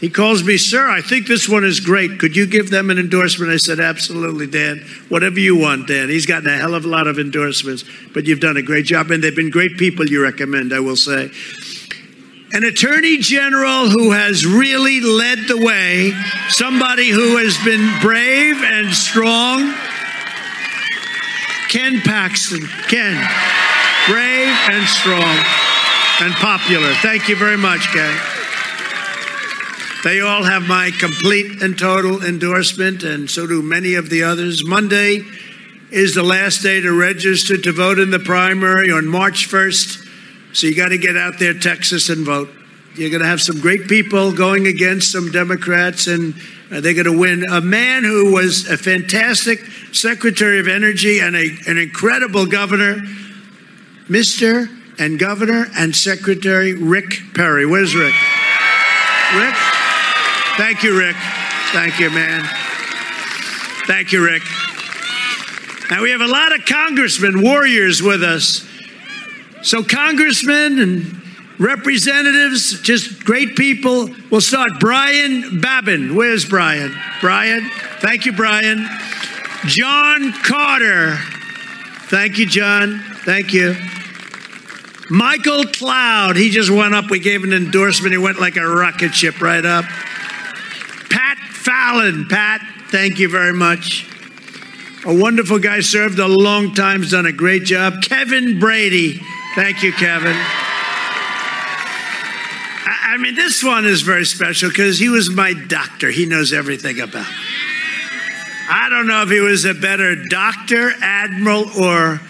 He 0.00 0.10
calls 0.10 0.44
me, 0.44 0.58
Sir, 0.58 0.88
I 0.88 1.00
think 1.00 1.26
this 1.26 1.48
one 1.48 1.64
is 1.64 1.80
great. 1.80 2.18
Could 2.20 2.36
you 2.36 2.46
give 2.46 2.68
them 2.68 2.90
an 2.90 2.98
endorsement? 2.98 3.50
I 3.50 3.56
said, 3.56 3.80
Absolutely, 3.80 4.46
Dan. 4.46 4.84
Whatever 5.08 5.40
you 5.40 5.56
want, 5.56 5.88
Dan. 5.88 6.08
He's 6.08 6.26
gotten 6.26 6.48
a 6.48 6.56
hell 6.56 6.74
of 6.74 6.84
a 6.84 6.88
lot 6.88 7.06
of 7.06 7.18
endorsements, 7.18 7.84
but 8.12 8.26
you've 8.26 8.40
done 8.40 8.56
a 8.56 8.62
great 8.62 8.84
job, 8.84 9.10
and 9.10 9.24
they've 9.24 9.34
been 9.34 9.50
great 9.50 9.78
people 9.78 10.06
you 10.06 10.22
recommend, 10.22 10.72
I 10.74 10.80
will 10.80 10.96
say. 10.96 11.30
An 12.54 12.62
attorney 12.62 13.18
general 13.18 13.90
who 13.90 14.12
has 14.12 14.46
really 14.46 15.00
led 15.00 15.48
the 15.48 15.58
way, 15.58 16.12
somebody 16.50 17.10
who 17.10 17.36
has 17.38 17.58
been 17.64 18.00
brave 18.00 18.62
and 18.62 18.94
strong. 18.94 19.74
Ken 21.68 22.00
Paxton. 22.02 22.64
Ken, 22.86 23.16
brave 24.06 24.54
and 24.70 24.86
strong 24.86 25.36
and 26.20 26.32
popular. 26.34 26.94
Thank 27.02 27.28
you 27.28 27.34
very 27.34 27.56
much, 27.56 27.88
Ken. 27.88 28.16
They 30.04 30.20
all 30.20 30.44
have 30.44 30.68
my 30.68 30.92
complete 30.92 31.60
and 31.60 31.76
total 31.76 32.22
endorsement, 32.22 33.02
and 33.02 33.28
so 33.28 33.48
do 33.48 33.62
many 33.62 33.94
of 33.94 34.10
the 34.10 34.22
others. 34.22 34.64
Monday 34.64 35.22
is 35.90 36.14
the 36.14 36.22
last 36.22 36.62
day 36.62 36.80
to 36.80 36.92
register 36.92 37.58
to 37.58 37.72
vote 37.72 37.98
in 37.98 38.12
the 38.12 38.20
primary 38.20 38.92
on 38.92 39.08
March 39.08 39.48
1st. 39.48 40.03
So 40.54 40.68
you 40.68 40.76
got 40.76 40.90
to 40.90 40.98
get 40.98 41.16
out 41.16 41.40
there, 41.40 41.52
Texas, 41.52 42.08
and 42.10 42.24
vote. 42.24 42.48
You're 42.94 43.10
going 43.10 43.22
to 43.22 43.26
have 43.26 43.42
some 43.42 43.60
great 43.60 43.88
people 43.88 44.32
going 44.32 44.68
against 44.68 45.10
some 45.10 45.32
Democrats, 45.32 46.06
and 46.06 46.32
uh, 46.70 46.80
they're 46.80 46.94
going 46.94 47.06
to 47.06 47.18
win. 47.18 47.44
A 47.50 47.60
man 47.60 48.04
who 48.04 48.32
was 48.32 48.70
a 48.70 48.78
fantastic 48.78 49.58
Secretary 49.92 50.60
of 50.60 50.68
Energy 50.68 51.18
and 51.18 51.34
a, 51.34 51.50
an 51.66 51.76
incredible 51.76 52.46
governor, 52.46 53.02
Mr. 54.08 54.68
and 54.96 55.18
Governor 55.18 55.66
and 55.76 55.94
Secretary 55.94 56.72
Rick 56.72 57.34
Perry. 57.34 57.66
Where's 57.66 57.96
Rick? 57.96 58.14
Rick? 59.34 59.54
Thank 60.56 60.84
you, 60.84 60.96
Rick. 60.96 61.16
Thank 61.72 61.98
you, 61.98 62.10
man. 62.10 62.48
Thank 63.88 64.12
you, 64.12 64.24
Rick. 64.24 64.44
Now, 65.90 66.00
we 66.00 66.12
have 66.12 66.20
a 66.20 66.28
lot 66.28 66.54
of 66.54 66.64
congressmen, 66.64 67.42
warriors 67.42 68.00
with 68.00 68.22
us. 68.22 68.64
So, 69.64 69.82
congressmen 69.82 70.78
and 70.78 71.22
representatives, 71.58 72.82
just 72.82 73.24
great 73.24 73.56
people. 73.56 74.10
We'll 74.30 74.42
start. 74.42 74.72
Brian 74.78 75.58
Babin. 75.58 76.14
Where's 76.14 76.44
Brian? 76.44 76.94
Brian. 77.22 77.70
Thank 78.00 78.26
you, 78.26 78.34
Brian. 78.34 78.86
John 79.64 80.34
Carter. 80.34 81.16
Thank 82.08 82.36
you, 82.36 82.44
John. 82.44 83.02
Thank 83.24 83.54
you. 83.54 83.74
Michael 85.08 85.64
Cloud. 85.64 86.36
He 86.36 86.50
just 86.50 86.70
went 86.70 86.94
up. 86.94 87.10
We 87.10 87.18
gave 87.18 87.42
an 87.42 87.54
endorsement. 87.54 88.12
He 88.12 88.18
went 88.18 88.38
like 88.38 88.56
a 88.56 88.68
rocket 88.68 89.14
ship 89.14 89.40
right 89.40 89.64
up. 89.64 89.86
Pat 91.08 91.38
Fallon. 91.38 92.26
Pat, 92.28 92.60
thank 92.90 93.18
you 93.18 93.30
very 93.30 93.54
much. 93.54 94.06
A 95.06 95.14
wonderful 95.14 95.58
guy, 95.58 95.80
served 95.80 96.18
a 96.18 96.28
long 96.28 96.74
time, 96.74 97.00
has 97.00 97.12
done 97.12 97.24
a 97.24 97.32
great 97.32 97.64
job. 97.64 98.02
Kevin 98.02 98.58
Brady. 98.58 99.22
Thank 99.54 99.84
you, 99.84 99.92
Kevin. 99.92 100.36
I, 102.86 103.16
mean, 103.18 103.36
this 103.36 103.62
one 103.62 103.86
is 103.86 104.02
very 104.02 104.24
special 104.24 104.68
because 104.68 104.98
he 104.98 105.08
was 105.08 105.30
my 105.30 105.52
doctor. 105.52 106.10
He 106.10 106.26
knows 106.26 106.52
everything 106.52 107.00
about. 107.00 107.26
I 108.68 108.88
don't 108.90 109.06
know 109.06 109.22
if 109.22 109.30
he 109.30 109.38
was 109.38 109.64
a 109.64 109.74
better 109.74 110.16
doctor, 110.16 110.90
admiral, 111.00 111.70
or 111.80 112.20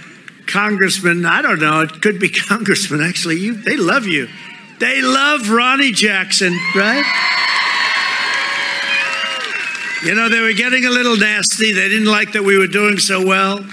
congressman. 0.47 1.25
I 1.25 1.41
don't 1.41 1.61
know. 1.61 1.81
It 1.81 2.03
could 2.03 2.21
be 2.21 2.29
congressman, 2.49 3.01
actually. 3.01 3.39
You, 3.39 3.55
they 3.55 3.77
love 3.77 4.07
you. 4.07 4.29
They 4.79 5.01
love 5.01 5.49
Ronny 5.49 5.93
Jackson, 5.93 6.53
right? 6.75 7.05
You 10.05 10.15
know, 10.15 10.29
they 10.29 10.41
were 10.41 10.53
getting 10.53 10.85
a 10.85 10.91
little 10.91 11.17
nasty. 11.17 11.73
They 11.73 11.89
didn't 11.89 12.11
like 12.11 12.33
that 12.33 12.43
we 12.43 12.59
were 12.59 12.67
doing 12.67 12.99
so 12.99 13.25
well. 13.25 13.65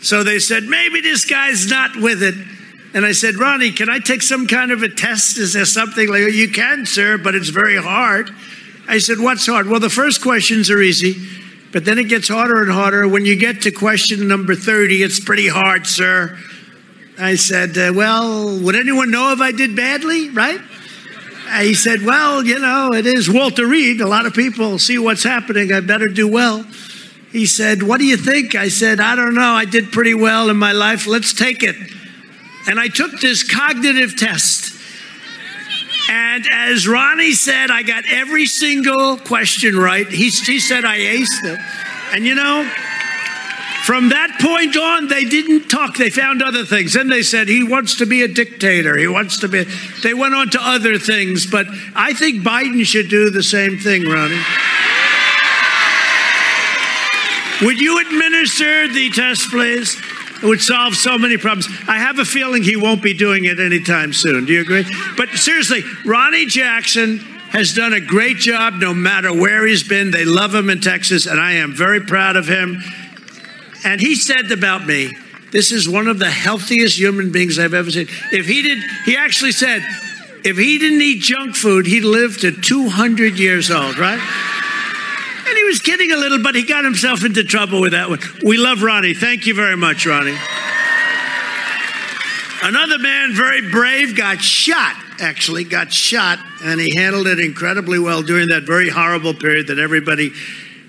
So 0.00 0.24
they 0.24 0.40
said, 0.40 0.64
maybe 0.64 1.00
this 1.00 1.24
guy's 1.24 1.70
not 1.70 1.94
with 1.94 2.24
it. 2.24 2.34
And 2.94 3.06
I 3.06 3.12
said, 3.12 3.36
Ronny, 3.36 3.72
can 3.72 3.88
I 3.88 3.98
take 3.98 4.22
some 4.22 4.46
kind 4.46 4.70
of 4.70 4.82
a 4.82 4.88
test? 4.88 5.38
Is 5.38 5.54
there 5.54 5.64
something 5.64 6.08
like, 6.08 6.22
oh, 6.22 6.26
you 6.26 6.50
can, 6.50 6.84
sir, 6.84 7.16
but 7.16 7.34
it's 7.34 7.48
very 7.48 7.80
hard. 7.80 8.30
I 8.86 8.98
said, 8.98 9.18
what's 9.18 9.46
hard? 9.46 9.66
Well, 9.68 9.80
the 9.80 9.88
first 9.88 10.22
questions 10.22 10.70
are 10.70 10.80
easy, 10.80 11.16
but 11.72 11.84
then 11.84 11.98
it 11.98 12.08
gets 12.08 12.28
harder 12.28 12.60
and 12.60 12.70
harder. 12.70 13.08
When 13.08 13.24
you 13.24 13.36
get 13.36 13.62
to 13.62 13.70
question 13.70 14.28
number 14.28 14.54
30, 14.54 15.02
it's 15.02 15.20
pretty 15.20 15.48
hard, 15.48 15.86
sir. 15.86 16.38
I 17.18 17.36
said, 17.36 17.78
uh, 17.78 17.92
well, 17.94 18.60
would 18.60 18.74
anyone 18.74 19.10
know 19.10 19.32
if 19.32 19.40
I 19.40 19.52
did 19.52 19.74
badly, 19.74 20.28
right? 20.30 20.60
He 21.60 21.74
said, 21.74 22.02
Well, 22.02 22.44
you 22.44 22.58
know, 22.58 22.92
it 22.94 23.06
is 23.06 23.30
Walter 23.30 23.66
Reed. 23.66 24.00
A 24.00 24.06
lot 24.06 24.24
of 24.24 24.32
people 24.32 24.78
see 24.78 24.98
what's 24.98 25.22
happening. 25.22 25.72
I 25.72 25.80
better 25.80 26.08
do 26.08 26.26
well. 26.26 26.62
He 27.30 27.44
said, 27.44 27.82
What 27.82 27.98
do 27.98 28.06
you 28.06 28.16
think? 28.16 28.54
I 28.54 28.68
said, 28.68 29.00
I 29.00 29.14
don't 29.16 29.34
know. 29.34 29.52
I 29.52 29.66
did 29.66 29.92
pretty 29.92 30.14
well 30.14 30.48
in 30.48 30.56
my 30.56 30.72
life. 30.72 31.06
Let's 31.06 31.34
take 31.34 31.62
it. 31.62 31.76
And 32.66 32.78
I 32.78 32.88
took 32.88 33.20
this 33.20 33.42
cognitive 33.42 34.16
test. 34.16 34.80
And 36.08 36.46
as 36.50 36.86
Ronny 36.86 37.32
said, 37.32 37.70
I 37.70 37.82
got 37.82 38.04
every 38.08 38.46
single 38.46 39.16
question 39.16 39.76
right. 39.76 40.06
He, 40.06 40.28
he 40.30 40.58
said 40.58 40.84
I 40.84 40.98
aced 40.98 41.44
it. 41.44 41.58
And 42.12 42.24
you 42.24 42.34
know, 42.34 42.70
from 43.84 44.10
that 44.10 44.38
point 44.40 44.76
on, 44.76 45.08
they 45.08 45.24
didn't 45.24 45.68
talk. 45.68 45.96
They 45.96 46.10
found 46.10 46.42
other 46.42 46.64
things. 46.64 46.92
Then 46.92 47.08
they 47.08 47.22
said 47.22 47.48
he 47.48 47.64
wants 47.64 47.96
to 47.96 48.06
be 48.06 48.22
a 48.22 48.28
dictator. 48.28 48.96
He 48.96 49.08
wants 49.08 49.40
to 49.40 49.48
be. 49.48 49.64
They 50.02 50.14
went 50.14 50.34
on 50.34 50.50
to 50.50 50.58
other 50.60 50.98
things. 50.98 51.46
But 51.46 51.66
I 51.94 52.12
think 52.12 52.42
Biden 52.42 52.84
should 52.86 53.08
do 53.08 53.30
the 53.30 53.42
same 53.42 53.78
thing, 53.78 54.04
Ronny. 54.04 54.40
Would 57.62 57.80
you 57.80 58.00
administer 58.00 58.88
the 58.88 59.10
test, 59.10 59.50
please? 59.50 59.96
It 60.42 60.46
would 60.46 60.60
solve 60.60 60.96
so 60.96 61.18
many 61.18 61.36
problems. 61.36 61.68
I 61.86 61.98
have 61.98 62.18
a 62.18 62.24
feeling 62.24 62.62
he 62.62 62.76
won't 62.76 63.02
be 63.02 63.14
doing 63.14 63.44
it 63.44 63.60
anytime 63.60 64.12
soon. 64.12 64.44
Do 64.44 64.52
you 64.52 64.60
agree? 64.60 64.84
But 65.16 65.28
seriously, 65.30 65.82
Ronny 66.04 66.46
Jackson 66.46 67.18
has 67.50 67.74
done 67.74 67.92
a 67.92 68.00
great 68.00 68.38
job 68.38 68.74
no 68.74 68.92
matter 68.92 69.32
where 69.32 69.66
he's 69.66 69.86
been. 69.86 70.10
They 70.10 70.24
love 70.24 70.54
him 70.54 70.70
in 70.70 70.80
Texas, 70.80 71.26
and 71.26 71.38
I 71.38 71.52
am 71.52 71.74
very 71.74 72.00
proud 72.00 72.36
of 72.36 72.48
him. 72.48 72.82
And 73.84 74.00
he 74.00 74.14
said 74.14 74.50
about 74.50 74.86
me, 74.86 75.12
this 75.52 75.70
is 75.70 75.88
one 75.88 76.08
of 76.08 76.18
the 76.18 76.30
healthiest 76.30 76.98
human 76.98 77.30
beings 77.30 77.58
I've 77.58 77.74
ever 77.74 77.90
seen. 77.90 78.08
If 78.32 78.46
he 78.46 78.62
did, 78.62 78.78
he 79.04 79.16
actually 79.16 79.52
said, 79.52 79.82
if 80.44 80.56
he 80.56 80.78
didn't 80.78 81.02
eat 81.02 81.20
junk 81.20 81.54
food, 81.54 81.86
he'd 81.86 82.04
live 82.04 82.38
to 82.38 82.50
200 82.50 83.38
years 83.38 83.70
old, 83.70 83.98
right? 83.98 84.18
And 85.52 85.58
he 85.58 85.64
was 85.64 85.80
kidding 85.80 86.10
a 86.10 86.16
little, 86.16 86.42
but 86.42 86.54
he 86.54 86.62
got 86.62 86.82
himself 86.82 87.26
into 87.26 87.44
trouble 87.44 87.82
with 87.82 87.92
that 87.92 88.08
one. 88.08 88.20
We 88.42 88.56
love 88.56 88.82
Ronny. 88.82 89.12
Thank 89.12 89.46
you 89.46 89.52
very 89.52 89.76
much, 89.76 90.06
Ronny. 90.06 90.34
Another 92.62 92.98
man, 92.98 93.34
very 93.34 93.70
brave, 93.70 94.16
got 94.16 94.40
shot, 94.40 94.96
actually, 95.20 95.64
got 95.64 95.92
shot, 95.92 96.38
and 96.64 96.80
he 96.80 96.96
handled 96.96 97.26
it 97.26 97.38
incredibly 97.38 97.98
well 97.98 98.22
during 98.22 98.48
that 98.48 98.62
very 98.62 98.88
horrible 98.88 99.34
period 99.34 99.66
that 99.66 99.78
everybody 99.78 100.32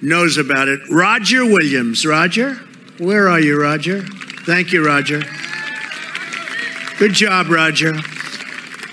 knows 0.02 0.38
about 0.38 0.69
it. 0.69 0.80
Roger 0.89 1.45
Williams. 1.45 2.06
Roger? 2.06 2.54
Where 3.00 3.27
are 3.27 3.42
you, 3.42 3.62
Roger? 3.62 4.02
Thank 4.46 4.71
you, 4.71 4.85
Roger. 4.85 5.23
Good 7.00 7.12
job, 7.12 7.50
Roger. 7.50 7.96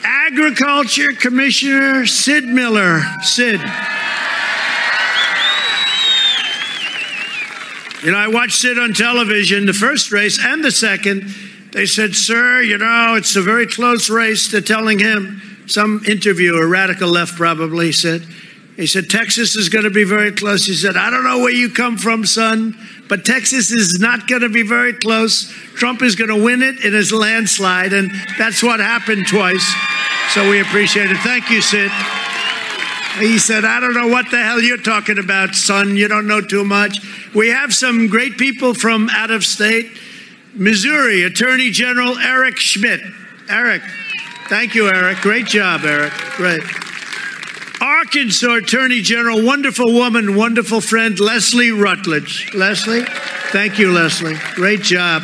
Agriculture 0.03 1.13
Commissioner 1.13 2.07
Sid 2.07 2.43
Miller. 2.43 3.03
Sid. 3.23 3.61
You 8.03 8.13
know, 8.13 8.19
I 8.19 8.29
watched 8.29 8.61
Sid 8.61 8.79
on 8.79 8.95
television, 8.95 9.67
the 9.67 9.73
first 9.73 10.11
race 10.11 10.43
and 10.43 10.65
the 10.65 10.71
second. 10.71 11.35
They 11.73 11.87
said, 11.87 12.15
Sir, 12.15 12.63
you 12.63 12.79
know, 12.79 13.15
it's 13.17 13.37
a 13.37 13.43
very 13.43 13.67
close 13.67 14.09
race. 14.09 14.51
They're 14.51 14.61
telling 14.61 14.99
him, 14.99 15.43
some 15.67 16.03
interviewer, 16.09 16.67
radical 16.67 17.09
left 17.09 17.37
probably, 17.37 17.93
said, 17.93 18.23
he 18.77 18.87
said, 18.87 19.11
Texas 19.11 19.57
is 19.57 19.69
going 19.69 19.85
to 19.85 19.91
be 19.91 20.05
very 20.05 20.33
close. 20.33 20.65
He 20.65 20.75
said, 20.75 20.97
I 20.97 21.11
don't 21.11 21.25
know 21.25 21.41
where 21.41 21.53
you 21.53 21.69
come 21.69 21.99
from, 21.99 22.25
son, 22.25 22.77
but 23.09 23.25
Texas 23.27 23.71
is 23.71 24.01
not 24.01 24.27
going 24.27 24.41
to 24.41 24.49
be 24.49 24.63
very 24.63 24.95
close. 24.95 25.53
Trump 25.75 26.03
is 26.03 26.17
going 26.17 26.31
to 26.31 26.43
win 26.43 26.63
it 26.63 26.83
in 26.85 26.95
his 26.95 27.13
landslide. 27.13 27.93
And 27.93 28.11
that's 28.39 28.63
what 28.63 28.81
happened 28.81 29.27
twice. 29.29 29.75
So 30.31 30.49
we 30.49 30.61
appreciate 30.61 31.11
it. 31.11 31.19
Thank 31.19 31.51
you, 31.51 31.61
Sid. 31.61 31.91
He 33.19 33.39
said, 33.39 33.65
I 33.65 33.81
don't 33.81 33.95
know 33.95 34.09
what 34.09 34.31
the 34.31 34.43
hell 34.43 34.61
you're 34.61 34.77
talking 34.77 35.19
about, 35.19 35.55
son. 35.55 35.97
You 35.97 36.09
don't 36.09 36.27
know 36.27 36.41
too 36.41 36.65
much. 36.65 36.99
We 37.35 37.49
have 37.49 37.75
some 37.75 38.09
great 38.09 38.39
people 38.39 38.75
from 38.75 39.09
out 39.11 39.31
of 39.31 39.45
state. 39.45 39.91
Missouri 40.55 41.25
Attorney 41.25 41.71
General 41.71 42.19
Eric 42.19 42.57
Schmitt. 42.57 43.01
Eric, 43.49 43.83
thank 44.49 44.75
you, 44.75 44.89
Eric. 44.89 45.19
Great 45.19 45.47
job, 45.47 45.85
Eric. 45.85 46.13
Great. 46.37 46.63
Arkansas 47.81 48.57
Attorney 48.57 49.01
General, 49.01 49.45
wonderful 49.45 49.93
woman, 49.93 50.37
wonderful 50.37 50.81
friend, 50.81 51.19
Leslie 51.19 51.71
Rutledge. 51.71 52.53
Leslie, 52.55 53.05
thank 53.53 53.79
you, 53.79 53.91
Leslie. 53.93 54.37
Great 54.55 54.83
job. 54.83 55.23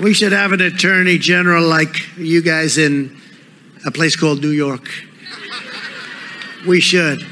We 0.00 0.14
should 0.14 0.32
have 0.32 0.52
an 0.52 0.60
attorney 0.60 1.18
general 1.18 1.66
like 1.66 2.16
you 2.16 2.40
guys 2.40 2.78
in 2.78 3.16
a 3.84 3.90
place 3.90 4.14
called 4.14 4.42
New 4.42 4.50
York. 4.50 4.88
We 6.68 6.80
should. 6.80 7.26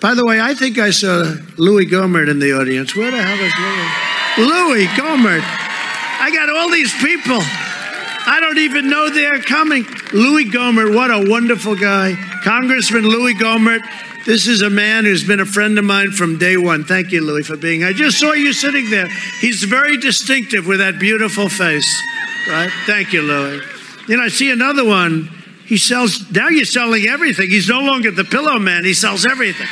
By 0.00 0.14
the 0.14 0.24
way, 0.24 0.40
I 0.40 0.54
think 0.54 0.78
I 0.78 0.90
saw 0.90 1.34
Louie 1.58 1.86
Gohmert 1.86 2.30
in 2.30 2.38
the 2.38 2.58
audience. 2.58 2.96
Where 2.96 3.10
the 3.10 3.20
hell 3.20 3.38
is 3.38 3.52
Louie? 3.58 4.48
Louie 4.48 4.86
Gohmert. 4.96 5.42
I 5.44 6.30
got 6.32 6.48
all 6.48 6.70
these 6.70 6.94
people. 6.94 7.38
I 7.40 8.38
don't 8.40 8.58
even 8.58 8.88
know 8.88 9.10
they're 9.10 9.40
coming. 9.40 9.84
Louie 10.14 10.50
Gohmert, 10.50 10.94
what 10.94 11.10
a 11.10 11.28
wonderful 11.28 11.76
guy. 11.76 12.14
Congressman 12.42 13.02
Louie 13.02 13.34
Gohmert. 13.34 13.80
This 14.24 14.46
is 14.46 14.62
a 14.62 14.70
man 14.70 15.04
who's 15.04 15.26
been 15.26 15.40
a 15.40 15.46
friend 15.46 15.78
of 15.78 15.84
mine 15.84 16.12
from 16.12 16.38
day 16.38 16.56
one. 16.56 16.84
Thank 16.84 17.12
you, 17.12 17.20
Louie, 17.22 17.42
for 17.42 17.56
being. 17.56 17.84
I 17.84 17.92
just 17.92 18.18
saw 18.18 18.32
you 18.32 18.52
sitting 18.52 18.88
there. 18.88 19.08
He's 19.40 19.64
very 19.64 19.98
distinctive 19.98 20.66
with 20.66 20.78
that 20.78 20.98
beautiful 20.98 21.48
face. 21.48 22.02
Right? 22.48 22.70
Thank 22.86 23.12
you, 23.12 23.22
Louie. 23.22 23.60
Then 24.06 24.20
I 24.20 24.28
see 24.28 24.50
another 24.50 24.86
one. 24.86 25.37
He 25.68 25.76
sells. 25.76 26.30
Now 26.30 26.48
you're 26.48 26.64
selling 26.64 27.06
everything. 27.06 27.50
He's 27.50 27.68
no 27.68 27.82
longer 27.82 28.10
the 28.10 28.24
pillow 28.24 28.58
man. 28.58 28.86
He 28.86 28.94
sells 28.94 29.26
everything. 29.26 29.66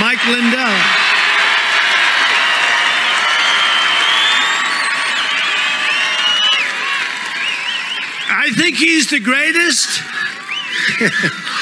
Mike 0.00 0.24
Lindell. 0.26 0.80
I 8.30 8.50
think 8.56 8.76
he's 8.76 9.10
the 9.10 9.20
greatest. 9.20 10.02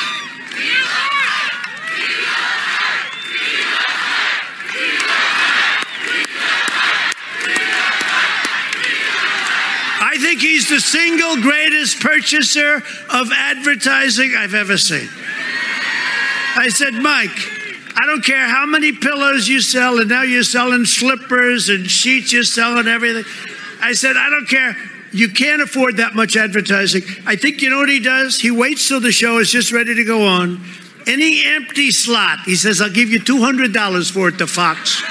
the 10.69 10.81
single 10.81 11.41
greatest 11.41 12.01
purchaser 12.01 12.77
of 13.13 13.31
advertising 13.33 14.35
I've 14.37 14.55
ever 14.55 14.79
seen. 14.79 15.09
I 16.57 16.69
said, 16.71 16.95
Mike, 16.95 17.37
I 17.97 18.07
don't 18.07 18.25
care 18.25 18.47
how 18.47 18.67
many 18.67 18.93
pillows 18.93 19.49
you 19.49 19.61
sell, 19.61 19.99
and 19.99 20.09
now 20.09 20.23
you're 20.23 20.43
selling 20.43 20.85
slippers 20.85 21.69
and 21.69 21.91
sheets, 21.91 22.33
you're 22.33 22.45
selling 22.45 22.87
everything. 22.87 23.25
I 23.81 23.93
said, 23.93 24.17
I 24.17 24.31
don't 24.31 24.49
care. 24.49 24.77
You 25.13 25.31
can't 25.31 25.63
afford 25.63 25.97
that 25.99 26.15
much 26.15 26.37
advertising. 26.37 27.03
I 27.25 27.37
think 27.37 27.63
you 27.63 27.71
know 27.71 27.79
what 27.79 27.89
he 27.89 28.01
does? 28.01 28.39
He 28.39 28.51
waits 28.51 28.87
till 28.89 29.01
the 29.01 29.13
show 29.13 29.39
is 29.39 29.51
just 29.51 29.73
ready 29.73 29.95
to 29.95 30.05
go 30.05 30.27
on. 30.27 30.61
Any 31.07 31.47
empty 31.47 31.91
slot, 31.91 32.41
he 32.41 32.57
says, 32.57 32.81
I'll 32.81 32.91
give 32.91 33.11
you 33.11 33.21
$200 33.21 34.11
for 34.11 34.29
it 34.29 34.39
to 34.39 34.47
Fox. 34.47 35.03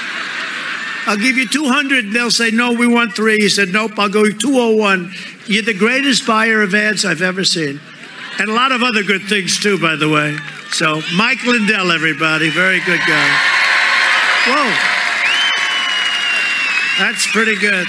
I'll 1.06 1.16
give 1.16 1.36
you 1.36 1.48
200. 1.48 2.04
And 2.06 2.14
They'll 2.14 2.30
say, 2.30 2.50
no, 2.50 2.72
we 2.72 2.86
want 2.86 3.14
three. 3.14 3.38
He 3.38 3.48
said, 3.48 3.68
nope, 3.70 3.98
I'll 3.98 4.08
go 4.08 4.30
201. 4.30 5.12
You're 5.46 5.62
the 5.62 5.74
greatest 5.74 6.26
buyer 6.26 6.62
of 6.62 6.74
ads 6.74 7.04
I've 7.04 7.22
ever 7.22 7.44
seen. 7.44 7.80
And 8.38 8.50
a 8.50 8.52
lot 8.52 8.72
of 8.72 8.82
other 8.82 9.02
good 9.02 9.22
things, 9.22 9.58
too, 9.58 9.78
by 9.78 9.96
the 9.96 10.08
way. 10.08 10.36
So, 10.72 11.00
Mike 11.14 11.44
Lindell, 11.44 11.92
everybody. 11.92 12.50
Very 12.50 12.80
good 12.80 13.00
guy. 13.06 13.38
Whoa. 14.46 14.96
That's 16.98 17.26
pretty 17.30 17.56
good. 17.56 17.86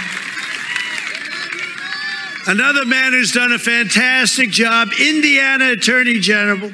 Another 2.47 2.85
man 2.85 3.11
who's 3.11 3.33
done 3.33 3.51
a 3.51 3.59
fantastic 3.59 4.51
job, 4.51 4.89
Indiana 4.99 5.71
Attorney 5.71 6.19
General, 6.19 6.71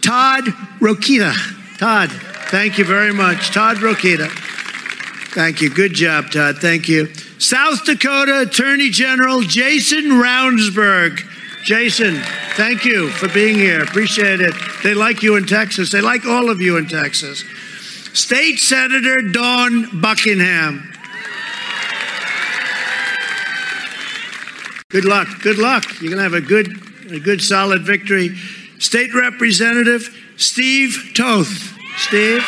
Todd 0.00 0.44
Rokita. 0.80 1.34
Todd, 1.78 2.10
thank 2.50 2.78
you 2.78 2.84
very 2.84 3.12
much. 3.12 3.52
Todd 3.52 3.76
Rokita. 3.78 4.30
Thank 5.34 5.60
you. 5.60 5.68
Good 5.68 5.94
job, 5.94 6.30
Todd. 6.30 6.58
Thank 6.58 6.88
you. 6.88 7.08
South 7.42 7.84
Dakota 7.84 8.42
Attorney 8.42 8.88
General 8.88 9.40
Jason 9.40 10.04
Ravnsborg. 10.04 11.26
Jason, 11.64 12.14
thank 12.54 12.84
you 12.84 13.10
for 13.10 13.28
being 13.30 13.56
here. 13.56 13.82
Appreciate 13.82 14.40
it. 14.40 14.54
They 14.84 14.94
like 14.94 15.24
you 15.24 15.34
in 15.34 15.44
Texas. 15.44 15.90
They 15.90 16.00
like 16.00 16.24
all 16.24 16.50
of 16.50 16.60
you 16.60 16.76
in 16.76 16.86
Texas. 16.86 17.44
State 18.12 18.60
Senator 18.60 19.22
Dawn 19.32 20.00
Buckingham. 20.00 20.88
Good 24.90 25.04
luck. 25.04 25.26
Good 25.42 25.58
luck. 25.58 25.84
You're 26.00 26.14
going 26.14 26.18
to 26.18 26.22
have 26.22 26.34
a 26.34 26.40
good, 26.40 26.68
a 27.10 27.18
good, 27.18 27.42
solid 27.42 27.82
victory. 27.82 28.36
State 28.78 29.12
Representative 29.14 30.16
Steve 30.36 31.10
Toth. 31.16 31.76
Steve. 31.96 32.46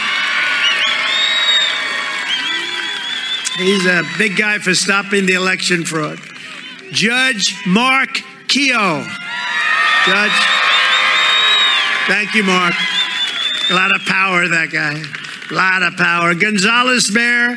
He's 3.57 3.87
a 3.87 4.03
big 4.19 4.37
guy 4.37 4.59
for 4.59 4.75
stopping 4.75 5.27
the 5.27 5.35
election 5.35 5.85
fraud. 5.85 6.19
Judge 6.91 7.55
Mark 7.67 8.11
Keough. 8.49 9.05
Judge. 10.07 10.33
Thank 12.07 12.35
you, 12.35 12.43
Mark. 12.43 12.75
A 13.71 13.75
lot 13.75 13.95
of 13.95 14.03
power, 14.07 14.49
that 14.49 14.71
guy. 14.73 15.03
A 15.51 15.55
lot 15.55 15.83
of 15.83 15.97
power. 15.97 16.35
Gonzales 16.35 17.11
Mayor 17.13 17.57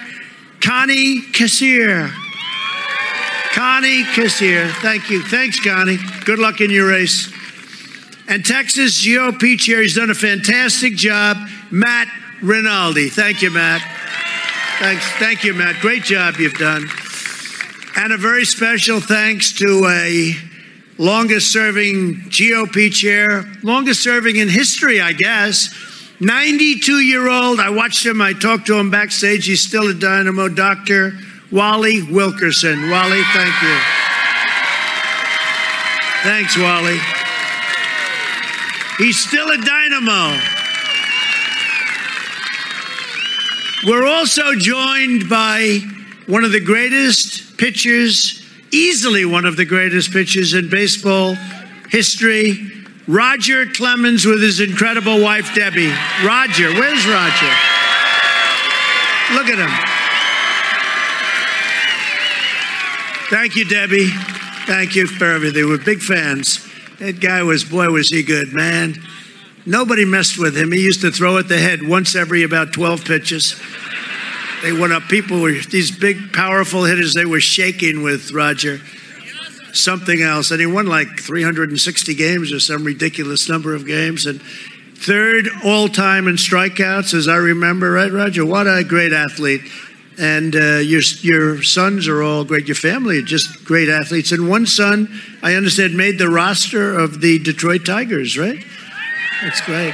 Connie 0.62 1.22
Kacir. 1.34 2.10
Connie 3.54 4.04
Kacir. 4.14 4.68
Thank 4.82 5.10
you. 5.10 5.22
Thanks, 5.24 5.60
Connie. 5.60 5.98
Good 6.26 6.39
luck 6.39 6.62
in 6.62 6.70
your 6.70 6.89
race. 6.89 7.32
And 8.28 8.45
Texas 8.45 9.04
GOP 9.04 9.58
chair, 9.58 9.82
he's 9.82 9.95
done 9.95 10.10
a 10.10 10.16
fantastic 10.16 10.95
job, 10.95 11.38
Matt 11.72 12.08
Rinaldi. 12.41 13.10
Thank 13.10 13.41
you, 13.41 13.50
Matt. 13.50 13.82
Thanks. 14.80 15.09
Thank 15.13 15.43
you, 15.43 15.55
Matt. 15.55 15.82
Great 15.82 16.03
job 16.03 16.36
you've 16.36 16.53
done. 16.53 16.88
And 17.95 18.13
a 18.13 18.17
very 18.17 18.45
special 18.45 18.99
thanks 18.99 19.51
to 19.53 19.88
a 19.88 20.34
longest 20.99 21.51
serving 21.51 22.30
GOP 22.30 22.91
chair, 22.91 23.43
longest 23.63 24.03
serving 24.03 24.36
in 24.36 24.49
history, 24.49 25.01
I 25.01 25.13
guess. 25.13 25.73
92 26.19 26.99
year 26.99 27.28
old. 27.28 27.59
I 27.59 27.71
watched 27.71 28.05
him, 28.05 28.21
I 28.21 28.34
talked 28.34 28.67
to 28.67 28.78
him 28.78 28.91
backstage. 28.91 29.47
He's 29.47 29.61
still 29.61 29.89
a 29.89 29.95
dynamo, 29.95 30.47
Dr. 30.47 31.13
Wally 31.51 32.03
Wilkerson. 32.03 32.91
Wally, 32.91 33.23
thank 33.34 33.61
you. 33.63 33.78
Thanks, 36.21 36.55
Wally. 36.55 36.99
He's 38.99 39.19
still 39.19 39.49
a 39.49 39.57
dynamo. 39.57 40.57
We're 43.86 44.07
also 44.07 44.55
joined 44.55 45.30
by 45.30 45.80
one 46.25 46.43
of 46.43 46.51
the 46.51 46.59
greatest 46.59 47.57
pitchers, 47.57 48.43
easily 48.71 49.23
one 49.23 49.45
of 49.45 49.55
the 49.55 49.65
greatest 49.65 50.11
pitchers 50.11 50.55
in 50.55 50.67
baseball 50.69 51.36
history, 51.89 52.71
Roger 53.07 53.67
Clemens 53.67 54.25
with 54.25 54.41
his 54.41 54.59
incredible 54.59 55.21
wife, 55.21 55.53
Debbie. 55.53 55.93
Roger, 56.25 56.73
where's 56.73 57.05
Roger? 57.05 57.53
Look 59.34 59.47
at 59.47 59.59
him. 59.59 59.69
Thank 63.30 63.55
you, 63.55 63.65
Debbie. 63.65 64.09
Thank 64.65 64.95
you 64.95 65.05
for 65.05 65.25
everything. 65.32 65.67
We're 65.67 65.78
big 65.78 66.01
fans. 66.01 66.67
That 66.97 67.19
guy 67.19 67.43
was, 67.43 67.63
boy, 67.63 67.89
was 67.91 68.09
he 68.09 68.23
good, 68.23 68.53
man. 68.53 68.95
Nobody 69.68 70.05
messed 70.05 70.39
with 70.39 70.55
him. 70.55 70.72
He 70.72 70.82
used 70.82 71.01
to 71.01 71.11
throw 71.11 71.38
at 71.38 71.49
the 71.49 71.59
head 71.59 71.86
once 71.86 72.15
every 72.15 72.43
about 72.43 72.72
12 72.72 73.03
pitches. 73.03 73.61
They 74.63 74.72
went 74.72 74.93
up. 74.93 75.03
People 75.09 75.41
were, 75.41 75.51
these 75.51 75.91
big, 75.91 76.32
powerful 76.32 76.86
hitters, 76.86 77.13
they 77.13 77.26
were 77.26 77.41
shaking 77.41 78.01
with 78.01 78.32
Roger. 78.32 78.80
Something 79.74 80.22
else. 80.22 80.51
And 80.51 80.61
he 80.61 80.65
won 80.65 80.88
like 80.88 81.20
360 81.20 82.15
games 82.15 82.53
or 82.53 82.61
some 82.61 82.86
ridiculous 82.86 83.49
number 83.49 83.76
of 83.76 83.86
games. 83.86 84.26
And 84.26 84.41
third 84.41 85.49
all 85.65 85.89
time 85.89 86.30
in 86.30 86.38
strikeouts, 86.38 87.13
as 87.13 87.28
I 87.28 87.36
remember, 87.36 87.91
right, 87.91 88.11
Roger? 88.11 88.45
What 88.45 88.68
a 88.68 88.86
great 88.88 89.11
athlete 89.11 89.61
and 90.20 90.55
uh, 90.55 90.78
your 90.78 91.01
your 91.22 91.61
sons 91.61 92.07
are 92.07 92.24
all 92.24 92.43
great. 92.43 92.68
Your 92.68 92.74
family 92.74 93.20
are 93.20 93.22
just 93.22 93.63
great 93.63 93.88
athletes, 93.88 94.32
and 94.32 94.49
one 94.49 94.65
son, 94.65 95.22
I 95.43 95.53
understand, 95.53 95.95
made 95.95 96.18
the 96.18 96.28
roster 96.28 96.97
of 96.97 97.22
the 97.22 97.38
Detroit 97.38 97.86
Tigers. 97.86 98.36
Right? 98.36 98.63
That's 99.44 99.62
great. 99.62 99.94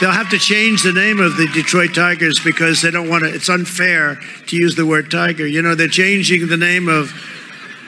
They'll 0.00 0.10
have 0.12 0.30
to 0.30 0.38
change 0.38 0.82
the 0.82 0.92
name 0.92 1.20
of 1.20 1.36
the 1.36 1.46
Detroit 1.48 1.94
Tigers 1.94 2.40
because 2.40 2.80
they 2.80 2.90
don't 2.90 3.08
want 3.08 3.24
to. 3.24 3.34
It's 3.34 3.50
unfair 3.50 4.18
to 4.46 4.56
use 4.56 4.74
the 4.74 4.86
word 4.86 5.10
Tiger. 5.10 5.46
You 5.46 5.60
know, 5.60 5.74
they're 5.74 5.88
changing 5.88 6.46
the 6.48 6.56
name 6.56 6.88
of 6.88 7.12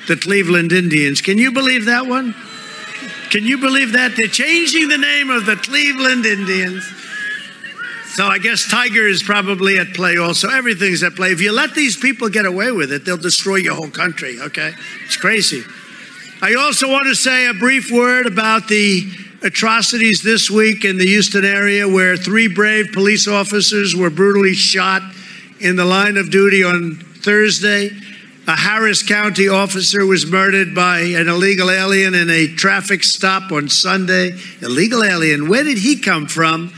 the 0.08 0.16
Cleveland 0.16 0.72
Indians. 0.72 1.22
Can 1.22 1.38
you 1.38 1.52
believe 1.52 1.86
that 1.86 2.06
one? 2.06 2.34
Can 3.30 3.44
you 3.44 3.56
believe 3.56 3.92
that 3.92 4.14
they're 4.14 4.26
changing 4.26 4.88
the 4.88 4.98
name 4.98 5.30
of 5.30 5.46
the 5.46 5.56
Cleveland 5.56 6.26
Indians? 6.26 6.84
So 8.14 8.26
I 8.26 8.38
guess 8.38 8.68
Tiger 8.70 9.06
is 9.06 9.22
probably 9.22 9.78
at 9.78 9.94
play 9.94 10.18
also. 10.18 10.50
Everything's 10.50 11.02
at 11.02 11.14
play. 11.14 11.32
If 11.32 11.40
you 11.40 11.50
let 11.50 11.74
these 11.74 11.96
people 11.96 12.28
get 12.28 12.44
away 12.44 12.72
with 12.72 12.92
it, 12.92 13.06
they'll 13.06 13.16
destroy 13.16 13.56
your 13.56 13.74
whole 13.74 13.88
country, 13.88 14.38
okay? 14.38 14.74
It's 15.06 15.16
crazy. 15.16 15.62
I 16.42 16.56
also 16.56 16.90
want 16.90 17.06
to 17.06 17.14
say 17.14 17.46
a 17.46 17.54
brief 17.54 17.90
word 17.90 18.26
about 18.26 18.68
the 18.68 19.10
atrocities 19.42 20.22
this 20.22 20.50
week 20.50 20.84
in 20.84 20.98
the 20.98 21.06
Houston 21.06 21.44
area 21.44 21.88
where 21.88 22.16
three 22.16 22.48
brave 22.48 22.92
police 22.92 23.26
officers 23.26 23.94
were 23.94 24.10
brutally 24.10 24.54
shot 24.54 25.02
in 25.60 25.76
the 25.76 25.84
line 25.84 26.16
of 26.16 26.30
duty 26.30 26.62
on 26.62 26.94
Thursday. 26.94 27.90
A 28.46 28.56
Harris 28.56 29.02
County 29.02 29.48
officer 29.48 30.04
was 30.06 30.26
murdered 30.26 30.74
by 30.74 31.00
an 31.00 31.28
illegal 31.28 31.70
alien 31.70 32.14
in 32.14 32.30
a 32.30 32.48
traffic 32.48 33.04
stop 33.04 33.52
on 33.52 33.68
Sunday. 33.68 34.38
Illegal 34.60 35.02
alien, 35.04 35.48
where 35.48 35.64
did 35.64 35.78
he 35.78 36.00
come 36.00 36.26
from? 36.26 36.72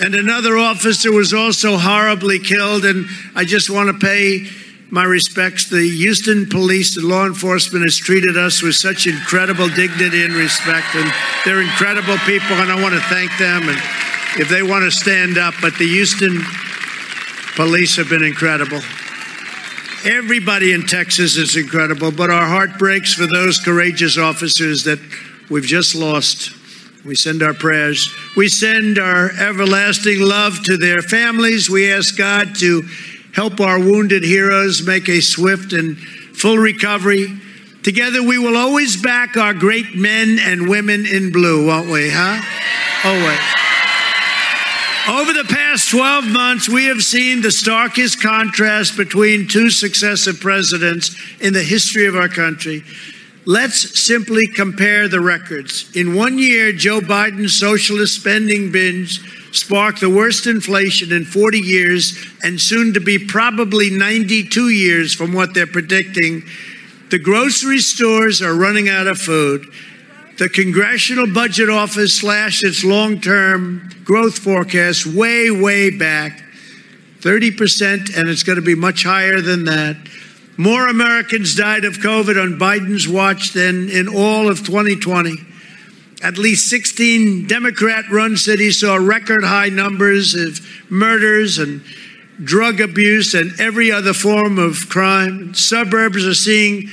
And 0.00 0.14
another 0.14 0.56
officer 0.56 1.12
was 1.12 1.32
also 1.32 1.76
horribly 1.76 2.40
killed. 2.40 2.84
And 2.84 3.06
I 3.34 3.44
just 3.44 3.70
want 3.70 3.88
to 3.88 4.06
pay 4.06 4.46
my 4.94 5.02
respects. 5.02 5.68
The 5.68 5.90
Houston 5.90 6.46
police 6.46 6.96
and 6.96 7.08
law 7.08 7.26
enforcement 7.26 7.84
has 7.84 7.96
treated 7.96 8.38
us 8.38 8.62
with 8.62 8.76
such 8.76 9.08
incredible 9.08 9.68
dignity 9.68 10.24
and 10.24 10.32
respect. 10.32 10.94
And 10.94 11.12
they're 11.44 11.60
incredible 11.60 12.16
people, 12.18 12.54
and 12.62 12.70
I 12.70 12.80
want 12.80 12.94
to 12.94 13.00
thank 13.00 13.36
them. 13.36 13.68
And 13.68 13.78
if 14.40 14.48
they 14.48 14.62
want 14.62 14.84
to 14.84 14.92
stand 14.92 15.36
up, 15.36 15.54
but 15.60 15.74
the 15.78 15.88
Houston 15.88 16.40
police 17.56 17.96
have 17.96 18.08
been 18.08 18.22
incredible. 18.22 18.80
Everybody 20.04 20.72
in 20.72 20.86
Texas 20.86 21.36
is 21.36 21.56
incredible, 21.56 22.12
but 22.12 22.30
our 22.30 22.46
heart 22.46 22.78
breaks 22.78 23.14
for 23.14 23.26
those 23.26 23.58
courageous 23.58 24.16
officers 24.16 24.84
that 24.84 25.00
we've 25.50 25.64
just 25.64 25.96
lost. 25.96 26.52
We 27.04 27.16
send 27.16 27.42
our 27.42 27.52
prayers. 27.52 28.14
We 28.36 28.46
send 28.46 29.00
our 29.00 29.32
everlasting 29.40 30.20
love 30.20 30.62
to 30.66 30.76
their 30.76 31.02
families. 31.02 31.68
We 31.68 31.92
ask 31.92 32.16
God 32.16 32.54
to 32.60 32.88
help 33.34 33.60
our 33.60 33.78
wounded 33.78 34.22
heroes 34.22 34.86
make 34.86 35.08
a 35.08 35.20
swift 35.20 35.72
and 35.72 35.98
full 35.98 36.56
recovery. 36.56 37.26
Together, 37.82 38.22
we 38.22 38.38
will 38.38 38.56
always 38.56 39.00
back 39.00 39.36
our 39.36 39.52
great 39.52 39.94
men 39.94 40.38
and 40.40 40.68
women 40.68 41.04
in 41.04 41.32
blue, 41.32 41.66
won't 41.66 41.90
we, 41.90 42.10
huh? 42.10 42.40
Always. 43.04 43.40
Over 45.06 45.34
the 45.34 45.44
past 45.52 45.90
12 45.90 46.26
months, 46.28 46.68
we 46.68 46.86
have 46.86 47.02
seen 47.02 47.42
the 47.42 47.50
starkest 47.50 48.22
contrast 48.22 48.96
between 48.96 49.48
two 49.48 49.68
successive 49.68 50.40
presidents 50.40 51.14
in 51.40 51.52
the 51.52 51.62
history 51.62 52.06
of 52.06 52.16
our 52.16 52.28
country. 52.28 52.82
Let's 53.44 54.00
simply 54.00 54.46
compare 54.46 55.06
the 55.06 55.20
records. 55.20 55.94
In 55.94 56.14
one 56.14 56.38
year, 56.38 56.72
Joe 56.72 57.00
Biden's 57.00 57.54
socialist 57.54 58.14
spending 58.14 58.72
binge 58.72 59.20
sparked 59.54 60.00
the 60.00 60.10
worst 60.10 60.46
inflation 60.46 61.12
in 61.12 61.24
40 61.24 61.58
years 61.58 62.16
and 62.42 62.60
soon 62.60 62.92
to 62.94 63.00
be 63.00 63.18
probably 63.18 63.90
92 63.90 64.68
years 64.68 65.14
from 65.14 65.32
what 65.32 65.54
they're 65.54 65.66
predicting. 65.66 66.42
The 67.10 67.18
grocery 67.18 67.78
stores 67.78 68.42
are 68.42 68.54
running 68.54 68.88
out 68.88 69.06
of 69.06 69.18
food. 69.18 69.66
The 70.38 70.48
Congressional 70.48 71.32
Budget 71.32 71.70
Office 71.70 72.14
slashed 72.14 72.64
its 72.64 72.82
long 72.82 73.20
term 73.20 73.88
growth 74.04 74.38
forecast 74.38 75.06
way, 75.06 75.50
way 75.50 75.96
back 75.96 76.42
30%, 77.20 78.18
and 78.18 78.28
it's 78.28 78.42
going 78.42 78.56
to 78.56 78.62
be 78.62 78.74
much 78.74 79.04
higher 79.04 79.40
than 79.40 79.64
that. 79.64 79.96
More 80.56 80.88
Americans 80.88 81.54
died 81.54 81.84
of 81.84 81.94
COVID 81.94 82.40
on 82.40 82.58
Biden's 82.58 83.08
watch 83.08 83.52
than 83.52 83.88
in 83.88 84.08
all 84.08 84.48
of 84.48 84.58
2020. 84.66 85.53
At 86.22 86.38
least 86.38 86.68
16 86.68 87.46
Democrat 87.46 88.04
run 88.10 88.36
cities 88.36 88.80
saw 88.80 88.96
record 88.96 89.44
high 89.44 89.68
numbers 89.68 90.34
of 90.34 90.60
murders 90.90 91.58
and 91.58 91.82
drug 92.42 92.80
abuse 92.80 93.34
and 93.34 93.58
every 93.60 93.92
other 93.92 94.12
form 94.12 94.58
of 94.58 94.88
crime. 94.88 95.54
Suburbs 95.54 96.26
are 96.26 96.34
seeing 96.34 96.88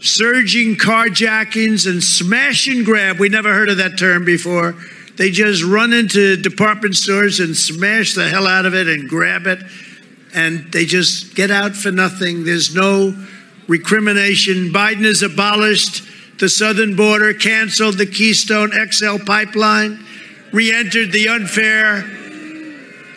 surging 0.00 0.76
carjackings 0.76 1.90
and 1.90 2.02
smash 2.02 2.66
and 2.66 2.84
grab. 2.84 3.18
We 3.18 3.28
never 3.28 3.52
heard 3.52 3.70
of 3.70 3.78
that 3.78 3.98
term 3.98 4.24
before. 4.24 4.74
They 5.16 5.30
just 5.30 5.62
run 5.62 5.92
into 5.92 6.36
department 6.36 6.96
stores 6.96 7.40
and 7.40 7.56
smash 7.56 8.14
the 8.14 8.28
hell 8.28 8.46
out 8.46 8.66
of 8.66 8.74
it 8.74 8.88
and 8.88 9.08
grab 9.08 9.46
it 9.46 9.62
and 10.34 10.70
they 10.72 10.84
just 10.84 11.34
get 11.34 11.50
out 11.50 11.74
for 11.74 11.92
nothing. 11.92 12.44
There's 12.44 12.74
no 12.74 13.14
recrimination. 13.68 14.70
Biden 14.72 15.04
has 15.04 15.22
abolished 15.22 16.02
the 16.38 16.48
southern 16.48 16.96
border, 16.96 17.32
canceled 17.34 17.98
the 17.98 18.06
Keystone 18.06 18.72
XL 18.72 19.18
pipeline, 19.24 20.04
re 20.52 20.72
entered 20.72 21.12
the 21.12 21.28
unfair 21.28 22.04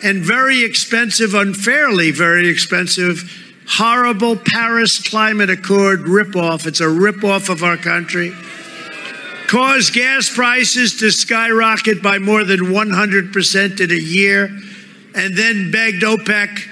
and 0.02 0.22
very 0.22 0.64
expensive, 0.64 1.34
unfairly 1.34 2.10
very 2.10 2.48
expensive, 2.48 3.30
horrible 3.68 4.36
Paris 4.36 4.98
Climate 5.08 5.50
Accord 5.50 6.00
ripoff. 6.00 6.66
It's 6.66 6.80
a 6.80 6.84
ripoff 6.84 7.48
of 7.48 7.62
our 7.62 7.76
country. 7.76 8.32
Caused 9.48 9.94
gas 9.94 10.32
prices 10.32 10.98
to 10.98 11.10
skyrocket 11.10 12.02
by 12.02 12.18
more 12.18 12.44
than 12.44 12.60
100% 12.60 13.80
in 13.80 13.90
a 13.90 13.94
year, 13.94 14.44
and 15.14 15.36
then 15.36 15.70
begged 15.70 16.02
OPEC 16.02 16.68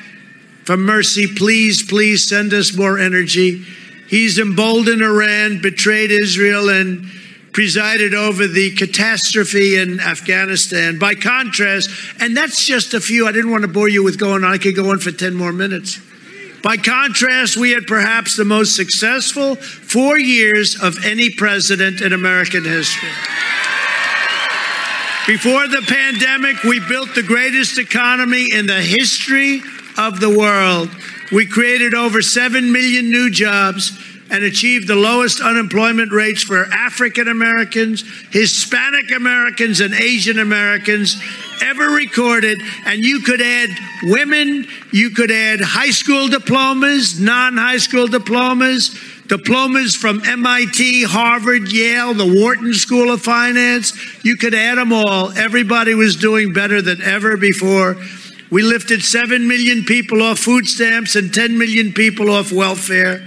for 0.66 0.76
mercy, 0.76 1.28
please, 1.32 1.82
please 1.82 2.28
send 2.28 2.52
us 2.52 2.76
more 2.76 2.98
energy. 2.98 3.64
He's 4.08 4.38
emboldened 4.38 5.02
Iran, 5.02 5.60
betrayed 5.60 6.10
Israel, 6.10 6.68
and 6.68 7.10
presided 7.52 8.12
over 8.12 8.46
the 8.46 8.70
catastrophe 8.72 9.76
in 9.78 9.98
Afghanistan. 9.98 10.98
By 10.98 11.14
contrast, 11.14 11.88
and 12.20 12.36
that's 12.36 12.66
just 12.66 12.92
a 12.92 13.00
few, 13.00 13.26
I 13.26 13.32
didn't 13.32 13.50
want 13.50 13.62
to 13.62 13.68
bore 13.68 13.88
you 13.88 14.04
with 14.04 14.18
going 14.18 14.44
on, 14.44 14.52
I 14.52 14.58
could 14.58 14.76
go 14.76 14.90
on 14.90 14.98
for 14.98 15.10
10 15.10 15.34
more 15.34 15.52
minutes. 15.52 15.98
By 16.62 16.76
contrast, 16.76 17.56
we 17.56 17.70
had 17.70 17.86
perhaps 17.86 18.36
the 18.36 18.44
most 18.44 18.76
successful 18.76 19.54
four 19.56 20.18
years 20.18 20.80
of 20.82 21.04
any 21.04 21.30
president 21.30 22.00
in 22.00 22.12
American 22.12 22.64
history. 22.64 23.08
Before 25.26 25.66
the 25.66 25.82
pandemic, 25.86 26.62
we 26.62 26.78
built 26.78 27.14
the 27.14 27.22
greatest 27.22 27.78
economy 27.78 28.48
in 28.52 28.66
the 28.66 28.80
history 28.80 29.62
of 29.96 30.20
the 30.20 30.36
world. 30.36 30.90
We 31.32 31.46
created 31.46 31.94
over 31.94 32.22
7 32.22 32.70
million 32.72 33.10
new 33.10 33.30
jobs 33.30 33.92
and 34.30 34.42
achieved 34.42 34.88
the 34.88 34.96
lowest 34.96 35.40
unemployment 35.40 36.12
rates 36.12 36.42
for 36.42 36.64
African 36.64 37.28
Americans, 37.28 38.04
Hispanic 38.30 39.10
Americans, 39.12 39.80
and 39.80 39.94
Asian 39.94 40.38
Americans 40.38 41.20
ever 41.62 41.90
recorded. 41.90 42.60
And 42.86 43.04
you 43.04 43.20
could 43.20 43.40
add 43.40 43.70
women, 44.02 44.66
you 44.92 45.10
could 45.10 45.30
add 45.30 45.60
high 45.60 45.90
school 45.90 46.28
diplomas, 46.28 47.20
non 47.20 47.56
high 47.56 47.78
school 47.78 48.08
diplomas, 48.08 48.98
diplomas 49.28 49.94
from 49.94 50.22
MIT, 50.24 51.04
Harvard, 51.04 51.70
Yale, 51.70 52.14
the 52.14 52.40
Wharton 52.40 52.74
School 52.74 53.12
of 53.12 53.22
Finance. 53.22 54.24
You 54.24 54.36
could 54.36 54.54
add 54.54 54.78
them 54.78 54.92
all. 54.92 55.30
Everybody 55.32 55.94
was 55.94 56.16
doing 56.16 56.52
better 56.52 56.82
than 56.82 57.00
ever 57.02 57.36
before. 57.36 57.96
We 58.50 58.62
lifted 58.62 59.02
7 59.02 59.46
million 59.48 59.84
people 59.84 60.22
off 60.22 60.38
food 60.38 60.66
stamps 60.66 61.16
and 61.16 61.32
10 61.34 61.58
million 61.58 61.92
people 61.92 62.30
off 62.30 62.52
welfare. 62.52 63.26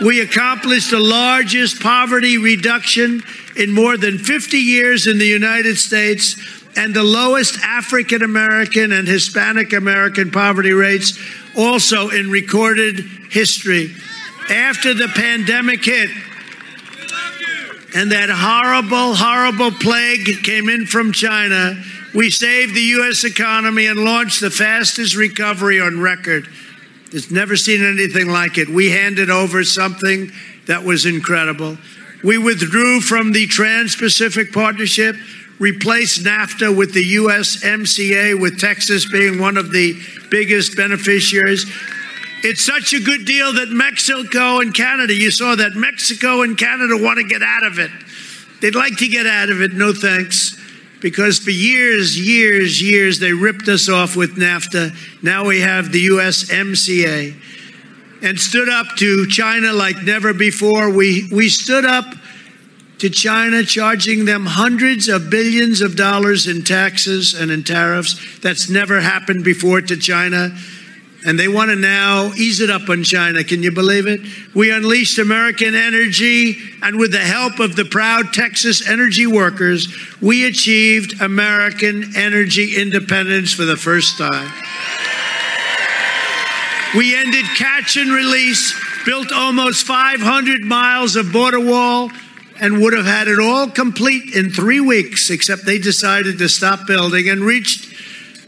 We 0.00 0.20
accomplished 0.20 0.90
the 0.90 0.98
largest 0.98 1.80
poverty 1.80 2.36
reduction 2.36 3.22
in 3.56 3.72
more 3.72 3.96
than 3.96 4.18
50 4.18 4.58
years 4.58 5.06
in 5.06 5.18
the 5.18 5.26
United 5.26 5.76
States 5.76 6.36
and 6.76 6.92
the 6.94 7.02
lowest 7.02 7.58
African 7.60 8.22
American 8.22 8.92
and 8.92 9.08
Hispanic 9.08 9.72
American 9.72 10.30
poverty 10.30 10.72
rates 10.72 11.18
also 11.56 12.10
in 12.10 12.30
recorded 12.30 13.00
history. 13.30 13.94
After 14.50 14.92
the 14.92 15.08
pandemic 15.08 15.84
hit, 15.84 16.10
and 17.94 18.12
that 18.12 18.28
horrible, 18.28 19.14
horrible 19.14 19.70
plague 19.70 20.44
came 20.44 20.68
in 20.68 20.84
from 20.84 21.12
China, 21.12 21.82
we 22.16 22.30
saved 22.30 22.74
the 22.74 22.80
U.S. 22.80 23.24
economy 23.24 23.86
and 23.86 24.02
launched 24.02 24.40
the 24.40 24.50
fastest 24.50 25.14
recovery 25.14 25.82
on 25.82 26.00
record. 26.00 26.48
It's 27.12 27.30
never 27.30 27.56
seen 27.56 27.84
anything 27.84 28.28
like 28.28 28.56
it. 28.56 28.70
We 28.70 28.90
handed 28.90 29.28
over 29.28 29.62
something 29.64 30.32
that 30.66 30.82
was 30.82 31.04
incredible. 31.04 31.76
We 32.24 32.38
withdrew 32.38 33.02
from 33.02 33.32
the 33.32 33.46
Trans 33.46 33.96
Pacific 33.96 34.50
Partnership, 34.50 35.14
replaced 35.58 36.24
NAFTA 36.24 36.74
with 36.74 36.94
the 36.94 37.16
USMCA, 37.16 38.40
with 38.40 38.58
Texas 38.58 39.06
being 39.12 39.38
one 39.38 39.58
of 39.58 39.70
the 39.70 40.00
biggest 40.30 40.74
beneficiaries. 40.74 41.70
It's 42.42 42.64
such 42.64 42.94
a 42.94 43.00
good 43.00 43.26
deal 43.26 43.52
that 43.52 43.68
Mexico 43.68 44.60
and 44.60 44.72
Canada, 44.72 45.12
you 45.12 45.30
saw 45.30 45.54
that 45.54 45.74
Mexico 45.74 46.42
and 46.42 46.56
Canada 46.56 46.96
want 46.96 47.18
to 47.18 47.24
get 47.24 47.42
out 47.42 47.64
of 47.64 47.78
it. 47.78 47.90
They'd 48.62 48.74
like 48.74 48.96
to 48.96 49.08
get 49.08 49.26
out 49.26 49.50
of 49.50 49.60
it, 49.60 49.74
no 49.74 49.92
thanks 49.92 50.56
because 51.00 51.38
for 51.38 51.50
years, 51.50 52.18
years, 52.18 52.82
years, 52.82 53.18
they 53.18 53.32
ripped 53.32 53.68
us 53.68 53.88
off 53.88 54.16
with 54.16 54.36
NAFTA. 54.36 55.22
Now 55.22 55.46
we 55.46 55.60
have 55.60 55.92
the 55.92 56.06
USMCA 56.08 57.34
and 58.22 58.40
stood 58.40 58.68
up 58.68 58.86
to 58.96 59.26
China 59.26 59.72
like 59.72 60.02
never 60.02 60.32
before. 60.32 60.90
We, 60.90 61.28
we 61.30 61.48
stood 61.48 61.84
up 61.84 62.14
to 62.98 63.10
China, 63.10 63.62
charging 63.62 64.24
them 64.24 64.46
hundreds 64.46 65.08
of 65.08 65.28
billions 65.28 65.82
of 65.82 65.96
dollars 65.96 66.46
in 66.46 66.64
taxes 66.64 67.34
and 67.34 67.50
in 67.50 67.62
tariffs. 67.62 68.38
That's 68.40 68.70
never 68.70 69.00
happened 69.00 69.44
before 69.44 69.82
to 69.82 69.96
China. 69.96 70.56
And 71.26 71.38
they 71.38 71.48
want 71.48 71.70
to 71.70 71.76
now 71.76 72.32
ease 72.34 72.60
it 72.60 72.70
up 72.70 72.88
on 72.88 73.02
China. 73.02 73.42
Can 73.42 73.62
you 73.62 73.72
believe 73.72 74.06
it? 74.06 74.20
We 74.54 74.70
unleashed 74.70 75.18
American 75.18 75.74
energy, 75.74 76.56
and 76.82 76.98
with 76.98 77.10
the 77.10 77.18
help 77.18 77.58
of 77.58 77.74
the 77.74 77.84
proud 77.84 78.32
Texas 78.32 78.88
energy 78.88 79.26
workers, 79.26 79.88
we 80.22 80.46
achieved 80.46 81.20
American 81.20 82.16
energy 82.16 82.76
independence 82.76 83.52
for 83.52 83.64
the 83.64 83.76
first 83.76 84.16
time. 84.16 84.52
We 86.96 87.16
ended 87.16 87.44
catch 87.56 87.96
and 87.96 88.12
release, 88.12 88.72
built 89.04 89.32
almost 89.32 89.84
500 89.84 90.62
miles 90.62 91.16
of 91.16 91.32
border 91.32 91.60
wall, 91.60 92.10
and 92.60 92.80
would 92.80 92.92
have 92.92 93.04
had 93.04 93.28
it 93.28 93.38
all 93.38 93.68
complete 93.68 94.34
in 94.34 94.50
three 94.50 94.80
weeks, 94.80 95.28
except 95.28 95.66
they 95.66 95.78
decided 95.78 96.38
to 96.38 96.48
stop 96.48 96.86
building 96.86 97.28
and 97.28 97.40
reached, 97.40 97.85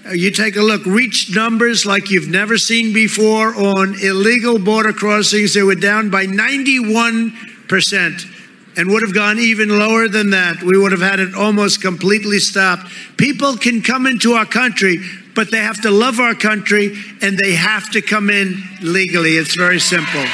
Uh, 0.09 0.13
you 0.13 0.31
take 0.31 0.57
a 0.57 0.63
look, 0.63 0.87
reached 0.87 1.35
numbers 1.35 1.85
like 1.85 2.11
you've 2.11 2.29
never 2.29 2.57
seen 2.57 2.95
before 2.95 3.55
on 3.55 3.95
illegal 4.01 4.59
border 4.59 4.93
crossings. 4.93 5.55
They 5.55 5.63
were 5.63 5.75
down 5.75 6.09
by 6.09 6.27
91% 6.27 8.35
and 8.77 8.91
would 8.91 9.03
have 9.03 9.15
gone 9.15 9.39
even 9.39 9.69
lower 9.69 10.09
than 10.09 10.31
that. 10.31 10.63
We 10.63 10.79
would 10.79 10.93
have 10.93 11.03
had 11.03 11.21
it 11.21 11.35
almost 11.35 11.83
completely 11.83 12.39
stopped. 12.39 12.91
People 13.17 13.57
can 13.57 13.83
come 13.83 14.07
into 14.07 14.33
our 14.33 14.47
country, 14.47 14.99
but 15.35 15.51
they 15.51 15.59
have 15.59 15.83
to 15.83 15.91
love 15.91 16.21
our 16.21 16.35
country 16.35 16.97
and 17.21 17.37
they 17.37 17.53
have 17.53 17.91
to 17.91 18.01
come 18.01 18.31
in 18.31 18.63
legally. 18.81 19.37
It's 19.37 19.57
very 19.57 19.81
simple. 19.81 20.25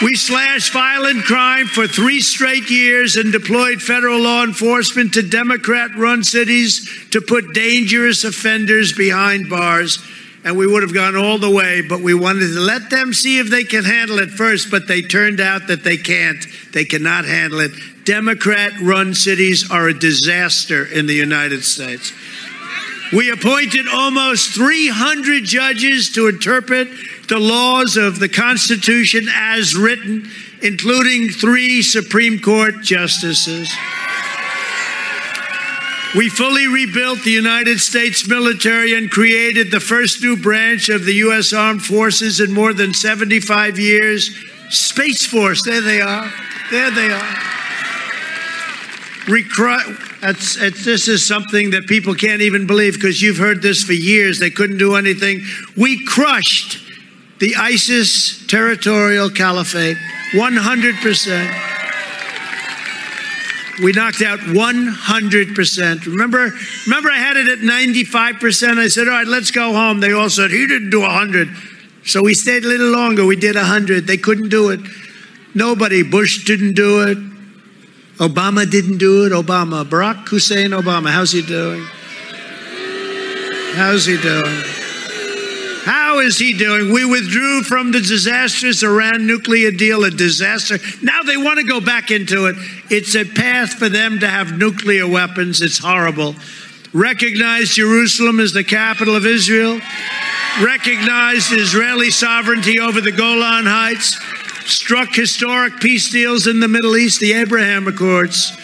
We 0.00 0.14
slashed 0.14 0.72
violent 0.72 1.24
crime 1.24 1.66
for 1.66 1.88
three 1.88 2.20
straight 2.20 2.70
years 2.70 3.16
and 3.16 3.32
deployed 3.32 3.82
federal 3.82 4.20
law 4.20 4.44
enforcement 4.44 5.14
to 5.14 5.22
Democrat 5.22 5.90
run 5.96 6.22
cities 6.22 6.88
to 7.10 7.20
put 7.20 7.52
dangerous 7.52 8.22
offenders 8.22 8.92
behind 8.92 9.50
bars. 9.50 9.98
And 10.44 10.56
we 10.56 10.68
would 10.68 10.84
have 10.84 10.94
gone 10.94 11.16
all 11.16 11.38
the 11.38 11.50
way, 11.50 11.80
but 11.80 12.00
we 12.00 12.14
wanted 12.14 12.54
to 12.54 12.60
let 12.60 12.90
them 12.90 13.12
see 13.12 13.40
if 13.40 13.50
they 13.50 13.64
can 13.64 13.82
handle 13.82 14.20
it 14.20 14.30
first. 14.30 14.70
But 14.70 14.86
they 14.86 15.02
turned 15.02 15.40
out 15.40 15.66
that 15.66 15.82
they 15.82 15.96
can't. 15.96 16.46
They 16.72 16.84
cannot 16.84 17.24
handle 17.24 17.58
it. 17.58 17.72
Democrat 18.04 18.74
run 18.80 19.14
cities 19.14 19.68
are 19.68 19.88
a 19.88 19.98
disaster 19.98 20.84
in 20.84 21.06
the 21.06 21.14
United 21.14 21.64
States. 21.64 22.12
We 23.12 23.30
appointed 23.30 23.88
almost 23.88 24.54
300 24.54 25.42
judges 25.42 26.12
to 26.12 26.28
interpret 26.28 26.88
the 27.28 27.38
laws 27.38 27.96
of 27.96 28.18
the 28.18 28.28
Constitution 28.28 29.28
as 29.32 29.76
written, 29.76 30.30
including 30.62 31.28
three 31.28 31.82
Supreme 31.82 32.40
Court 32.40 32.82
justices. 32.82 33.70
We 36.16 36.30
fully 36.30 36.66
rebuilt 36.66 37.22
the 37.22 37.30
United 37.30 37.80
States 37.80 38.26
military 38.26 38.96
and 38.96 39.10
created 39.10 39.70
the 39.70 39.80
first 39.80 40.22
new 40.22 40.38
branch 40.38 40.88
of 40.88 41.04
the 41.04 41.12
U.S. 41.14 41.52
Armed 41.52 41.84
Forces 41.84 42.40
in 42.40 42.50
more 42.50 42.72
than 42.72 42.94
75 42.94 43.78
years 43.78 44.34
Space 44.70 45.26
Force. 45.26 45.62
There 45.64 45.82
they 45.82 46.00
are. 46.00 46.32
There 46.70 46.90
they 46.90 47.10
are. 47.10 47.34
Recru- 49.26 50.04
it's, 50.22 50.56
it's, 50.56 50.84
this 50.84 51.08
is 51.08 51.26
something 51.26 51.70
that 51.70 51.86
people 51.86 52.14
can't 52.14 52.40
even 52.40 52.66
believe 52.66 52.94
because 52.94 53.20
you've 53.20 53.36
heard 53.36 53.60
this 53.60 53.84
for 53.84 53.92
years. 53.92 54.38
They 54.38 54.50
couldn't 54.50 54.78
do 54.78 54.96
anything. 54.96 55.42
We 55.76 56.04
crushed 56.04 56.87
the 57.38 57.54
ISIS 57.56 58.46
territorial 58.46 59.30
caliphate 59.30 59.96
100%. 60.32 61.68
We 63.82 63.92
knocked 63.92 64.22
out 64.22 64.40
100%. 64.40 66.06
Remember, 66.06 66.50
remember 66.86 67.10
I 67.10 67.18
had 67.18 67.36
it 67.36 67.48
at 67.48 67.58
95%. 67.60 68.78
I 68.78 68.88
said, 68.88 69.06
all 69.06 69.14
right, 69.14 69.26
let's 69.26 69.52
go 69.52 69.72
home. 69.72 70.00
They 70.00 70.12
all 70.12 70.28
said, 70.28 70.50
he 70.50 70.66
didn't 70.66 70.90
do 70.90 71.02
100. 71.02 71.48
So 72.04 72.22
we 72.22 72.34
stayed 72.34 72.64
a 72.64 72.68
little 72.68 72.90
longer. 72.90 73.24
We 73.24 73.36
did 73.36 73.54
100. 73.54 74.06
They 74.06 74.16
couldn't 74.16 74.48
do 74.48 74.70
it. 74.70 74.80
Nobody. 75.54 76.02
Bush 76.02 76.44
didn't 76.44 76.74
do 76.74 77.02
it. 77.06 77.18
Obama 78.18 78.68
didn't 78.68 78.98
do 78.98 79.26
it. 79.26 79.32
Obama. 79.32 79.84
Barack 79.84 80.26
Hussein 80.28 80.70
Obama. 80.70 81.10
How's 81.10 81.30
he 81.32 81.42
doing? 81.42 81.84
How's 83.74 84.06
he 84.06 84.16
doing? 84.16 84.77
Is 86.20 86.38
he 86.38 86.52
doing? 86.52 86.92
We 86.92 87.04
withdrew 87.04 87.62
from 87.62 87.92
the 87.92 88.00
disastrous 88.00 88.82
Iran 88.82 89.26
nuclear 89.26 89.70
deal, 89.70 90.04
a 90.04 90.10
disaster. 90.10 90.78
Now 91.02 91.22
they 91.22 91.36
want 91.36 91.58
to 91.58 91.64
go 91.64 91.80
back 91.80 92.10
into 92.10 92.46
it. 92.46 92.56
It's 92.90 93.14
a 93.14 93.24
path 93.24 93.74
for 93.74 93.88
them 93.88 94.18
to 94.20 94.28
have 94.28 94.58
nuclear 94.58 95.06
weapons. 95.06 95.60
It's 95.60 95.78
horrible. 95.78 96.34
Recognized 96.92 97.72
Jerusalem 97.74 98.40
as 98.40 98.52
the 98.52 98.64
capital 98.64 99.14
of 99.14 99.26
Israel. 99.26 99.80
Recognized 100.60 101.52
Israeli 101.52 102.10
sovereignty 102.10 102.78
over 102.78 103.00
the 103.00 103.12
Golan 103.12 103.66
Heights. 103.66 104.18
Struck 104.66 105.14
historic 105.14 105.80
peace 105.80 106.10
deals 106.10 106.46
in 106.46 106.60
the 106.60 106.68
Middle 106.68 106.96
East, 106.96 107.20
the 107.20 107.32
Abraham 107.32 107.88
Accords, 107.88 108.56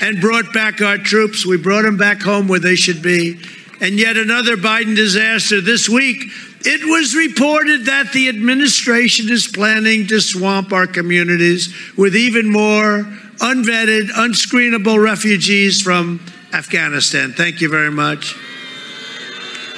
and 0.00 0.20
brought 0.20 0.52
back 0.52 0.82
our 0.82 0.98
troops. 0.98 1.46
We 1.46 1.56
brought 1.56 1.82
them 1.82 1.96
back 1.96 2.20
home 2.20 2.48
where 2.48 2.60
they 2.60 2.76
should 2.76 3.02
be. 3.02 3.40
And 3.80 3.98
yet 3.98 4.16
another 4.16 4.56
Biden 4.56 4.96
disaster 4.96 5.60
this 5.60 5.88
week 5.88 6.24
it 6.68 6.84
was 6.84 7.14
reported 7.14 7.84
that 7.84 8.12
the 8.12 8.28
administration 8.28 9.30
is 9.30 9.46
planning 9.46 10.08
to 10.08 10.20
swamp 10.20 10.72
our 10.72 10.88
communities 10.88 11.72
with 11.96 12.16
even 12.16 12.50
more 12.50 13.04
unvetted, 13.38 14.08
unscreenable 14.08 15.00
refugees 15.00 15.80
from 15.80 16.20
Afghanistan. 16.52 17.32
Thank 17.32 17.60
you 17.60 17.68
very 17.68 17.92
much. 17.92 18.34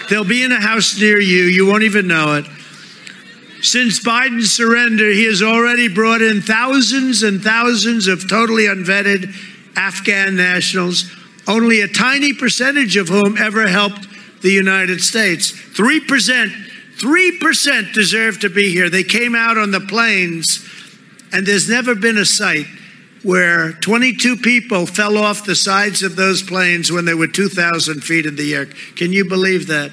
They'll 0.09 0.24
be 0.24 0.43
in 0.43 0.51
a 0.51 0.61
house 0.61 0.99
near 0.99 1.20
you. 1.20 1.43
You 1.43 1.66
won't 1.66 1.82
even 1.82 2.07
know 2.09 2.36
it. 2.36 2.47
Since 3.61 4.01
Biden's 4.01 4.51
surrender, 4.51 5.11
he 5.11 5.26
has 5.26 5.43
already 5.43 5.89
brought 5.89 6.22
in 6.22 6.41
thousands 6.41 7.22
and 7.22 7.43
thousands 7.43 8.07
of 8.07 8.30
totally 8.30 8.64
unvetted 8.64 9.34
Afghan 9.76 10.36
nationals, 10.36 11.14
only 11.47 11.82
a 11.82 11.89
tiny 11.89 12.32
percentage 12.32 12.97
of 12.97 13.09
whom 13.09 13.36
ever 13.36 13.68
helped 13.68 14.07
the 14.41 14.51
United 14.51 15.03
States. 15.03 15.53
3% 15.53 16.67
3% 16.99 17.92
deserve 17.92 18.40
to 18.40 18.49
be 18.49 18.72
here. 18.72 18.90
They 18.90 19.05
came 19.05 19.34
out 19.34 19.57
on 19.57 19.70
the 19.70 19.80
planes, 19.80 20.66
and 21.32 21.46
there's 21.46 21.68
never 21.68 21.94
been 21.94 22.18
a 22.18 22.24
sight 22.24 22.66
where 23.22 23.72
22 23.72 24.36
people 24.36 24.86
fell 24.86 25.16
off 25.16 25.44
the 25.44 25.55
sides 25.55 26.03
of 26.03 26.16
those 26.16 26.42
planes 26.42 26.92
when 26.92 27.05
they 27.05 27.14
were 27.14 27.26
2,000 27.26 28.03
feet 28.03 28.26
in 28.26 28.36
the 28.36 28.55
air. 28.55 28.66
Can 28.96 29.12
you 29.12 29.24
believe 29.24 29.66
that? 29.68 29.92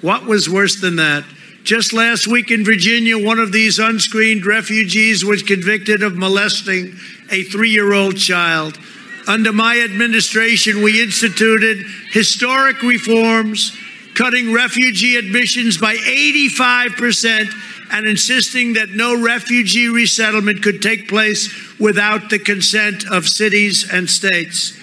What 0.00 0.24
was 0.24 0.48
worse 0.48 0.80
than 0.80 0.96
that? 0.96 1.24
Just 1.62 1.92
last 1.92 2.26
week 2.26 2.50
in 2.50 2.64
Virginia, 2.64 3.18
one 3.18 3.38
of 3.38 3.52
these 3.52 3.78
unscreened 3.78 4.46
refugees 4.46 5.24
was 5.24 5.42
convicted 5.42 6.02
of 6.02 6.16
molesting 6.16 6.96
a 7.30 7.42
three 7.44 7.70
year 7.70 7.92
old 7.92 8.16
child. 8.16 8.78
Under 9.28 9.52
my 9.52 9.80
administration, 9.80 10.82
we 10.82 11.02
instituted 11.02 11.84
historic 12.10 12.82
reforms 12.82 13.76
cutting 14.14 14.52
refugee 14.52 15.16
admissions 15.16 15.78
by 15.78 15.96
85% 15.96 17.52
and 17.92 18.06
insisting 18.06 18.74
that 18.74 18.90
no 18.90 19.20
refugee 19.20 19.88
resettlement 19.88 20.62
could 20.62 20.80
take 20.80 21.08
place 21.08 21.48
without 21.78 22.30
the 22.30 22.38
consent 22.38 23.04
of 23.10 23.28
cities 23.28 23.88
and 23.90 24.08
states. 24.08 24.76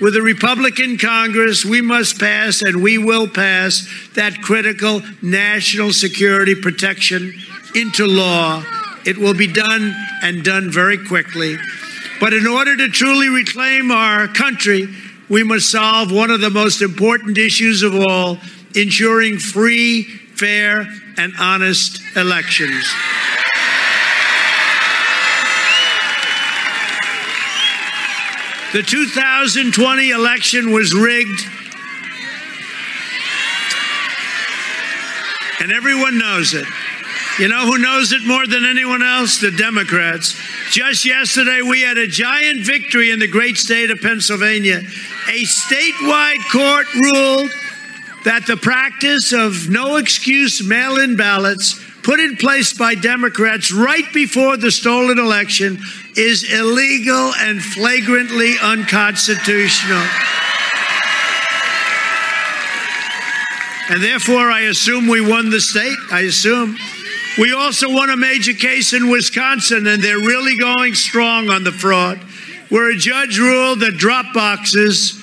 With 0.00 0.16
a 0.16 0.22
Republican 0.22 0.98
Congress, 0.98 1.64
we 1.64 1.80
must 1.80 2.18
pass 2.18 2.60
and 2.60 2.82
we 2.82 2.98
will 2.98 3.28
pass 3.28 3.88
that 4.14 4.42
critical 4.42 5.00
national 5.22 5.92
security 5.92 6.54
protection 6.54 7.32
into 7.74 8.06
law. 8.06 8.64
It 9.06 9.16
will 9.16 9.34
be 9.34 9.46
done 9.46 9.94
and 10.22 10.44
done 10.44 10.70
very 10.70 10.98
quickly. 11.06 11.56
But 12.20 12.32
in 12.32 12.46
order 12.46 12.76
to 12.76 12.88
truly 12.88 13.28
reclaim 13.28 13.90
our 13.90 14.28
country, 14.28 14.88
we 15.28 15.42
must 15.42 15.70
solve 15.70 16.12
one 16.12 16.30
of 16.30 16.40
the 16.40 16.50
most 16.50 16.82
important 16.82 17.38
issues 17.38 17.82
of 17.82 17.94
all 17.94 18.38
ensuring 18.76 19.38
free, 19.38 20.02
fair, 20.02 20.86
and 21.16 21.32
honest 21.38 22.02
elections. 22.16 22.84
The 28.72 28.82
2020 28.82 30.10
election 30.10 30.72
was 30.72 30.94
rigged, 30.94 31.42
and 35.60 35.70
everyone 35.70 36.18
knows 36.18 36.54
it. 36.54 36.66
You 37.38 37.48
know 37.48 37.66
who 37.66 37.78
knows 37.78 38.12
it 38.12 38.26
more 38.26 38.46
than 38.46 38.64
anyone 38.64 39.02
else? 39.02 39.40
The 39.40 39.50
Democrats. 39.50 40.36
Just 40.70 41.04
yesterday, 41.04 41.60
we 41.60 41.82
had 41.82 41.98
a 41.98 42.06
giant 42.06 42.60
victory 42.60 43.10
in 43.10 43.18
the 43.18 43.26
great 43.26 43.56
state 43.56 43.90
of 43.90 44.00
Pennsylvania. 44.00 44.78
A 44.78 45.42
statewide 45.44 46.50
court 46.50 46.86
ruled 46.94 47.50
that 48.24 48.46
the 48.46 48.56
practice 48.56 49.32
of 49.32 49.68
no 49.68 49.96
excuse 49.96 50.62
mail 50.62 50.96
in 50.98 51.16
ballots 51.16 51.80
put 52.02 52.20
in 52.20 52.36
place 52.36 52.72
by 52.72 52.94
Democrats 52.94 53.72
right 53.72 54.12
before 54.12 54.56
the 54.56 54.70
stolen 54.70 55.18
election 55.18 55.78
is 56.16 56.44
illegal 56.52 57.32
and 57.38 57.62
flagrantly 57.62 58.54
unconstitutional. 58.62 60.02
And 63.90 64.02
therefore, 64.02 64.50
I 64.50 64.60
assume 64.70 65.06
we 65.06 65.20
won 65.20 65.50
the 65.50 65.60
state. 65.60 65.98
I 66.10 66.20
assume. 66.20 66.76
We 67.38 67.52
also 67.52 67.92
won 67.92 68.10
a 68.10 68.16
major 68.16 68.52
case 68.52 68.92
in 68.92 69.08
Wisconsin, 69.08 69.86
and 69.86 70.02
they're 70.02 70.18
really 70.18 70.56
going 70.56 70.94
strong 70.94 71.50
on 71.50 71.64
the 71.64 71.72
fraud, 71.72 72.18
where 72.68 72.90
a 72.90 72.96
judge 72.96 73.38
ruled 73.38 73.80
that 73.80 73.96
drop 73.96 74.32
boxes, 74.32 75.21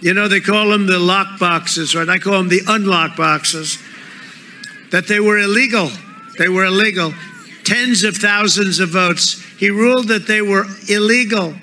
you 0.00 0.14
know, 0.14 0.28
they 0.28 0.40
call 0.40 0.68
them 0.68 0.86
the 0.86 0.98
lock 0.98 1.38
boxes, 1.38 1.94
right? 1.94 2.08
I 2.08 2.18
call 2.18 2.38
them 2.38 2.48
the 2.48 2.62
unlock 2.66 3.16
boxes, 3.16 3.78
that 4.90 5.06
they 5.06 5.20
were 5.20 5.38
illegal. 5.38 5.90
They 6.38 6.48
were 6.48 6.66
illegal. 6.66 7.14
Tens 7.64 8.04
of 8.04 8.16
thousands 8.16 8.78
of 8.78 8.90
votes. 8.90 9.42
He 9.58 9.70
ruled 9.70 10.08
that 10.08 10.26
they 10.26 10.42
were 10.42 10.66
illegal. 10.88 11.54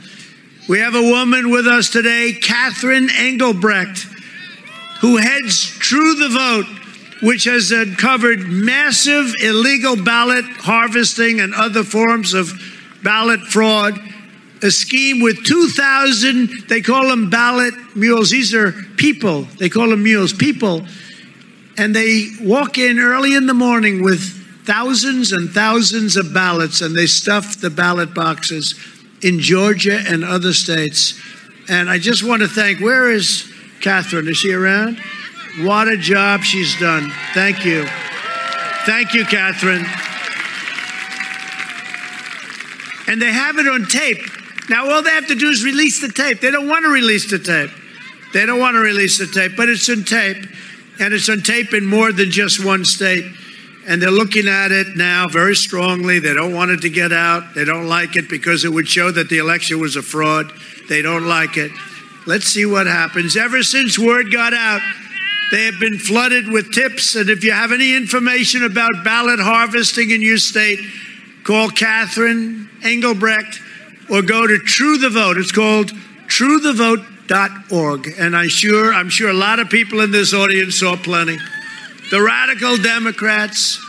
We 0.67 0.79
have 0.79 0.95
a 0.95 1.01
woman 1.01 1.51
with 1.51 1.67
us 1.67 1.89
today, 1.89 2.33
Catherine 2.33 3.09
Engelbrecht, 3.09 4.07
who 5.01 5.17
heads 5.17 5.65
True 5.77 6.15
the 6.15 6.29
Vote, 6.29 6.65
which 7.21 7.43
has 7.45 7.71
uncovered 7.71 8.47
massive 8.47 9.33
illegal 9.41 9.95
ballot 10.01 10.45
harvesting 10.45 11.39
and 11.39 11.53
other 11.53 11.83
forms 11.83 12.33
of 12.33 12.51
ballot 13.03 13.41
fraud. 13.41 13.99
A 14.63 14.71
scheme 14.71 15.19
with 15.19 15.43
2,000, 15.45 16.67
they 16.69 16.81
call 16.81 17.09
them 17.09 17.29
ballot 17.29 17.73
mules. 17.95 18.31
These 18.31 18.53
are 18.53 18.71
people, 18.95 19.43
they 19.59 19.67
call 19.67 19.89
them 19.89 20.03
mules, 20.03 20.31
people. 20.31 20.85
And 21.77 21.93
they 21.93 22.29
walk 22.41 22.77
in 22.77 22.97
early 22.97 23.35
in 23.35 23.45
the 23.45 23.53
morning 23.53 24.03
with 24.03 24.21
thousands 24.65 25.33
and 25.33 25.49
thousands 25.49 26.15
of 26.15 26.33
ballots 26.33 26.81
and 26.81 26.95
they 26.95 27.07
stuff 27.07 27.59
the 27.59 27.69
ballot 27.69 28.13
boxes 28.13 28.75
in 29.21 29.39
Georgia 29.39 29.99
and 30.07 30.23
other 30.23 30.53
states. 30.53 31.19
And 31.67 31.89
I 31.89 31.97
just 31.97 32.23
want 32.23 32.41
to 32.41 32.47
thank, 32.47 32.79
where 32.79 33.11
is 33.11 33.51
Catherine? 33.81 34.29
Is 34.29 34.37
she 34.37 34.53
around? 34.53 34.97
What 35.61 35.87
a 35.89 35.97
job 35.97 36.43
she's 36.43 36.79
done. 36.79 37.11
Thank 37.33 37.65
you. 37.65 37.85
Thank 38.85 39.13
you, 39.13 39.25
Catherine. 39.25 39.85
And 43.07 43.21
they 43.21 43.31
have 43.31 43.57
it 43.57 43.67
on 43.67 43.85
tape. 43.85 44.42
Now, 44.69 44.89
all 44.89 45.03
they 45.03 45.09
have 45.11 45.27
to 45.27 45.35
do 45.35 45.49
is 45.49 45.63
release 45.63 46.01
the 46.01 46.09
tape. 46.09 46.39
They 46.41 46.51
don't 46.51 46.67
want 46.67 46.85
to 46.85 46.91
release 46.91 47.29
the 47.29 47.39
tape. 47.39 47.71
They 48.33 48.45
don't 48.45 48.59
want 48.59 48.75
to 48.75 48.79
release 48.79 49.19
the 49.19 49.27
tape, 49.27 49.57
but 49.57 49.69
it's 49.69 49.89
on 49.89 50.03
tape. 50.03 50.45
And 50.99 51.13
it's 51.13 51.29
on 51.29 51.41
tape 51.41 51.73
in 51.73 51.85
more 51.85 52.11
than 52.11 52.31
just 52.31 52.63
one 52.63 52.85
state. 52.85 53.25
And 53.87 54.01
they're 54.01 54.11
looking 54.11 54.47
at 54.47 54.71
it 54.71 54.95
now 54.95 55.27
very 55.27 55.55
strongly. 55.55 56.19
They 56.19 56.33
don't 56.33 56.53
want 56.53 56.71
it 56.71 56.81
to 56.81 56.89
get 56.89 57.11
out. 57.11 57.53
They 57.53 57.65
don't 57.65 57.87
like 57.87 58.15
it 58.15 58.29
because 58.29 58.63
it 58.63 58.69
would 58.69 58.87
show 58.87 59.11
that 59.11 59.29
the 59.29 59.39
election 59.39 59.79
was 59.79 59.95
a 59.95 60.01
fraud. 60.01 60.51
They 60.87 61.01
don't 61.01 61.27
like 61.27 61.57
it. 61.57 61.71
Let's 62.25 62.45
see 62.45 62.65
what 62.65 62.87
happens. 62.87 63.35
Ever 63.35 63.63
since 63.63 63.99
word 63.99 64.31
got 64.31 64.53
out, 64.53 64.81
they 65.51 65.65
have 65.65 65.79
been 65.79 65.99
flooded 65.99 66.47
with 66.47 66.71
tips. 66.71 67.15
And 67.15 67.29
if 67.29 67.43
you 67.43 67.51
have 67.51 67.71
any 67.71 67.95
information 67.95 68.63
about 68.63 69.03
ballot 69.03 69.39
harvesting 69.39 70.11
in 70.11 70.21
your 70.21 70.37
state, 70.37 70.79
call 71.43 71.69
Catherine 71.69 72.69
Engelbrecht 72.83 73.59
or 74.13 74.21
go 74.21 74.45
to 74.45 74.59
True 74.59 74.99
the 74.99 75.09
Vote. 75.09 75.37
It's 75.37 75.51
called 75.51 75.91
truethevote.org. 76.27 78.13
And 78.19 78.37
I 78.37 78.47
sure, 78.47 78.93
I'm 78.93 79.09
sure 79.09 79.31
a 79.31 79.33
lot 79.33 79.59
of 79.59 79.69
people 79.69 80.01
in 80.01 80.11
this 80.11 80.35
audience 80.35 80.75
saw 80.79 80.95
plenty. 80.95 81.39
The 82.11 82.21
radical 82.21 82.77
Democrats 82.77 83.83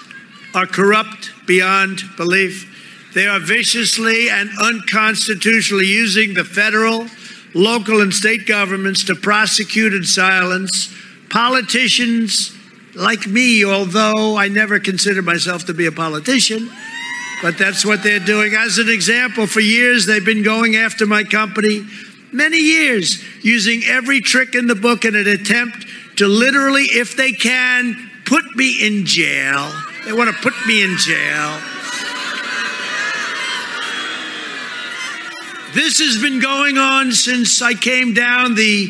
are 0.54 0.64
corrupt 0.64 1.30
beyond 1.46 2.02
belief. 2.16 2.70
They 3.14 3.26
are 3.26 3.38
viciously 3.38 4.30
and 4.30 4.48
unconstitutionally 4.62 5.86
using 5.86 6.32
the 6.32 6.44
federal, 6.44 7.06
local, 7.52 8.00
and 8.00 8.14
state 8.14 8.46
governments 8.46 9.04
to 9.04 9.14
prosecute 9.14 9.92
and 9.92 10.06
silence 10.06 10.88
politicians 11.28 12.56
like 12.94 13.26
me, 13.26 13.64
although 13.64 14.38
I 14.38 14.48
never 14.48 14.78
considered 14.78 15.24
myself 15.24 15.66
to 15.66 15.74
be 15.74 15.84
a 15.84 15.92
politician. 15.92 16.70
But 17.44 17.58
that's 17.58 17.84
what 17.84 18.02
they're 18.02 18.20
doing. 18.20 18.54
As 18.54 18.78
an 18.78 18.88
example, 18.88 19.46
for 19.46 19.60
years 19.60 20.06
they've 20.06 20.24
been 20.24 20.42
going 20.42 20.76
after 20.76 21.04
my 21.04 21.24
company, 21.24 21.86
many 22.32 22.56
years, 22.56 23.22
using 23.44 23.82
every 23.84 24.22
trick 24.22 24.54
in 24.54 24.66
the 24.66 24.74
book 24.74 25.04
in 25.04 25.14
an 25.14 25.28
attempt 25.28 25.86
to 26.16 26.26
literally, 26.26 26.84
if 26.84 27.18
they 27.18 27.32
can, 27.32 28.10
put 28.24 28.56
me 28.56 28.86
in 28.86 29.04
jail. 29.04 29.70
They 30.06 30.14
want 30.14 30.34
to 30.34 30.42
put 30.42 30.54
me 30.66 30.82
in 30.82 30.96
jail. 30.96 31.60
This 35.74 35.98
has 35.98 36.22
been 36.22 36.40
going 36.40 36.78
on 36.78 37.12
since 37.12 37.60
I 37.60 37.74
came 37.74 38.14
down 38.14 38.54
the 38.54 38.88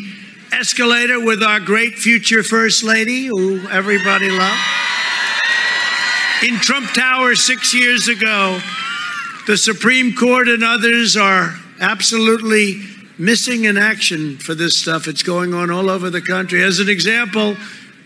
escalator 0.53 1.19
with 1.19 1.43
our 1.43 1.59
great 1.59 1.95
future 1.95 2.41
First 2.41 2.83
Lady, 2.83 3.25
who 3.25 3.67
everybody 3.67 4.29
loved. 4.29 4.94
In 6.43 6.57
Trump 6.57 6.91
Tower 6.91 7.33
six 7.35 7.73
years 7.73 8.09
ago, 8.09 8.59
the 9.47 9.57
Supreme 9.57 10.13
Court 10.13 10.49
and 10.49 10.63
others 10.63 11.15
are 11.15 11.55
absolutely 11.79 12.81
missing 13.17 13.63
in 13.63 13.77
action 13.77 14.37
for 14.37 14.53
this 14.53 14.77
stuff. 14.77 15.07
It's 15.07 15.23
going 15.23 15.53
on 15.53 15.71
all 15.71 15.89
over 15.89 16.09
the 16.09 16.21
country. 16.21 16.61
As 16.61 16.79
an 16.79 16.89
example, 16.89 17.55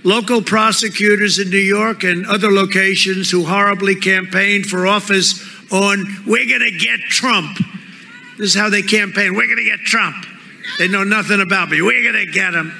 local 0.04 0.44
prosecutors 0.44 1.40
in 1.40 1.50
New 1.50 1.58
York 1.58 2.04
and 2.04 2.26
other 2.28 2.52
locations 2.52 3.32
who 3.32 3.46
horribly 3.46 3.96
campaigned 3.96 4.68
for 4.68 4.86
office 4.86 5.44
on, 5.72 6.06
we're 6.28 6.48
going 6.48 6.72
to 6.72 6.78
get 6.78 7.00
Trump. 7.10 7.58
This 8.38 8.54
is 8.54 8.56
how 8.56 8.70
they 8.70 8.84
campaign. 8.84 9.36
We're 9.36 9.48
going 9.48 9.58
to 9.58 9.78
get 9.78 9.80
Trump. 9.80 10.26
They 10.78 10.88
know 10.88 11.04
nothing 11.04 11.42
about 11.42 11.70
me. 11.70 11.82
We're 11.82 12.04
going 12.04 12.26
to 12.26 12.32
get 12.32 12.54
him. 12.54 12.72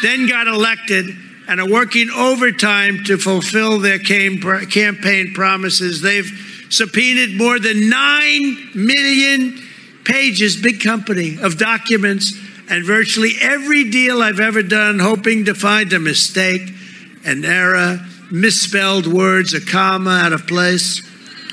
Then 0.00 0.28
got 0.28 0.46
elected 0.46 1.06
and 1.48 1.60
are 1.60 1.68
working 1.68 2.08
overtime 2.10 3.04
to 3.04 3.18
fulfill 3.18 3.78
their 3.78 3.98
campaign 3.98 5.32
promises. 5.34 6.00
They've 6.00 6.66
subpoenaed 6.70 7.36
more 7.36 7.58
than 7.58 7.88
9 7.88 8.70
million 8.74 9.58
pages, 10.04 10.60
big 10.60 10.80
company, 10.80 11.38
of 11.40 11.58
documents 11.58 12.32
and 12.68 12.84
virtually 12.84 13.32
every 13.40 13.90
deal 13.90 14.22
I've 14.22 14.40
ever 14.40 14.62
done, 14.62 14.98
hoping 14.98 15.44
to 15.46 15.54
find 15.54 15.92
a 15.92 15.98
mistake, 15.98 16.62
an 17.24 17.44
error, 17.44 17.98
misspelled 18.30 19.06
words, 19.06 19.52
a 19.52 19.60
comma 19.60 20.10
out 20.10 20.32
of 20.32 20.46
place, 20.46 21.02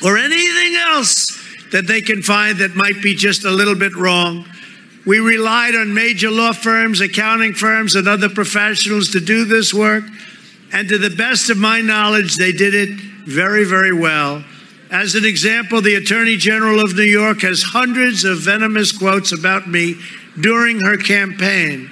or 0.03 0.17
anything 0.17 0.75
else 0.75 1.37
that 1.71 1.87
they 1.87 2.01
can 2.01 2.21
find 2.21 2.59
that 2.59 2.75
might 2.75 3.01
be 3.01 3.15
just 3.15 3.43
a 3.43 3.51
little 3.51 3.75
bit 3.75 3.95
wrong. 3.95 4.45
We 5.09 5.17
relied 5.17 5.73
on 5.73 5.91
major 5.91 6.29
law 6.29 6.51
firms, 6.51 7.01
accounting 7.01 7.53
firms, 7.53 7.95
and 7.95 8.07
other 8.07 8.29
professionals 8.29 9.09
to 9.09 9.19
do 9.19 9.43
this 9.43 9.73
work. 9.73 10.03
And 10.71 10.87
to 10.87 10.99
the 10.99 11.09
best 11.09 11.49
of 11.49 11.57
my 11.57 11.81
knowledge, 11.81 12.35
they 12.35 12.51
did 12.51 12.75
it 12.75 12.91
very, 13.25 13.63
very 13.63 13.91
well. 13.91 14.43
As 14.91 15.15
an 15.15 15.25
example, 15.25 15.81
the 15.81 15.95
Attorney 15.95 16.37
General 16.37 16.79
of 16.79 16.95
New 16.95 17.01
York 17.01 17.41
has 17.41 17.63
hundreds 17.63 18.23
of 18.23 18.37
venomous 18.37 18.95
quotes 18.95 19.31
about 19.31 19.67
me 19.67 19.95
during 20.39 20.79
her 20.81 20.97
campaign. 20.97 21.89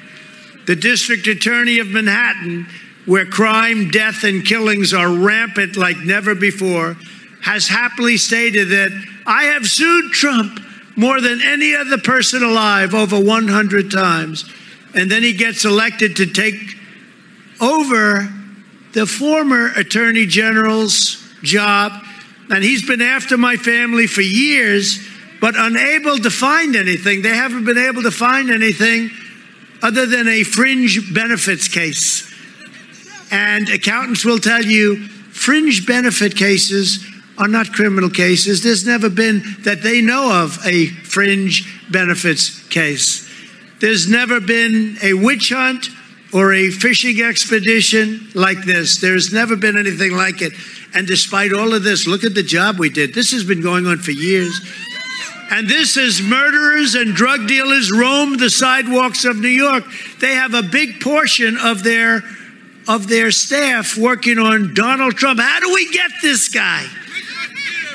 The 0.67 0.75
District 0.75 1.25
Attorney 1.25 1.79
of 1.79 1.87
Manhattan, 1.87 2.67
where 3.07 3.25
crime, 3.25 3.89
death, 3.89 4.25
and 4.25 4.45
killings 4.45 4.93
are 4.93 5.11
rampant 5.11 5.75
like 5.75 5.97
never 5.97 6.35
before, 6.35 6.95
has 7.41 7.67
happily 7.67 8.17
stated 8.17 8.69
that 8.69 8.91
I 9.25 9.45
have 9.45 9.65
sued 9.65 10.11
Trump 10.11 10.59
more 10.97 11.21
than 11.21 11.41
any 11.43 11.75
other 11.75 11.99
person 11.99 12.43
alive 12.43 12.93
over 12.93 13.19
100 13.19 13.91
times. 13.91 14.51
And 14.95 15.09
then 15.09 15.21
he 15.21 15.33
gets 15.33 15.63
elected 15.63 16.17
to 16.17 16.25
take 16.25 16.75
over 17.61 18.27
the 18.93 19.05
former 19.05 19.67
attorney 19.75 20.25
general's 20.25 21.23
job. 21.43 21.91
And 22.49 22.63
he's 22.63 22.85
been 22.85 23.01
after 23.01 23.37
my 23.37 23.57
family 23.57 24.07
for 24.07 24.21
years, 24.21 24.99
but 25.39 25.53
unable 25.55 26.17
to 26.17 26.31
find 26.31 26.75
anything. 26.75 27.21
They 27.21 27.35
haven't 27.35 27.65
been 27.65 27.77
able 27.77 28.01
to 28.01 28.11
find 28.11 28.49
anything 28.49 29.11
other 29.83 30.07
than 30.07 30.27
a 30.27 30.43
fringe 30.43 31.13
benefits 31.13 31.67
case. 31.67 32.33
And 33.29 33.69
accountants 33.69 34.25
will 34.25 34.39
tell 34.39 34.63
you 34.63 35.07
fringe 35.07 35.85
benefit 35.85 36.35
cases 36.35 37.05
are 37.37 37.47
not 37.47 37.71
criminal 37.71 38.09
cases. 38.09 38.63
There's 38.63 38.85
never 38.85 39.09
been, 39.09 39.43
that 39.59 39.81
they 39.83 40.01
know 40.01 40.43
of, 40.43 40.57
a 40.65 40.87
fringe 40.87 41.91
benefits 41.91 42.67
case. 42.67 43.27
There's 43.79 44.09
never 44.09 44.39
been 44.39 44.97
a 45.03 45.13
witch 45.13 45.49
hunt 45.49 45.89
or 46.33 46.53
a 46.53 46.71
fishing 46.71 47.21
expedition 47.21 48.27
like 48.33 48.65
this. 48.65 48.97
There's 48.97 49.31
never 49.31 49.55
been 49.55 49.77
anything 49.77 50.15
like 50.15 50.41
it. 50.41 50.53
And 50.93 51.05
despite 51.05 51.53
all 51.53 51.73
of 51.73 51.83
this, 51.83 52.07
look 52.07 52.23
at 52.23 52.33
the 52.33 52.43
job 52.43 52.79
we 52.79 52.89
did. 52.89 53.13
This 53.13 53.31
has 53.31 53.43
been 53.43 53.61
going 53.61 53.85
on 53.85 53.99
for 53.99 54.11
years. 54.11 54.59
And 55.49 55.69
this 55.69 55.95
is 55.95 56.21
murderers 56.21 56.95
and 56.95 57.15
drug 57.15 57.47
dealers 57.47 57.91
roam 57.91 58.37
the 58.37 58.49
sidewalks 58.49 59.23
of 59.23 59.37
New 59.37 59.47
York. 59.47 59.85
They 60.19 60.35
have 60.35 60.53
a 60.53 60.63
big 60.63 60.99
portion 60.99 61.57
of 61.57 61.83
their 61.83 62.23
of 62.89 63.09
their 63.09 63.31
staff 63.31 63.97
working 63.97 64.39
on 64.39 64.73
Donald 64.73 65.15
Trump. 65.15 65.41
How 65.41 65.59
do 65.59 65.73
we 65.73 65.91
get 65.91 66.09
this 66.21 66.47
guy? 66.47 66.85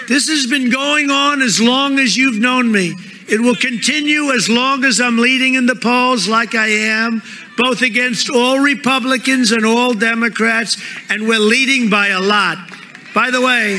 This 0.09 0.29
has 0.29 0.47
been 0.47 0.71
going 0.71 1.11
on 1.11 1.43
as 1.43 1.61
long 1.61 1.99
as 1.99 2.17
you've 2.17 2.41
known 2.41 2.71
me. 2.71 2.95
It 3.29 3.41
will 3.41 3.55
continue 3.55 4.33
as 4.33 4.49
long 4.49 4.85
as 4.85 5.01
I'm 5.01 5.19
leading 5.19 5.55
in 5.55 5.67
the 5.67 5.77
polls 5.77 6.29
like 6.29 6.55
I 6.55 6.67
am, 6.69 7.23
both 7.57 7.83
against 7.83 8.29
all 8.31 8.59
Republicans 8.59 9.53
and 9.53 9.65
all 9.65 9.95
Democrats, 9.95 10.77
and 11.09 11.29
we're 11.29 11.39
leading 11.39 11.89
by 11.89 12.09
a 12.09 12.21
lot. 12.21 12.59
By 13.15 13.31
the 13.31 13.41
way, 13.41 13.75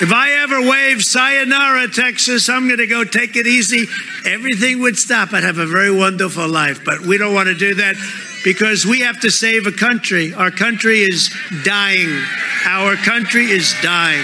if 0.00 0.12
I 0.12 0.32
ever 0.42 0.60
wave 0.68 1.04
sayonara, 1.04 1.88
Texas, 1.88 2.48
I'm 2.48 2.66
going 2.66 2.78
to 2.78 2.86
go 2.86 3.04
take 3.04 3.36
it 3.36 3.46
easy. 3.46 3.86
Everything 4.26 4.80
would 4.80 4.98
stop. 4.98 5.32
I'd 5.32 5.44
have 5.44 5.58
a 5.58 5.66
very 5.66 5.90
wonderful 5.90 6.48
life. 6.48 6.84
But 6.84 7.00
we 7.00 7.16
don't 7.16 7.32
want 7.32 7.48
to 7.48 7.54
do 7.54 7.74
that 7.76 7.96
because 8.44 8.84
we 8.84 9.00
have 9.00 9.18
to 9.20 9.30
save 9.30 9.66
a 9.66 9.72
country. 9.72 10.34
Our 10.34 10.50
country 10.50 11.00
is 11.00 11.34
dying. 11.64 12.22
Our 12.66 12.94
country 12.96 13.46
is 13.46 13.74
dying. 13.82 14.22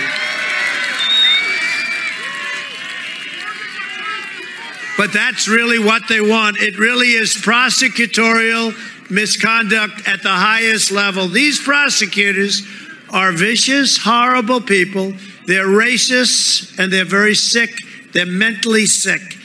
But 4.99 5.15
that's 5.15 5.49
really 5.49 5.79
what 5.79 6.03
they 6.09 6.21
want. 6.21 6.59
It 6.61 6.79
really 6.79 7.13
is 7.13 7.35
prosecutorial 7.35 8.75
misconduct 9.11 10.07
at 10.07 10.23
the 10.23 10.29
highest 10.29 10.91
level. 10.91 11.27
These 11.27 11.59
prosecutors 11.63 12.63
are 13.11 13.33
vicious, 13.33 13.97
horrible 13.97 14.61
people. 14.61 15.15
They're 15.47 15.67
racist 15.67 16.79
and 16.79 16.93
they're 16.93 17.07
very 17.07 17.35
sick. 17.35 17.71
They're 18.13 18.27
mentally 18.27 18.85
sick. 18.85 19.39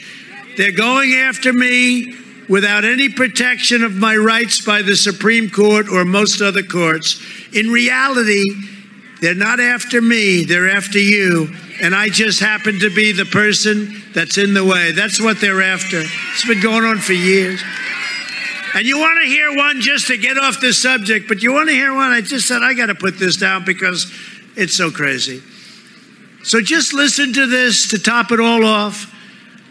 They're 0.58 0.76
going 0.76 1.14
after 1.14 1.52
me 1.54 2.14
without 2.48 2.84
any 2.84 3.08
protection 3.08 3.82
of 3.82 3.94
my 3.94 4.16
rights 4.16 4.64
by 4.64 4.82
the 4.82 4.96
Supreme 4.96 5.50
Court 5.50 5.88
or 5.88 6.04
most 6.04 6.40
other 6.40 6.62
courts. 6.62 7.20
In 7.52 7.68
reality, 7.68 8.44
they're 9.20 9.34
not 9.34 9.60
after 9.60 10.00
me, 10.00 10.44
they're 10.44 10.70
after 10.70 10.98
you. 10.98 11.54
And 11.82 11.94
I 11.94 12.08
just 12.08 12.40
happen 12.40 12.78
to 12.80 12.94
be 12.94 13.12
the 13.12 13.24
person 13.24 14.02
that's 14.14 14.38
in 14.38 14.54
the 14.54 14.64
way. 14.64 14.92
That's 14.92 15.20
what 15.20 15.40
they're 15.40 15.62
after. 15.62 16.00
It's 16.00 16.46
been 16.46 16.60
going 16.60 16.84
on 16.84 16.98
for 16.98 17.12
years. 17.12 17.62
And 18.74 18.86
you 18.86 18.98
want 18.98 19.18
to 19.22 19.26
hear 19.26 19.56
one 19.56 19.80
just 19.80 20.06
to 20.08 20.18
get 20.18 20.38
off 20.38 20.60
this 20.60 20.80
subject, 20.80 21.28
but 21.28 21.42
you 21.42 21.52
want 21.52 21.68
to 21.68 21.74
hear 21.74 21.94
one? 21.94 22.12
I 22.12 22.20
just 22.20 22.46
said, 22.46 22.62
I 22.62 22.74
got 22.74 22.86
to 22.86 22.94
put 22.94 23.18
this 23.18 23.36
down 23.36 23.64
because 23.64 24.12
it's 24.54 24.74
so 24.74 24.90
crazy. 24.90 25.42
So 26.42 26.60
just 26.60 26.92
listen 26.92 27.32
to 27.32 27.46
this 27.46 27.88
to 27.88 27.98
top 27.98 28.32
it 28.32 28.40
all 28.40 28.64
off 28.64 29.12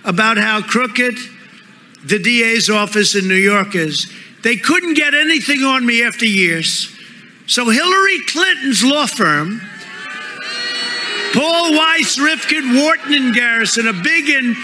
about 0.03 0.37
how 0.37 0.61
crooked 0.61 1.17
the 2.05 2.19
DA's 2.19 2.69
office 2.69 3.15
in 3.15 3.27
New 3.27 3.33
York 3.33 3.75
is. 3.75 4.11
They 4.43 4.57
couldn't 4.57 4.93
get 4.93 5.13
anything 5.13 5.63
on 5.63 5.85
me 5.85 6.03
after 6.03 6.25
years. 6.25 6.95
So 7.47 7.69
Hillary 7.69 8.19
Clinton's 8.27 8.83
law 8.83 9.07
firm, 9.07 9.59
Paul 11.33 11.73
Weiss, 11.73 12.17
Rifkind, 12.17 12.81
Wharton, 12.81 13.13
and 13.13 13.33
Garrison, 13.35 13.87
a 13.87 13.93
big 13.93 14.29
and 14.29 14.55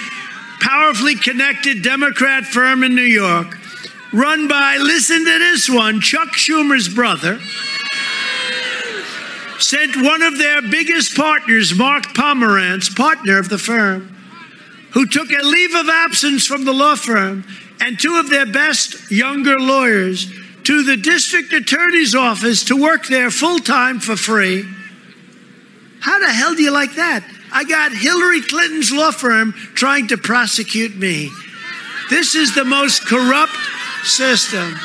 powerfully 0.60 1.16
connected 1.16 1.82
Democrat 1.82 2.46
firm 2.46 2.84
in 2.84 2.96
New 2.96 3.02
York, 3.02 3.58
run 4.14 4.48
by, 4.48 4.78
listen 4.78 5.18
to 5.18 5.40
this 5.40 5.70
one, 5.70 6.00
Chuck 6.00 6.30
Schumer's 6.30 6.88
brother, 6.88 7.40
sent 9.60 9.96
one 9.98 10.22
of 10.22 10.38
their 10.38 10.62
biggest 10.62 11.16
partners, 11.16 11.74
Mark 11.76 12.04
Pomerantz, 12.14 12.96
partner 12.96 13.40
of 13.40 13.50
the 13.50 13.58
firm, 13.58 14.16
who 14.92 15.06
took 15.06 15.30
a 15.32 15.46
leave 15.46 15.76
of 15.76 15.90
absence 15.90 16.46
from 16.46 16.66
the 16.66 16.74
law 16.74 16.96
firm, 16.96 17.46
and 17.80 18.00
two 18.00 18.18
of 18.18 18.30
their 18.30 18.46
best 18.46 19.12
younger 19.12 19.60
lawyers 19.60 20.32
to 20.64 20.84
the 20.84 20.98
district 20.98 21.54
attorney's 21.54 22.14
office 22.14 22.66
to 22.66 22.82
work 22.82 23.08
there 23.08 23.32
full 23.32 23.60
time 23.60 24.00
for 24.00 24.16
free. 24.16 24.66
How 26.02 26.20
the 26.20 26.32
hell 26.32 26.56
do 26.56 26.62
you 26.62 26.72
like 26.72 26.96
that? 26.96 27.24
I 27.52 27.64
got 27.64 27.92
Hillary 27.92 28.42
Clinton's 28.42 28.92
law 28.92 29.12
firm 29.12 29.54
trying 29.74 30.08
to 30.10 30.18
prosecute 30.18 30.96
me. 30.96 31.30
This 32.10 32.36
is 32.36 32.56
the 32.56 32.66
most 32.66 33.06
corrupt 33.06 33.56
system. 34.04 34.76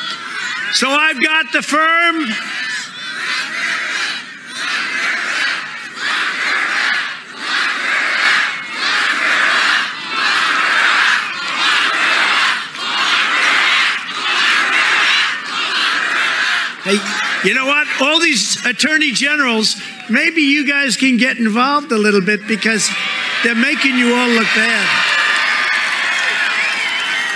So 0.73 0.89
I've 0.89 1.21
got 1.21 1.51
the 1.53 1.61
firm 1.61 2.25
you 17.43 17.53
know 17.53 17.65
what? 17.65 17.87
All 18.01 18.19
these 18.19 18.65
attorney 18.65 19.11
generals, 19.11 19.81
maybe 20.09 20.41
you 20.41 20.67
guys 20.67 20.97
can 20.97 21.17
get 21.17 21.37
involved 21.37 21.91
a 21.91 21.97
little 21.97 22.21
bit 22.21 22.47
because 22.47 22.89
they're 23.43 23.55
making 23.55 23.97
you 23.97 24.13
all 24.15 24.29
look 24.29 24.47
bad. 24.55 25.13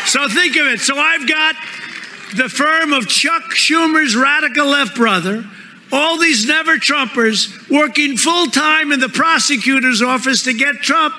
So 0.08 0.28
think 0.28 0.58
of 0.58 0.68
it. 0.68 0.80
So 0.80 0.98
I've 0.98 1.28
got 1.28 1.56
the 2.36 2.50
firm 2.50 2.94
of 2.94 3.08
Chuck 3.08 3.44
Schumer's 3.52 4.16
radical 4.16 4.68
left 4.68 4.96
brother, 4.96 5.46
all 5.92 6.18
these 6.18 6.46
never 6.48 6.78
Trumpers 6.78 7.70
working 7.70 8.18
full 8.18 8.48
time 8.48 8.92
in 8.92 9.00
the 9.00 9.10
prosecutor's 9.10 10.02
office 10.02 10.44
to 10.44 10.54
get 10.54 10.76
Trump 10.78 11.14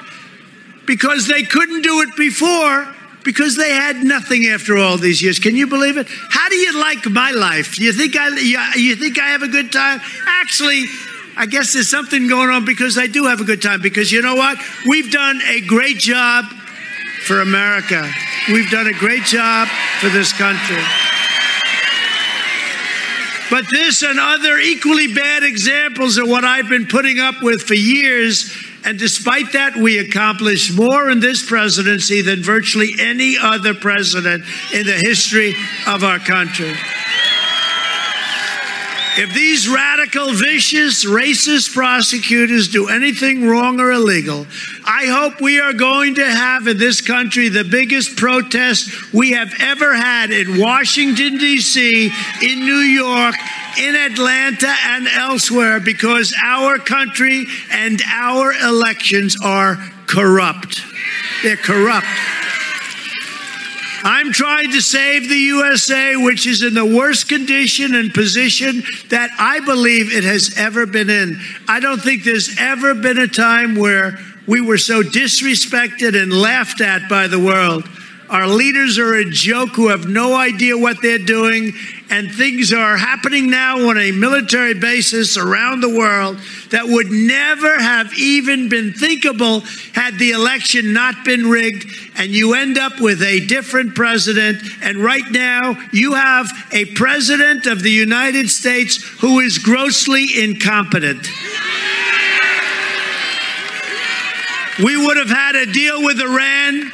because 0.87 1.27
they 1.27 1.43
couldn't 1.43 1.83
do 1.83 2.01
it 2.01 2.17
before 2.17 2.93
because 3.25 3.57
they 3.57 3.71
had 3.71 4.03
nothing 4.03 4.47
after 4.47 4.77
all 4.77 4.97
these 4.97 5.23
years. 5.23 5.39
Can 5.39 5.55
you 5.55 5.67
believe 5.67 5.97
it? 5.97 6.07
How 6.09 6.42
do 6.53 6.59
you 6.59 6.79
like 6.79 7.09
my 7.09 7.31
life? 7.31 7.79
You 7.81 7.93
think 7.93 8.15
I 8.15 8.29
you, 8.39 8.59
you 8.77 8.97
think 8.97 9.19
I 9.19 9.29
have 9.29 9.43
a 9.43 9.49
good 9.49 9.73
time? 9.73 10.01
Actually, 10.27 10.85
I 11.35 11.47
guess 11.47 11.73
there's 11.73 11.89
something 11.89 12.29
going 12.29 12.51
on 12.51 12.67
because 12.67 12.99
I 12.99 13.07
do 13.07 13.25
have 13.25 13.41
a 13.41 13.45
good 13.45 13.63
time 13.63 13.81
because 13.81 14.13
you 14.13 14.21
know 14.21 14.35
what? 14.35 14.59
We've 14.87 15.11
done 15.11 15.41
a 15.49 15.63
great 15.63 15.97
job 15.97 16.45
for 17.25 17.41
America. 17.41 18.07
We've 18.49 18.71
done 18.71 18.87
a 18.87 18.93
great 18.93 19.25
job 19.25 19.67
for 20.01 20.11
this 20.11 20.33
country. 20.35 20.83
But 23.51 23.65
this 23.71 24.03
and 24.03 24.19
other 24.21 24.59
equally 24.59 25.13
bad 25.13 25.45
examples 25.45 26.19
are 26.19 26.27
what 26.27 26.45
I've 26.45 26.69
been 26.69 26.87
putting 26.87 27.19
up 27.19 27.43
with 27.43 27.63
for 27.63 27.75
years 27.75 28.51
and 28.85 28.99
despite 28.99 29.53
that, 29.53 29.77
we 29.77 29.99
accomplished 29.99 30.75
more 30.75 31.11
in 31.11 31.21
this 31.21 31.47
presidency 31.47 32.21
than 32.23 32.43
virtually 32.43 32.95
any 32.99 33.37
other 33.41 33.75
president 33.75 34.45
in 34.75 34.87
the 34.87 34.93
history 34.93 35.55
of 35.87 36.03
our 36.03 36.19
country. 36.19 36.75
If 39.15 39.35
these 39.35 39.69
radical, 39.69 40.33
vicious, 40.33 41.05
racist 41.05 41.75
prosecutors 41.75 42.69
do 42.69 42.89
anything 42.89 43.47
wrong 43.47 43.79
or 43.79 43.93
illegal, 43.93 44.47
I 44.87 45.05
hope 45.05 45.39
we 45.39 45.61
are 45.61 45.75
going 45.75 46.15
to 46.15 46.25
have 46.25 46.67
in 46.67 46.79
this 46.79 47.03
country 47.03 47.51
the 47.51 47.63
biggest 47.63 48.17
protest 48.17 49.13
we 49.13 49.33
have 49.33 49.53
ever 49.61 49.95
had 49.95 50.31
in 50.31 50.59
Washington, 50.59 51.37
D.C., 51.37 52.11
in 52.43 52.61
New 52.61 52.73
York, 52.73 53.35
in 53.79 53.95
Atlanta, 53.95 54.75
and 54.87 55.07
elsewhere 55.09 55.81
because 55.81 56.35
our 56.43 56.79
country 56.79 57.47
and 57.71 58.01
our 58.07 58.53
elections 58.53 59.37
are 59.43 59.77
corrupt. 60.07 60.83
They're 61.43 61.57
corrupt. 61.57 62.07
I'm 64.05 64.33
trying 64.33 64.73
to 64.73 64.81
save 64.81 65.29
the 65.29 65.37
USA, 65.37 66.17
which 66.17 66.47
is 66.47 66.63
in 66.63 66.75
the 66.75 66.85
worst 66.85 67.29
condition 67.29 67.95
and 67.95 68.13
position 68.13 68.83
that 69.11 69.31
I 69.39 69.61
believe 69.61 70.13
it 70.13 70.25
has 70.25 70.55
ever 70.59 70.87
been 70.87 71.09
in. 71.09 71.41
I 71.69 71.79
don't 71.79 72.03
think 72.03 72.25
there's 72.25 72.59
ever 72.59 72.95
been 72.95 73.19
a 73.19 73.29
time 73.29 73.77
where 73.77 74.19
we 74.49 74.61
were 74.61 74.79
so 74.79 75.03
disrespected 75.03 76.21
and 76.21 76.33
laughed 76.33 76.81
at 76.81 77.09
by 77.09 77.29
the 77.29 77.39
world. 77.39 77.89
Our 78.33 78.49
leaders 78.49 78.99
are 78.99 79.13
a 79.15 79.27
joke 79.27 79.73
who 79.75 79.89
have 79.89 80.09
no 80.09 80.35
idea 80.35 80.79
what 80.79 81.03
they're 81.03 81.19
doing, 81.19 81.75
and 82.09 82.33
things 82.33 82.73
are 82.73 82.97
happening 82.97 83.51
now 83.51 83.91
on 83.91 83.99
a 83.99 84.11
military 84.11 84.73
basis 84.73 85.37
around 85.37 85.83
the 85.83 85.95
world 85.95 86.39
that 86.71 86.87
would 86.87 87.11
never 87.11 87.79
have 87.79 88.11
even 88.15 88.71
been 88.71 88.95
thinkable 88.95 89.61
had 89.93 90.19
the 90.19 90.31
election 90.31 90.95
not 90.95 91.27
been 91.27 91.51
rigged. 91.51 91.85
And 92.17 92.31
you 92.31 92.55
end 92.55 92.79
up 92.79 93.03
with 93.03 93.21
a 93.21 93.45
different 93.47 93.95
president. 93.95 94.63
And 94.83 94.97
right 94.97 95.31
now, 95.31 95.79
you 95.93 96.15
have 96.15 96.51
a 96.73 96.87
president 96.87 97.67
of 97.67 97.83
the 97.83 97.91
United 97.91 98.49
States 98.49 98.97
who 99.21 99.41
is 99.41 99.59
grossly 99.59 100.27
incompetent. 100.43 101.29
We 104.83 104.97
would 104.97 105.19
have 105.19 105.29
had 105.29 105.55
a 105.55 105.71
deal 105.71 106.03
with 106.03 106.19
Iran 106.19 106.93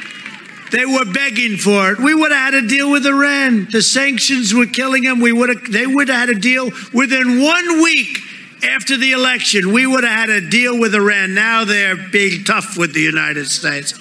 they 0.71 0.85
were 0.85 1.05
begging 1.05 1.57
for 1.57 1.91
it. 1.91 1.99
We 1.99 2.13
would 2.13 2.31
have 2.31 2.53
had 2.53 2.63
a 2.63 2.67
deal 2.67 2.91
with 2.91 3.05
Iran. 3.05 3.67
The 3.71 3.81
sanctions 3.81 4.53
were 4.53 4.65
killing 4.65 5.03
them. 5.03 5.19
We 5.19 5.31
would 5.31 5.49
have, 5.49 5.71
they 5.71 5.87
would 5.87 6.09
have 6.09 6.29
had 6.29 6.29
a 6.29 6.39
deal 6.39 6.71
within 6.93 7.41
one 7.41 7.81
week 7.81 8.19
after 8.63 8.97
the 8.97 9.11
election. 9.11 9.71
We 9.71 9.87
would 9.87 10.03
have 10.03 10.29
had 10.29 10.29
a 10.29 10.49
deal 10.49 10.79
with 10.79 10.93
Iran. 10.93 11.33
Now 11.33 11.65
they're 11.65 11.95
being 11.95 12.43
tough 12.43 12.77
with 12.77 12.93
the 12.93 13.01
United 13.01 13.47
States. 13.47 13.93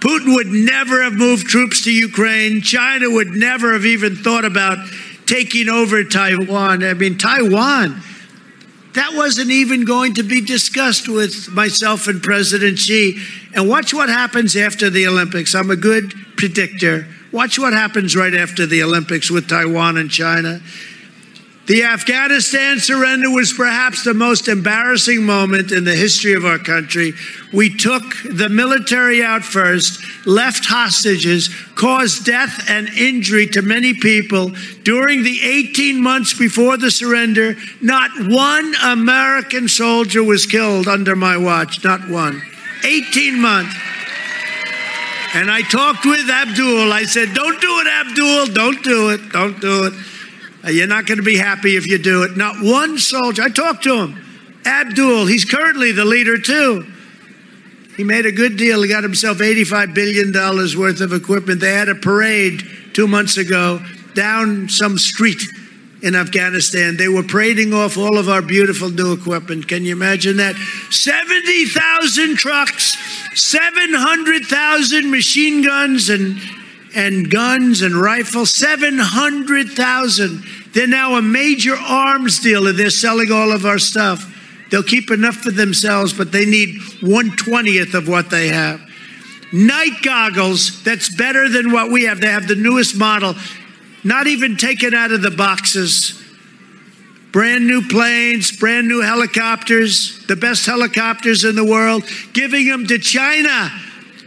Putin 0.00 0.34
would 0.34 0.46
never 0.46 1.02
have 1.02 1.14
moved 1.14 1.46
troops 1.46 1.82
to 1.84 1.92
Ukraine. 1.92 2.62
China 2.62 3.10
would 3.10 3.30
never 3.30 3.72
have 3.72 3.84
even 3.84 4.14
thought 4.14 4.44
about 4.44 4.78
taking 5.26 5.68
over 5.68 6.04
Taiwan. 6.04 6.84
I 6.84 6.94
mean, 6.94 7.18
Taiwan, 7.18 8.00
that 8.98 9.14
wasn't 9.14 9.50
even 9.50 9.84
going 9.84 10.14
to 10.14 10.24
be 10.24 10.40
discussed 10.40 11.08
with 11.08 11.48
myself 11.50 12.08
and 12.08 12.20
President 12.20 12.78
Xi. 12.78 13.16
And 13.54 13.68
watch 13.68 13.94
what 13.94 14.08
happens 14.08 14.56
after 14.56 14.90
the 14.90 15.06
Olympics. 15.06 15.54
I'm 15.54 15.70
a 15.70 15.76
good 15.76 16.12
predictor. 16.36 17.06
Watch 17.30 17.60
what 17.60 17.72
happens 17.72 18.16
right 18.16 18.34
after 18.34 18.66
the 18.66 18.82
Olympics 18.82 19.30
with 19.30 19.48
Taiwan 19.48 19.98
and 19.98 20.10
China. 20.10 20.60
The 21.68 21.84
Afghanistan 21.84 22.78
surrender 22.78 23.30
was 23.30 23.52
perhaps 23.52 24.02
the 24.02 24.14
most 24.14 24.48
embarrassing 24.48 25.26
moment 25.26 25.70
in 25.70 25.84
the 25.84 25.94
history 25.94 26.32
of 26.32 26.46
our 26.46 26.58
country. 26.58 27.12
We 27.52 27.76
took 27.76 28.02
the 28.24 28.48
military 28.48 29.22
out 29.22 29.44
first, 29.44 30.00
left 30.26 30.64
hostages, 30.64 31.50
caused 31.74 32.24
death 32.24 32.64
and 32.70 32.88
injury 32.88 33.48
to 33.48 33.60
many 33.60 33.92
people. 33.92 34.52
During 34.82 35.24
the 35.24 35.42
18 35.42 36.02
months 36.02 36.32
before 36.32 36.78
the 36.78 36.90
surrender, 36.90 37.54
not 37.82 38.12
one 38.18 38.74
American 38.82 39.68
soldier 39.68 40.24
was 40.24 40.46
killed 40.46 40.88
under 40.88 41.14
my 41.14 41.36
watch, 41.36 41.84
not 41.84 42.08
one. 42.08 42.40
18 42.82 43.38
months. 43.38 43.76
And 45.34 45.50
I 45.50 45.60
talked 45.60 46.06
with 46.06 46.30
Abdul. 46.30 46.94
I 46.94 47.02
said, 47.02 47.34
Don't 47.34 47.60
do 47.60 47.80
it, 47.80 47.86
Abdul. 47.86 48.46
Don't 48.54 48.82
do 48.82 49.10
it. 49.10 49.32
Don't 49.32 49.60
do 49.60 49.84
it. 49.84 49.92
You're 50.70 50.86
not 50.86 51.06
going 51.06 51.18
to 51.18 51.24
be 51.24 51.36
happy 51.36 51.76
if 51.76 51.86
you 51.86 51.98
do 51.98 52.22
it. 52.22 52.36
Not 52.36 52.56
one 52.60 52.98
soldier. 52.98 53.42
I 53.42 53.48
talked 53.48 53.84
to 53.84 53.96
him. 53.96 54.24
Abdul, 54.64 55.26
he's 55.26 55.44
currently 55.44 55.92
the 55.92 56.04
leader 56.04 56.38
too. 56.38 56.86
He 57.96 58.04
made 58.04 58.26
a 58.26 58.32
good 58.32 58.56
deal. 58.56 58.82
He 58.82 58.88
got 58.88 59.02
himself 59.02 59.38
$85 59.38 59.94
billion 59.94 60.32
worth 60.32 61.00
of 61.00 61.12
equipment. 61.12 61.60
They 61.60 61.72
had 61.72 61.88
a 61.88 61.94
parade 61.94 62.62
two 62.92 63.08
months 63.08 63.36
ago 63.36 63.80
down 64.14 64.68
some 64.68 64.98
street 64.98 65.42
in 66.02 66.14
Afghanistan. 66.14 66.96
They 66.96 67.08
were 67.08 67.24
parading 67.24 67.72
off 67.72 67.96
all 67.96 68.18
of 68.18 68.28
our 68.28 68.42
beautiful 68.42 68.90
new 68.90 69.12
equipment. 69.12 69.66
Can 69.66 69.84
you 69.84 69.92
imagine 69.92 70.36
that? 70.36 70.54
70,000 70.90 72.36
trucks, 72.36 72.96
700,000 73.34 75.10
machine 75.10 75.62
guns 75.62 76.08
and 76.08 76.38
and 76.94 77.30
guns 77.30 77.82
and 77.82 77.94
rifles, 77.94 78.50
700,000. 78.54 80.42
They're 80.74 80.86
now 80.86 81.14
a 81.16 81.22
major 81.22 81.74
arms 81.74 82.40
dealer. 82.40 82.72
They're 82.72 82.90
selling 82.90 83.32
all 83.32 83.52
of 83.52 83.64
our 83.64 83.78
stuff. 83.78 84.34
They'll 84.70 84.82
keep 84.82 85.10
enough 85.10 85.36
for 85.36 85.50
themselves, 85.50 86.12
but 86.12 86.30
they 86.30 86.44
need 86.44 86.80
120th 87.00 87.94
of 87.94 88.08
what 88.08 88.30
they 88.30 88.48
have. 88.48 88.80
Night 89.52 90.02
goggles, 90.02 90.82
that's 90.82 91.14
better 91.14 91.48
than 91.48 91.72
what 91.72 91.90
we 91.90 92.04
have. 92.04 92.20
They 92.20 92.28
have 92.28 92.46
the 92.46 92.54
newest 92.54 92.96
model, 92.96 93.34
not 94.04 94.26
even 94.26 94.56
taken 94.56 94.92
out 94.92 95.10
of 95.10 95.22
the 95.22 95.30
boxes. 95.30 96.22
Brand 97.32 97.66
new 97.66 97.88
planes, 97.88 98.54
brand 98.54 98.88
new 98.88 99.00
helicopters, 99.00 100.24
the 100.26 100.36
best 100.36 100.66
helicopters 100.66 101.44
in 101.44 101.56
the 101.56 101.64
world, 101.64 102.04
giving 102.34 102.66
them 102.66 102.86
to 102.86 102.98
China 102.98 103.70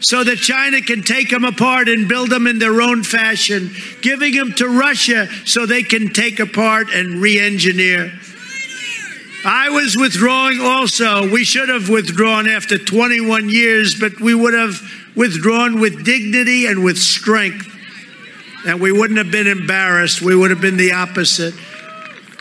so 0.02 0.24
that 0.24 0.38
China 0.38 0.82
can 0.82 1.04
take 1.04 1.30
them 1.30 1.46
apart 1.46 1.88
and 1.88 2.08
build 2.08 2.30
them 2.30 2.48
in 2.48 2.60
their 2.60 2.82
own 2.82 3.04
fashion, 3.04 3.72
giving 4.02 4.34
them 4.34 4.52
to 4.54 4.68
Russia 4.68 5.28
so 5.46 5.66
they 5.66 5.84
can 5.84 6.12
take 6.12 6.40
apart 6.40 6.88
and 6.94 7.22
re 7.22 7.40
engineer. 7.40 8.12
I 9.46 9.70
was 9.70 9.96
withdrawing 9.96 10.60
also. 10.60 11.32
We 11.32 11.44
should 11.44 11.70
have 11.70 11.90
withdrawn 11.90 12.48
after 12.48 12.78
21 12.78 13.50
years, 13.50 14.00
but 14.00 14.20
we 14.20 14.36
would 14.36 14.54
have 14.54 14.80
withdrawn 15.16 15.80
with 15.80 16.04
dignity 16.04 16.66
and 16.66 16.84
with 16.84 16.98
strength. 16.98 17.68
And 18.68 18.80
we 18.80 18.92
wouldn't 18.92 19.18
have 19.18 19.32
been 19.32 19.48
embarrassed. 19.48 20.22
We 20.22 20.36
would 20.36 20.52
have 20.52 20.62
been 20.62 20.78
the 20.78 20.92
opposite. 20.92 21.56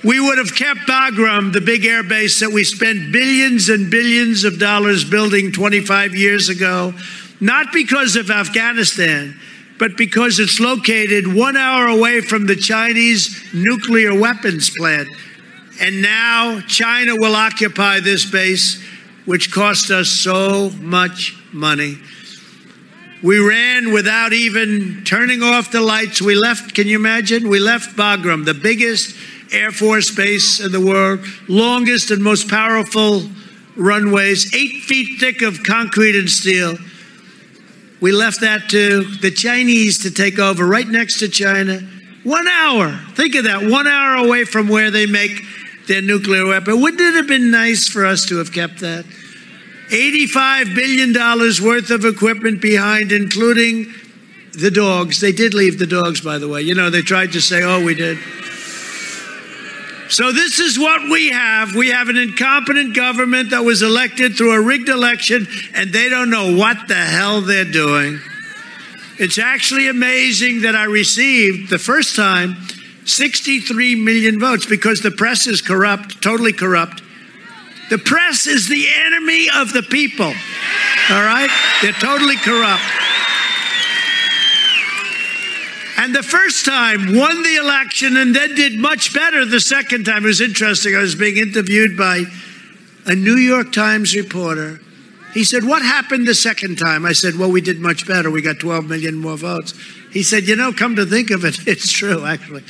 We 0.05 0.21
would 0.21 0.39
have 0.39 0.55
kept 0.55 0.81
Bagram, 0.81 1.53
the 1.53 1.61
big 1.61 1.85
air 1.85 2.03
base 2.03 2.41
that 2.41 2.51
we 2.51 2.65
spent 2.65 3.13
billions 3.13 3.69
and 3.69 3.91
billions 3.91 4.45
of 4.45 4.59
dollars 4.59 5.05
building 5.05 5.53
25 5.53 6.15
years 6.15 6.49
ago 6.49 6.95
not 7.41 7.73
because 7.73 8.17
of 8.17 8.31
Afghanistan, 8.31 9.39
but 9.79 9.97
because 9.97 10.39
it's 10.39 10.61
located 10.61 11.35
one 11.35 11.57
hour 11.57 11.87
away 11.87 12.21
from 12.21 12.47
the 12.47 12.57
Chinese 12.57 13.43
nuclear 13.55 14.19
weapons 14.19 14.71
plant. 14.71 15.09
And 15.81 16.03
now 16.03 16.61
China 16.69 17.17
will 17.17 17.35
occupy 17.35 18.01
this 18.01 18.31
base, 18.31 18.83
which 19.25 19.51
cost 19.51 19.91
us 19.91 20.11
so 20.11 20.71
much 20.81 21.35
money. 21.53 21.97
We 23.23 23.39
ran 23.39 23.93
without 23.93 24.33
even 24.33 25.03
turning 25.05 25.43
off 25.43 25.73
the 25.73 25.81
lights. 25.81 26.21
We 26.21 26.35
left, 26.35 26.75
can 26.75 26.87
you 26.87 26.97
imagine? 26.97 27.49
We 27.49 27.59
left 27.59 27.97
Bagram, 27.97 28.45
the 28.45 28.55
biggest 28.55 29.17
Air 29.53 29.73
Force 29.73 30.15
base 30.15 30.61
in 30.61 30.73
the 30.73 30.81
world, 30.81 31.21
longest 31.49 32.11
and 32.11 32.23
most 32.23 32.49
powerful 32.49 33.23
runways, 33.77 34.55
eight 34.55 34.83
feet 34.83 35.19
thick 35.19 35.43
of 35.43 35.63
concrete 35.63 36.17
and 36.17 36.31
steel. 36.31 36.77
We 38.01 38.13
left 38.13 38.41
that 38.41 38.71
to 38.71 39.05
the 39.05 39.31
Chinese 39.31 39.99
to 40.05 40.11
take 40.11 40.39
over 40.39 40.67
right 40.67 40.89
next 40.89 41.19
to 41.21 41.29
China. 41.29 41.81
One 42.25 42.49
hour. 42.49 42.99
Think 43.15 43.35
of 43.35 43.45
that. 43.45 43.63
One 43.63 43.87
hour 43.87 44.25
away 44.25 44.45
from 44.45 44.69
where 44.69 44.91
they 44.91 45.07
make 45.07 45.43
their 45.87 46.03
nuclear 46.03 46.47
weapon. 46.47 46.81
Wouldn't 46.81 47.01
it 47.01 47.15
have 47.15 47.27
been 47.27 47.51
nice 47.51 47.89
for 47.89 48.07
us 48.07 48.27
to 48.27 48.39
have 48.39 48.53
kept 48.53 48.81
that? 48.81 49.05
$85 49.91 50.75
billion 50.75 51.13
worth 51.13 51.91
of 51.91 52.05
equipment 52.05 52.63
behind, 52.63 53.11
including 53.11 53.93
the 54.53 54.71
dogs. 54.71 55.21
They 55.21 55.33
did 55.33 55.53
leave 55.53 55.79
the 55.79 55.87
dogs, 55.87 56.21
by 56.21 56.39
the 56.39 56.49
way. 56.49 56.63
You 56.63 56.75
know, 56.75 56.91
they 56.91 57.03
tried 57.03 57.33
to 57.33 57.41
say, 57.41 57.63
oh, 57.63 57.85
we 57.85 57.95
did. 57.95 58.19
So, 60.11 60.33
this 60.33 60.59
is 60.59 60.77
what 60.77 61.03
we 61.09 61.31
have. 61.31 61.75
We 61.77 61.91
have 61.91 62.09
an 62.09 62.17
incompetent 62.17 62.97
government 62.97 63.51
that 63.51 63.65
was 63.65 63.81
elected 63.81 64.37
through 64.37 64.53
a 64.53 64.61
rigged 64.61 64.89
election, 64.89 65.47
and 65.73 65.93
they 65.93 66.09
don't 66.09 66.31
know 66.31 66.57
what 66.57 66.89
the 66.89 66.95
hell 66.95 67.41
they're 67.43 67.65
doing. 67.65 68.19
It's 69.19 69.39
actually 69.39 69.89
amazing 69.89 70.63
that 70.63 70.75
I 70.75 70.85
received 70.85 71.71
the 71.71 71.79
first 71.79 72.17
time 72.17 72.57
63 73.05 73.95
million 73.95 74.41
votes 74.41 74.67
because 74.67 75.01
the 75.01 75.13
press 75.13 75.47
is 75.47 75.63
corrupt, 75.63 76.21
totally 76.21 76.53
corrupt. 76.53 77.03
The 77.91 77.99
press 77.99 78.47
is 78.49 78.69
the 78.69 78.87
enemy 79.05 79.49
of 79.55 79.73
the 79.73 79.83
people. 79.83 80.27
All 80.27 81.23
right? 81.23 81.51
They're 81.83 81.93
totally 81.93 82.37
corrupt. 82.37 82.83
And 86.01 86.15
the 86.15 86.23
first 86.23 86.65
time 86.65 87.15
won 87.15 87.43
the 87.43 87.57
election 87.57 88.17
and 88.17 88.35
then 88.35 88.55
did 88.55 88.79
much 88.79 89.13
better 89.13 89.45
the 89.45 89.61
second 89.61 90.05
time. 90.05 90.25
It 90.25 90.29
was 90.29 90.41
interesting. 90.41 90.97
I 90.97 91.01
was 91.01 91.15
being 91.15 91.37
interviewed 91.37 91.95
by 91.95 92.25
a 93.05 93.15
New 93.15 93.37
York 93.37 93.71
Times 93.71 94.17
reporter. 94.17 94.81
He 95.35 95.45
said, 95.45 95.63
What 95.63 95.83
happened 95.83 96.27
the 96.27 96.35
second 96.35 96.79
time? 96.79 97.05
I 97.05 97.13
said, 97.13 97.37
Well, 97.37 97.51
we 97.51 97.61
did 97.61 97.81
much 97.81 98.07
better. 98.09 98.31
We 98.31 98.41
got 98.41 98.59
12 98.61 98.87
million 98.87 99.17
more 99.17 99.37
votes. 99.37 99.75
He 100.11 100.23
said, 100.23 100.45
You 100.45 100.57
know, 100.57 100.73
come 100.73 100.97
to 100.97 101.05
think 101.05 101.31
of 101.31 101.45
it, 101.45 101.59
it's 101.69 101.93
true, 101.93 102.25
actually. 102.25 102.65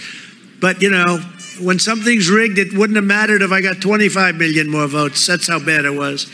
But, 0.60 0.82
you 0.82 0.90
know, 0.90 1.18
when 1.60 1.78
something's 1.78 2.28
rigged, 2.28 2.58
it 2.58 2.72
wouldn't 2.76 2.96
have 2.96 3.04
mattered 3.04 3.42
if 3.42 3.52
I 3.52 3.60
got 3.60 3.80
25 3.80 4.34
million 4.34 4.68
more 4.68 4.88
votes. 4.88 5.24
That's 5.24 5.46
how 5.46 5.60
bad 5.60 5.84
it 5.84 5.94
was. 5.94 6.28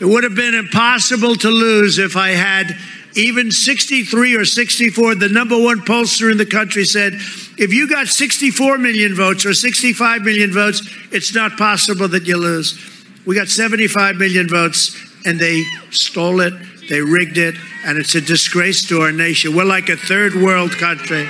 It 0.00 0.06
would 0.06 0.24
have 0.24 0.34
been 0.34 0.56
impossible 0.56 1.36
to 1.36 1.48
lose 1.48 1.98
if 1.98 2.16
I 2.16 2.30
had 2.30 2.76
even 3.18 3.50
63 3.50 4.36
or 4.36 4.44
64, 4.44 5.16
the 5.16 5.28
number 5.28 5.58
one 5.60 5.80
pollster 5.80 6.30
in 6.30 6.38
the 6.38 6.46
country 6.46 6.84
said, 6.84 7.14
if 7.14 7.72
you 7.72 7.88
got 7.88 8.06
64 8.06 8.78
million 8.78 9.14
votes 9.14 9.44
or 9.44 9.54
65 9.54 10.22
million 10.22 10.52
votes, 10.52 10.88
it's 11.10 11.34
not 11.34 11.58
possible 11.58 12.06
that 12.08 12.26
you 12.26 12.36
lose. 12.36 12.78
We 13.26 13.34
got 13.34 13.48
75 13.48 14.16
million 14.16 14.48
votes 14.48 14.96
and 15.26 15.38
they 15.38 15.64
stole 15.90 16.40
it, 16.40 16.54
they 16.88 17.00
rigged 17.00 17.38
it, 17.38 17.56
and 17.84 17.98
it's 17.98 18.14
a 18.14 18.20
disgrace 18.20 18.86
to 18.88 19.00
our 19.00 19.12
nation. 19.12 19.54
We're 19.54 19.64
like 19.64 19.88
a 19.88 19.96
third 19.96 20.34
world 20.34 20.70
country. 20.70 21.28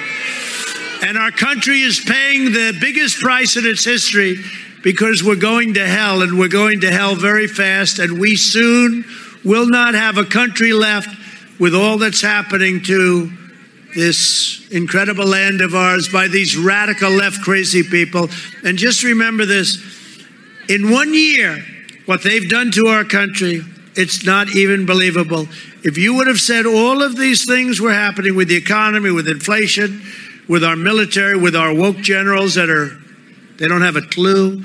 And 1.02 1.16
our 1.16 1.30
country 1.30 1.80
is 1.80 2.00
paying 2.00 2.46
the 2.46 2.76
biggest 2.80 3.18
price 3.18 3.56
in 3.56 3.64
its 3.64 3.84
history 3.84 4.36
because 4.82 5.24
we're 5.24 5.36
going 5.36 5.74
to 5.74 5.86
hell 5.86 6.22
and 6.22 6.38
we're 6.38 6.48
going 6.48 6.80
to 6.82 6.90
hell 6.90 7.14
very 7.14 7.46
fast. 7.46 7.98
And 7.98 8.20
we 8.20 8.36
soon 8.36 9.04
will 9.44 9.66
not 9.66 9.94
have 9.94 10.18
a 10.18 10.24
country 10.24 10.72
left 10.72 11.08
with 11.58 11.74
all 11.74 11.98
that's 11.98 12.20
happening 12.20 12.82
to 12.84 13.30
this 13.94 14.68
incredible 14.70 15.26
land 15.26 15.60
of 15.60 15.74
ours 15.74 16.08
by 16.08 16.28
these 16.28 16.56
radical 16.56 17.10
left 17.10 17.42
crazy 17.42 17.82
people. 17.82 18.28
And 18.64 18.78
just 18.78 19.02
remember 19.02 19.46
this 19.46 19.82
in 20.68 20.90
one 20.90 21.14
year, 21.14 21.64
what 22.06 22.22
they've 22.22 22.48
done 22.48 22.70
to 22.72 22.86
our 22.86 23.04
country, 23.04 23.62
it's 23.96 24.24
not 24.24 24.54
even 24.54 24.86
believable. 24.86 25.48
If 25.82 25.96
you 25.96 26.14
would 26.14 26.26
have 26.26 26.40
said 26.40 26.66
all 26.66 27.02
of 27.02 27.16
these 27.16 27.46
things 27.46 27.80
were 27.80 27.92
happening 27.92 28.36
with 28.36 28.48
the 28.48 28.56
economy, 28.56 29.10
with 29.10 29.28
inflation, 29.28 30.02
with 30.48 30.62
our 30.62 30.76
military, 30.76 31.36
with 31.36 31.56
our 31.56 31.74
woke 31.74 31.98
generals 31.98 32.54
that 32.54 32.68
are, 32.68 32.90
they 33.58 33.66
don't 33.66 33.82
have 33.82 33.96
a 33.96 34.02
clue, 34.02 34.62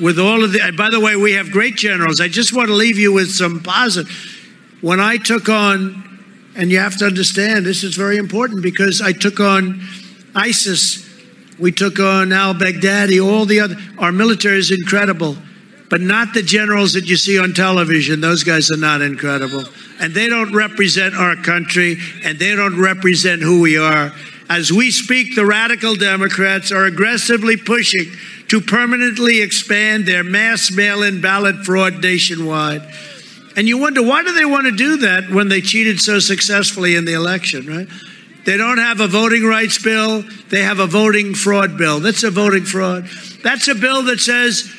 with 0.00 0.18
all 0.18 0.42
of 0.42 0.52
the, 0.52 0.72
by 0.76 0.90
the 0.90 1.00
way, 1.00 1.14
we 1.14 1.32
have 1.32 1.50
great 1.50 1.76
generals. 1.76 2.20
I 2.20 2.28
just 2.28 2.52
want 2.52 2.68
to 2.68 2.74
leave 2.74 2.98
you 2.98 3.12
with 3.12 3.30
some 3.30 3.60
positive. 3.62 4.10
When 4.80 5.00
I 5.00 5.16
took 5.18 5.48
on 5.48 6.13
and 6.56 6.70
you 6.70 6.78
have 6.78 6.96
to 6.98 7.06
understand 7.06 7.66
this 7.66 7.84
is 7.84 7.96
very 7.96 8.16
important 8.16 8.62
because 8.62 9.00
I 9.00 9.12
took 9.12 9.40
on 9.40 9.80
ISIS 10.34 11.04
We 11.58 11.70
took 11.70 12.00
on 12.00 12.32
al 12.32 12.54
Baghdadi, 12.54 13.24
all 13.24 13.44
the 13.44 13.60
other. 13.60 13.76
Our 13.98 14.12
military 14.12 14.58
is 14.58 14.70
incredible, 14.70 15.36
but 15.88 16.00
not 16.00 16.34
the 16.34 16.42
generals 16.42 16.94
that 16.94 17.06
you 17.06 17.16
see 17.16 17.38
on 17.38 17.52
television. 17.54 18.20
Those 18.20 18.42
guys 18.42 18.70
are 18.70 18.76
not 18.76 19.02
incredible. 19.02 19.64
And 20.00 20.12
they 20.12 20.28
don't 20.28 20.52
represent 20.52 21.14
our 21.14 21.36
country, 21.36 21.98
and 22.24 22.38
they 22.38 22.56
don't 22.56 22.80
represent 22.80 23.42
who 23.42 23.60
we 23.60 23.78
are. 23.78 24.12
As 24.48 24.72
we 24.72 24.90
speak, 24.90 25.36
the 25.36 25.46
radical 25.46 25.94
Democrats 25.94 26.72
are 26.72 26.84
aggressively 26.84 27.56
pushing 27.56 28.06
to 28.48 28.60
permanently 28.60 29.40
expand 29.40 30.06
their 30.06 30.24
mass 30.24 30.70
mail 30.70 31.02
in 31.02 31.20
ballot 31.20 31.64
fraud 31.64 32.02
nationwide. 32.02 32.82
And 33.56 33.68
you 33.68 33.78
wonder, 33.78 34.02
why 34.02 34.22
do 34.22 34.32
they 34.32 34.44
want 34.44 34.66
to 34.66 34.72
do 34.72 34.96
that 34.98 35.30
when 35.30 35.48
they 35.48 35.60
cheated 35.60 36.00
so 36.00 36.18
successfully 36.18 36.96
in 36.96 37.04
the 37.04 37.14
election, 37.14 37.66
right? 37.66 37.88
They 38.44 38.56
don't 38.56 38.78
have 38.78 39.00
a 39.00 39.08
voting 39.08 39.44
rights 39.44 39.82
bill, 39.82 40.22
they 40.50 40.62
have 40.62 40.78
a 40.78 40.86
voting 40.86 41.34
fraud 41.34 41.78
bill. 41.78 42.00
That's 42.00 42.24
a 42.24 42.30
voting 42.30 42.64
fraud. 42.64 43.06
That's 43.42 43.68
a 43.68 43.74
bill 43.74 44.02
that 44.04 44.20
says 44.20 44.70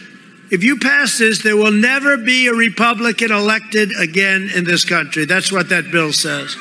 if 0.52 0.64
you 0.64 0.78
pass 0.78 1.18
this, 1.18 1.42
there 1.42 1.58
will 1.58 1.72
never 1.72 2.18
be 2.18 2.48
a 2.48 2.54
Republican 2.54 3.32
elected 3.32 3.92
again 3.98 4.50
in 4.56 4.64
this 4.64 4.86
country. 4.86 5.26
That's 5.26 5.52
what 5.52 5.70
that 5.70 5.92
bill 5.92 6.14
says. 6.14 6.56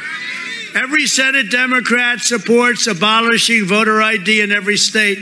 Every 0.74 1.06
Senate 1.06 1.50
Democrat 1.50 2.20
supports 2.20 2.86
abolishing 2.86 3.66
voter 3.66 4.02
ID 4.02 4.40
in 4.40 4.52
every 4.52 4.76
state, 4.76 5.18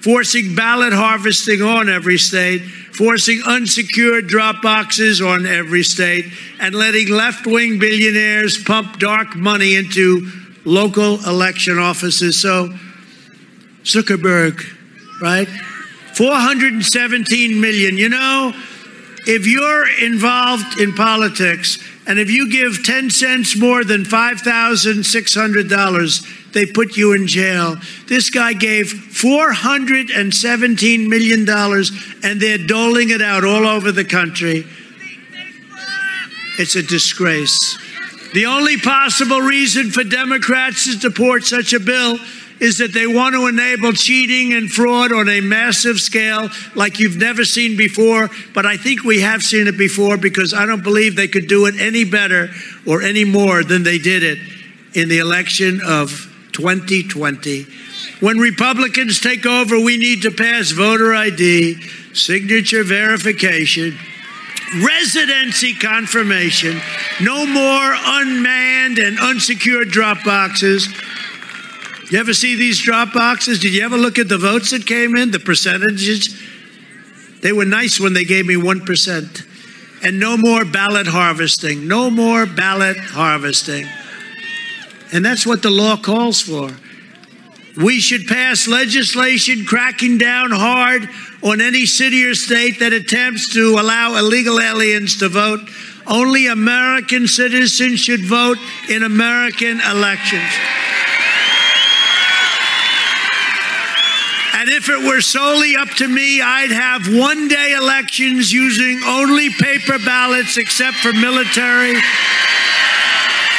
forcing 0.00 0.54
ballot 0.54 0.92
harvesting 0.92 1.62
on 1.62 1.88
every 1.88 2.18
state, 2.18 2.62
forcing 2.96 3.42
unsecured 3.46 4.26
drop 4.26 4.62
boxes 4.62 5.20
on 5.20 5.46
every 5.46 5.82
state, 5.82 6.26
and 6.58 6.74
letting 6.74 7.08
left 7.08 7.46
wing 7.46 7.78
billionaires 7.78 8.62
pump 8.62 8.98
dark 8.98 9.36
money 9.36 9.76
into 9.76 10.30
local 10.64 11.24
election 11.26 11.78
offices. 11.78 12.40
So, 12.40 12.72
Zuckerberg, 13.84 14.64
right? 15.20 15.48
417 16.14 17.60
million. 17.60 17.96
You 17.98 18.08
know, 18.08 18.52
if 19.26 19.46
you're 19.46 19.86
involved 20.02 20.80
in 20.80 20.94
politics 20.94 21.78
and 22.06 22.18
if 22.20 22.30
you 22.30 22.48
give 22.50 22.84
10 22.84 23.10
cents 23.10 23.56
more 23.56 23.82
than 23.82 24.04
$5,600, 24.04 26.52
they 26.52 26.64
put 26.64 26.96
you 26.96 27.12
in 27.12 27.26
jail. 27.26 27.74
This 28.06 28.30
guy 28.30 28.52
gave 28.52 28.86
$417 28.86 31.08
million 31.08 31.48
and 32.22 32.40
they're 32.40 32.58
doling 32.58 33.10
it 33.10 33.20
out 33.20 33.44
all 33.44 33.66
over 33.66 33.90
the 33.90 34.04
country. 34.04 34.64
It's 36.58 36.76
a 36.76 36.82
disgrace. 36.82 37.76
The 38.32 38.46
only 38.46 38.78
possible 38.78 39.40
reason 39.40 39.90
for 39.90 40.04
Democrats 40.04 40.84
to 40.84 40.92
support 40.92 41.42
such 41.44 41.72
a 41.72 41.80
bill 41.80 42.20
is 42.60 42.78
that 42.78 42.92
they 42.92 43.06
want 43.06 43.34
to 43.34 43.46
enable 43.46 43.92
cheating 43.92 44.52
and 44.54 44.70
fraud 44.70 45.12
on 45.12 45.28
a 45.28 45.40
massive 45.40 46.00
scale 46.00 46.48
like 46.74 46.98
you've 46.98 47.16
never 47.16 47.44
seen 47.44 47.76
before. 47.76 48.30
But 48.54 48.64
I 48.64 48.76
think 48.76 49.04
we 49.04 49.20
have 49.20 49.42
seen 49.42 49.66
it 49.68 49.76
before 49.76 50.16
because 50.16 50.54
I 50.54 50.64
don't 50.66 50.82
believe 50.82 51.16
they 51.16 51.28
could 51.28 51.48
do 51.48 51.66
it 51.66 51.74
any 51.78 52.04
better 52.04 52.50
or 52.86 53.02
any 53.02 53.24
more 53.24 53.62
than 53.62 53.82
they 53.82 53.98
did 53.98 54.22
it 54.22 54.38
in 54.94 55.08
the 55.08 55.18
election 55.18 55.80
of 55.84 56.32
2020. 56.52 57.66
When 58.20 58.38
Republicans 58.38 59.20
take 59.20 59.44
over, 59.44 59.78
we 59.78 59.98
need 59.98 60.22
to 60.22 60.30
pass 60.30 60.70
voter 60.70 61.14
ID, 61.14 61.82
signature 62.14 62.82
verification, 62.82 63.98
residency 64.82 65.74
confirmation, 65.74 66.80
no 67.20 67.44
more 67.44 67.94
unmanned 67.94 68.98
and 68.98 69.20
unsecured 69.20 69.90
drop 69.90 70.24
boxes 70.24 70.88
you 72.10 72.18
ever 72.20 72.34
see 72.34 72.54
these 72.54 72.80
drop 72.80 73.12
boxes? 73.12 73.58
Did 73.58 73.74
you 73.74 73.84
ever 73.84 73.96
look 73.96 74.18
at 74.18 74.28
the 74.28 74.38
votes 74.38 74.70
that 74.70 74.86
came 74.86 75.16
in, 75.16 75.32
the 75.32 75.40
percentages? 75.40 76.40
They 77.42 77.52
were 77.52 77.64
nice 77.64 77.98
when 77.98 78.12
they 78.12 78.24
gave 78.24 78.46
me 78.46 78.54
1%. 78.54 79.46
And 80.02 80.20
no 80.20 80.36
more 80.36 80.64
ballot 80.64 81.06
harvesting. 81.06 81.88
No 81.88 82.10
more 82.10 82.46
ballot 82.46 82.96
harvesting. 82.96 83.86
And 85.12 85.24
that's 85.24 85.46
what 85.46 85.62
the 85.62 85.70
law 85.70 85.96
calls 85.96 86.40
for. 86.40 86.70
We 87.76 88.00
should 88.00 88.26
pass 88.26 88.66
legislation 88.66 89.66
cracking 89.66 90.18
down 90.18 90.50
hard 90.50 91.08
on 91.42 91.60
any 91.60 91.86
city 91.86 92.24
or 92.24 92.34
state 92.34 92.80
that 92.80 92.92
attempts 92.92 93.52
to 93.54 93.78
allow 93.78 94.16
illegal 94.16 94.60
aliens 94.60 95.18
to 95.18 95.28
vote. 95.28 95.60
Only 96.06 96.46
American 96.46 97.26
citizens 97.26 98.00
should 98.00 98.24
vote 98.24 98.58
in 98.88 99.02
American 99.02 99.80
elections. 99.80 100.52
If 104.76 104.90
it 104.90 105.08
were 105.08 105.22
solely 105.22 105.74
up 105.74 105.88
to 105.88 106.06
me, 106.06 106.42
I'd 106.42 106.70
have 106.70 107.08
one 107.08 107.48
day 107.48 107.72
elections 107.72 108.52
using 108.52 109.00
only 109.06 109.48
paper 109.48 109.98
ballots 109.98 110.58
except 110.58 110.98
for 110.98 111.14
military 111.14 111.96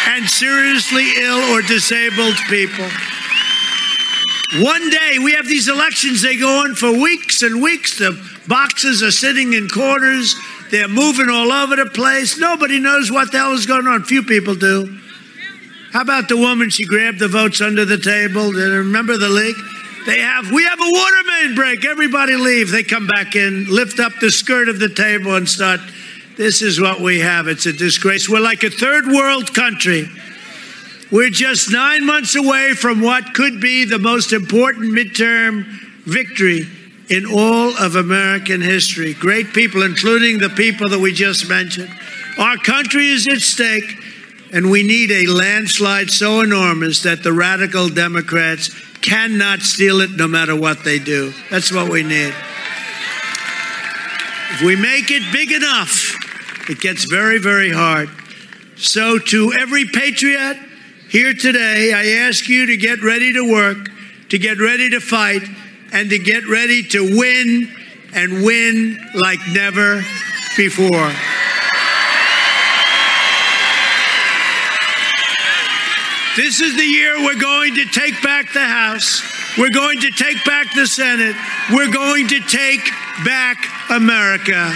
and 0.10 0.30
seriously 0.30 1.10
ill 1.18 1.56
or 1.56 1.64
disabled 1.64 2.36
people. 2.48 2.86
One 4.62 4.90
day 4.92 5.18
we 5.18 5.34
have 5.34 5.48
these 5.48 5.68
elections, 5.68 6.22
they 6.22 6.38
go 6.38 6.60
on 6.64 6.76
for 6.76 6.92
weeks 6.92 7.42
and 7.42 7.64
weeks. 7.64 7.98
The 7.98 8.14
boxes 8.48 9.02
are 9.02 9.12
sitting 9.12 9.54
in 9.54 9.70
corners, 9.70 10.36
they're 10.70 10.88
moving 10.88 11.30
all 11.30 11.52
over 11.52 11.76
the 11.76 11.88
place. 11.88 12.38
Nobody 12.38 12.80
knows 12.80 13.12
what 13.12 13.32
the 13.32 13.40
hell 13.40 13.54
is 13.54 13.66
going 13.66 13.88
on. 13.88 14.04
Few 14.04 14.22
people 14.22 14.54
do. 14.54 15.00
How 15.94 16.02
about 16.02 16.30
the 16.30 16.38
woman? 16.38 16.70
She 16.70 16.86
grabbed 16.86 17.18
the 17.18 17.28
votes 17.28 17.60
under 17.60 17.86
the 17.86 17.98
table. 17.98 18.52
Remember 18.52 19.18
the 19.18 19.30
leak? 19.30 19.56
They 20.08 20.22
have, 20.22 20.50
we 20.54 20.64
have 20.64 20.80
a 20.80 20.90
water 20.90 21.24
main 21.28 21.56
break. 21.56 21.84
Everybody 21.84 22.38
leave. 22.38 22.72
They 22.72 22.84
come 22.84 23.08
back 23.08 23.36
in, 23.36 23.66
lift 23.66 24.00
up 24.00 24.14
the 24.22 24.32
skirt 24.32 24.70
of 24.70 24.80
the 24.80 24.88
table 24.88 25.36
and 25.36 25.50
start. 25.50 25.82
This 26.38 26.62
is 26.62 26.80
what 26.80 27.02
we 27.02 27.20
have. 27.20 27.50
It's 27.50 27.66
a 27.66 27.74
disgrace. 27.74 28.30
We're 28.30 28.40
like 28.40 28.64
a 28.64 28.70
third 28.70 29.08
world 29.08 29.54
country. 29.54 30.08
We're 31.12 31.30
just 31.30 31.74
nine 31.74 32.06
months 32.06 32.38
away 32.38 32.72
from 32.72 33.02
what 33.02 33.34
could 33.34 33.60
be 33.60 33.84
the 33.84 34.00
most 34.00 34.32
important 34.32 34.94
midterm 34.94 35.66
victory 36.06 36.62
in 37.10 37.26
all 37.26 37.76
of 37.76 37.98
American 37.98 38.62
history. 38.62 39.14
Great 39.14 39.52
people, 39.52 39.84
including 39.84 40.40
the 40.40 40.50
people 40.50 40.88
that 40.88 41.00
we 41.00 41.12
just 41.12 41.50
mentioned. 41.50 41.92
Our 42.40 42.56
country 42.56 43.10
is 43.10 43.28
at 43.28 43.40
stake, 43.40 43.98
and 44.54 44.72
we 44.72 44.84
need 44.84 45.12
a 45.12 45.28
landslide 45.28 46.12
so 46.12 46.40
enormous 46.40 47.04
that 47.04 47.24
the 47.24 47.34
radical 47.34 47.90
Democrats 47.90 48.70
cannot 49.02 49.62
steal 49.62 50.02
it 50.02 50.12
no 50.12 50.28
matter 50.28 50.56
what 50.56 50.84
they 50.84 51.00
do. 51.00 51.34
That's 51.50 51.72
what 51.72 51.90
we 51.90 52.04
need. 52.04 52.34
If 54.52 54.62
we 54.62 54.76
make 54.76 55.12
it 55.12 55.24
big 55.32 55.52
enough, 55.52 56.16
it 56.70 56.80
gets 56.80 57.06
very, 57.06 57.38
very 57.38 57.72
hard. 57.72 58.10
So, 58.76 59.18
to 59.18 59.54
every 59.54 59.86
patriot 59.86 60.58
here 61.10 61.34
today, 61.34 61.94
I 61.94 62.28
ask 62.28 62.48
you 62.48 62.68
to 62.68 62.78
get 62.78 63.02
ready 63.02 63.34
to 63.34 63.52
work, 63.52 63.90
to 64.30 64.38
get 64.38 64.60
ready 64.60 64.90
to 64.92 65.00
fight, 65.00 65.44
and 65.92 66.10
to 66.10 66.20
get 66.20 66.48
ready 66.48 66.84
to 66.84 67.18
win 67.18 67.70
and 68.14 68.44
win 68.44 69.00
like 69.16 69.40
never 69.52 70.04
before. 70.56 71.12
This 76.38 76.62
is 76.62 76.78
the 76.78 76.86
year 76.86 77.18
we're 77.24 77.42
going 77.42 77.74
to 77.82 77.86
take 77.86 78.22
back 78.22 78.54
the 78.54 78.64
House. 78.64 79.26
We're 79.58 79.74
going 79.74 80.00
to 80.02 80.12
take 80.12 80.46
back 80.46 80.72
the 80.76 80.86
Senate. 80.86 81.36
We're 81.74 81.90
going 81.90 82.28
to 82.28 82.40
take 82.42 82.86
back 83.26 83.58
America. 83.90 84.72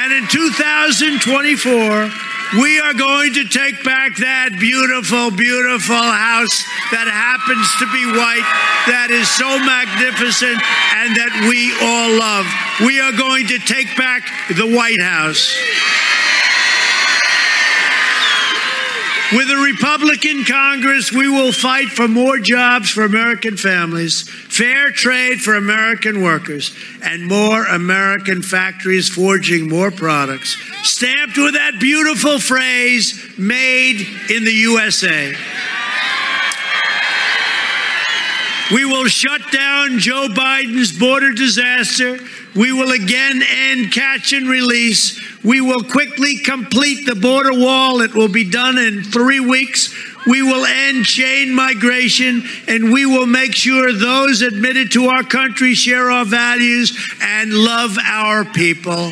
And 0.00 0.12
in 0.14 0.26
2024, 0.32 2.08
we 2.64 2.80
are 2.80 2.94
going 2.94 3.34
to 3.34 3.44
take 3.44 3.84
back 3.84 4.16
that 4.16 4.56
beautiful, 4.58 5.30
beautiful 5.30 6.00
house 6.00 6.64
that 6.96 7.12
happens 7.12 7.68
to 7.76 7.84
be 7.92 8.08
white, 8.08 8.48
that 8.88 9.12
is 9.12 9.28
so 9.28 9.52
magnificent, 9.60 10.56
and 10.96 11.12
that 11.12 11.44
we 11.44 11.76
all 11.84 12.16
love. 12.16 12.48
We 12.88 13.04
are 13.04 13.12
going 13.12 13.52
to 13.52 13.58
take 13.60 13.94
back 14.00 14.24
the 14.56 14.64
White 14.64 15.02
House. 15.04 15.52
With 19.32 19.48
a 19.48 19.56
Republican 19.56 20.44
Congress, 20.44 21.12
we 21.12 21.28
will 21.28 21.52
fight 21.52 21.88
for 21.90 22.08
more 22.08 22.38
jobs 22.40 22.90
for 22.90 23.04
American 23.04 23.56
families, 23.56 24.28
fair 24.28 24.90
trade 24.90 25.40
for 25.40 25.54
American 25.54 26.20
workers, 26.20 26.74
and 27.00 27.28
more 27.28 27.64
American 27.66 28.42
factories 28.42 29.08
forging 29.08 29.68
more 29.68 29.92
products, 29.92 30.56
stamped 30.82 31.38
with 31.38 31.54
that 31.54 31.78
beautiful 31.78 32.40
phrase, 32.40 33.38
made 33.38 34.00
in 34.30 34.42
the 34.42 34.52
USA. 34.52 35.32
We 38.72 38.84
will 38.84 39.06
shut 39.06 39.40
down 39.50 39.98
Joe 39.98 40.28
Biden's 40.30 40.96
border 40.96 41.32
disaster. 41.32 42.18
We 42.54 42.72
will 42.72 42.92
again 42.92 43.42
end 43.42 43.92
catch 43.92 44.32
and 44.32 44.48
release. 44.48 45.20
We 45.42 45.60
will 45.60 45.82
quickly 45.82 46.36
complete 46.36 47.04
the 47.04 47.16
border 47.16 47.52
wall. 47.52 48.00
It 48.00 48.14
will 48.14 48.28
be 48.28 48.48
done 48.48 48.78
in 48.78 49.02
three 49.02 49.40
weeks. 49.40 49.92
We 50.26 50.42
will 50.42 50.64
end 50.64 51.04
chain 51.04 51.52
migration 51.52 52.44
and 52.68 52.92
we 52.92 53.06
will 53.06 53.26
make 53.26 53.56
sure 53.56 53.92
those 53.92 54.42
admitted 54.42 54.92
to 54.92 55.06
our 55.06 55.24
country 55.24 55.74
share 55.74 56.10
our 56.10 56.24
values 56.24 56.96
and 57.20 57.52
love 57.52 57.98
our 57.98 58.44
people. 58.44 59.10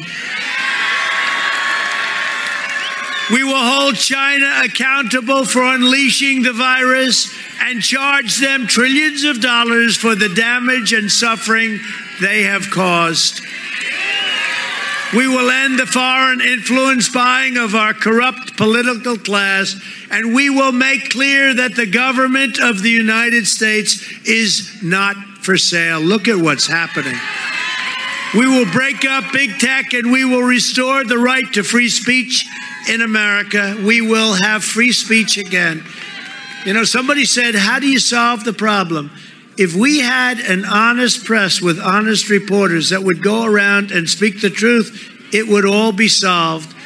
We 3.31 3.43
will 3.43 3.63
hold 3.63 3.97
China 3.97 4.63
accountable 4.65 5.45
for 5.45 5.63
unleashing 5.63 6.43
the 6.43 6.53
virus 6.53 7.35
and 7.61 7.83
charge 7.83 8.39
them 8.39 8.67
trillions 8.67 9.25
of 9.25 9.41
dollars 9.41 9.97
for 9.97 10.15
the 10.15 10.29
damage 10.29 10.93
and 10.93 11.11
suffering 11.11 11.79
they 12.21 12.43
have 12.43 12.71
caused. 12.71 13.41
We 15.15 15.27
will 15.27 15.51
end 15.51 15.79
the 15.79 15.87
foreign 15.87 16.43
influence 16.43 17.09
buying 17.09 17.57
of 17.57 17.75
our 17.75 17.95
corrupt 17.95 18.59
political 18.59 19.17
class, 19.17 19.75
and 20.11 20.35
we 20.35 20.51
will 20.51 20.73
make 20.73 21.11
clear 21.11 21.55
that 21.55 21.77
the 21.77 21.87
government 21.87 22.59
of 22.61 22.83
the 22.83 22.91
United 22.91 23.47
States 23.47 24.05
is 24.27 24.83
not 24.83 25.17
for 25.41 25.57
sale. 25.57 26.01
Look 26.01 26.29
at 26.29 26.37
what's 26.37 26.67
happening. 26.67 27.19
We 28.35 28.47
will 28.47 28.71
break 28.71 29.07
up 29.07 29.33
big 29.33 29.59
tech 29.59 29.95
and 29.95 30.13
we 30.13 30.27
will 30.27 30.43
restore 30.43 31.03
the 31.05 31.17
right 31.17 31.51
to 31.55 31.63
free 31.63 31.89
speech 31.89 32.45
in 32.91 33.01
America. 33.01 33.75
We 33.83 34.03
will 34.03 34.35
have 34.35 34.63
free 34.63 34.93
speech 34.93 35.39
again. 35.39 35.83
You 36.69 36.75
know, 36.75 36.85
somebody 36.85 37.25
said, 37.25 37.55
How 37.55 37.79
do 37.79 37.89
you 37.89 37.99
solve 37.99 38.45
the 38.45 38.53
problem? 38.53 39.11
If 39.57 39.75
we 39.75 40.01
had 40.01 40.39
an 40.39 40.67
honest 40.67 41.25
press 41.25 41.63
with 41.63 41.81
honest 41.81 42.29
reporters 42.29 42.91
that 42.91 43.03
would 43.03 43.23
go 43.23 43.47
around 43.47 43.91
and 43.91 44.07
speak 44.07 44.43
the 44.43 44.51
truth, 44.51 45.11
it 45.33 45.49
would 45.49 45.65
all 45.65 45.93
be 45.93 46.09
solved. 46.09 46.77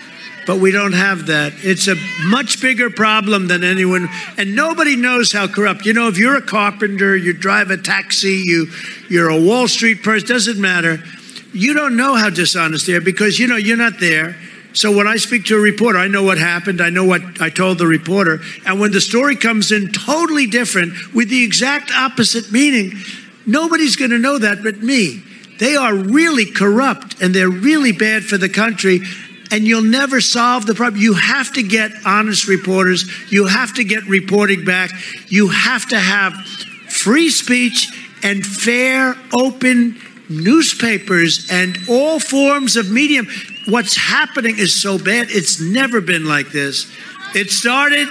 But 0.47 0.61
we 0.61 0.71
don't 0.71 0.93
have 0.93 1.27
that. 1.27 1.55
It's 1.65 1.89
a 1.89 1.97
much 2.27 2.63
bigger 2.63 2.91
problem 2.91 3.49
than 3.49 3.65
anyone, 3.65 4.09
and 4.39 4.55
nobody 4.55 4.95
knows 4.95 5.33
how 5.33 5.49
corrupt. 5.49 5.85
You 5.85 5.95
know, 5.95 6.07
if 6.07 6.17
you're 6.17 6.37
a 6.37 6.43
carpenter, 6.43 7.17
you 7.17 7.33
drive 7.33 7.73
a 7.73 7.77
taxi, 7.77 8.41
you 8.45 8.69
you're 9.11 9.31
a 9.31 9.41
Wall 9.41 9.67
Street 9.67 10.05
person, 10.05 10.29
doesn't 10.29 10.61
matter. 10.61 11.03
You 11.53 11.75
don't 11.75 11.97
know 11.97 12.15
how 12.15 12.31
dishonest 12.31 12.87
they 12.87 12.95
are 12.95 13.01
because 13.01 13.41
you 13.41 13.49
know 13.49 13.57
you're 13.57 13.77
not 13.77 13.99
there. 13.99 14.37
So 14.75 14.97
when 14.97 15.07
I 15.07 15.17
speak 15.17 15.45
to 15.47 15.57
a 15.57 15.61
reporter, 15.61 15.99
I 15.99 16.09
know 16.09 16.23
what 16.23 16.39
happened. 16.39 16.81
I 16.81 16.91
know 16.91 17.05
what 17.05 17.41
I 17.41 17.51
told 17.51 17.79
the 17.79 17.87
reporter. 17.87 18.41
And 18.67 18.81
when 18.81 18.93
the 18.93 19.01
story 19.01 19.37
comes 19.37 19.71
in 19.71 19.93
totally 19.93 20.47
different 20.47 21.15
with 21.15 21.29
the 21.29 21.45
exact 21.45 21.91
opposite 21.91 22.51
meaning, 22.51 22.93
nobody's 23.47 23.97
going 23.97 24.11
to 24.11 24.19
know 24.19 24.39
that 24.39 24.63
but 24.63 24.79
me. 24.79 25.23
They 25.59 25.77
are 25.77 25.95
really 25.95 26.47
corrupt 26.47 27.21
and 27.21 27.35
they're 27.35 27.51
really 27.51 27.93
bad 27.93 28.25
for 28.25 28.39
the 28.39 28.49
country. 28.49 29.01
And 29.51 29.65
you'll 29.65 29.83
never 29.83 30.23
solve 30.23 30.65
the 30.65 30.75
problem. 30.75 31.03
You 31.03 31.13
have 31.13 31.53
to 31.53 31.63
get 31.63 31.93
honest 32.07 32.49
reporters. 32.49 33.05
You 33.31 33.47
have 33.47 33.75
to 33.75 33.85
get 33.85 34.05
reporting 34.05 34.65
back. 34.65 34.91
You 35.29 35.49
have 35.49 35.89
to 35.91 35.99
have 35.99 36.33
free 36.89 37.29
speech 37.29 37.89
and 38.23 38.47
fair, 38.47 39.15
open 39.33 39.97
newspapers 40.41 41.49
and 41.51 41.79
all 41.89 42.19
forms 42.19 42.77
of 42.77 42.91
medium 42.91 43.27
what's 43.69 43.97
happening 43.97 44.59
is 44.59 44.81
so 44.81 44.99
bad. 44.99 45.29
It's 45.31 45.61
never 45.61 46.01
been 46.01 46.25
like 46.25 46.51
this. 46.51 46.91
It 47.35 47.51
started 47.51 48.09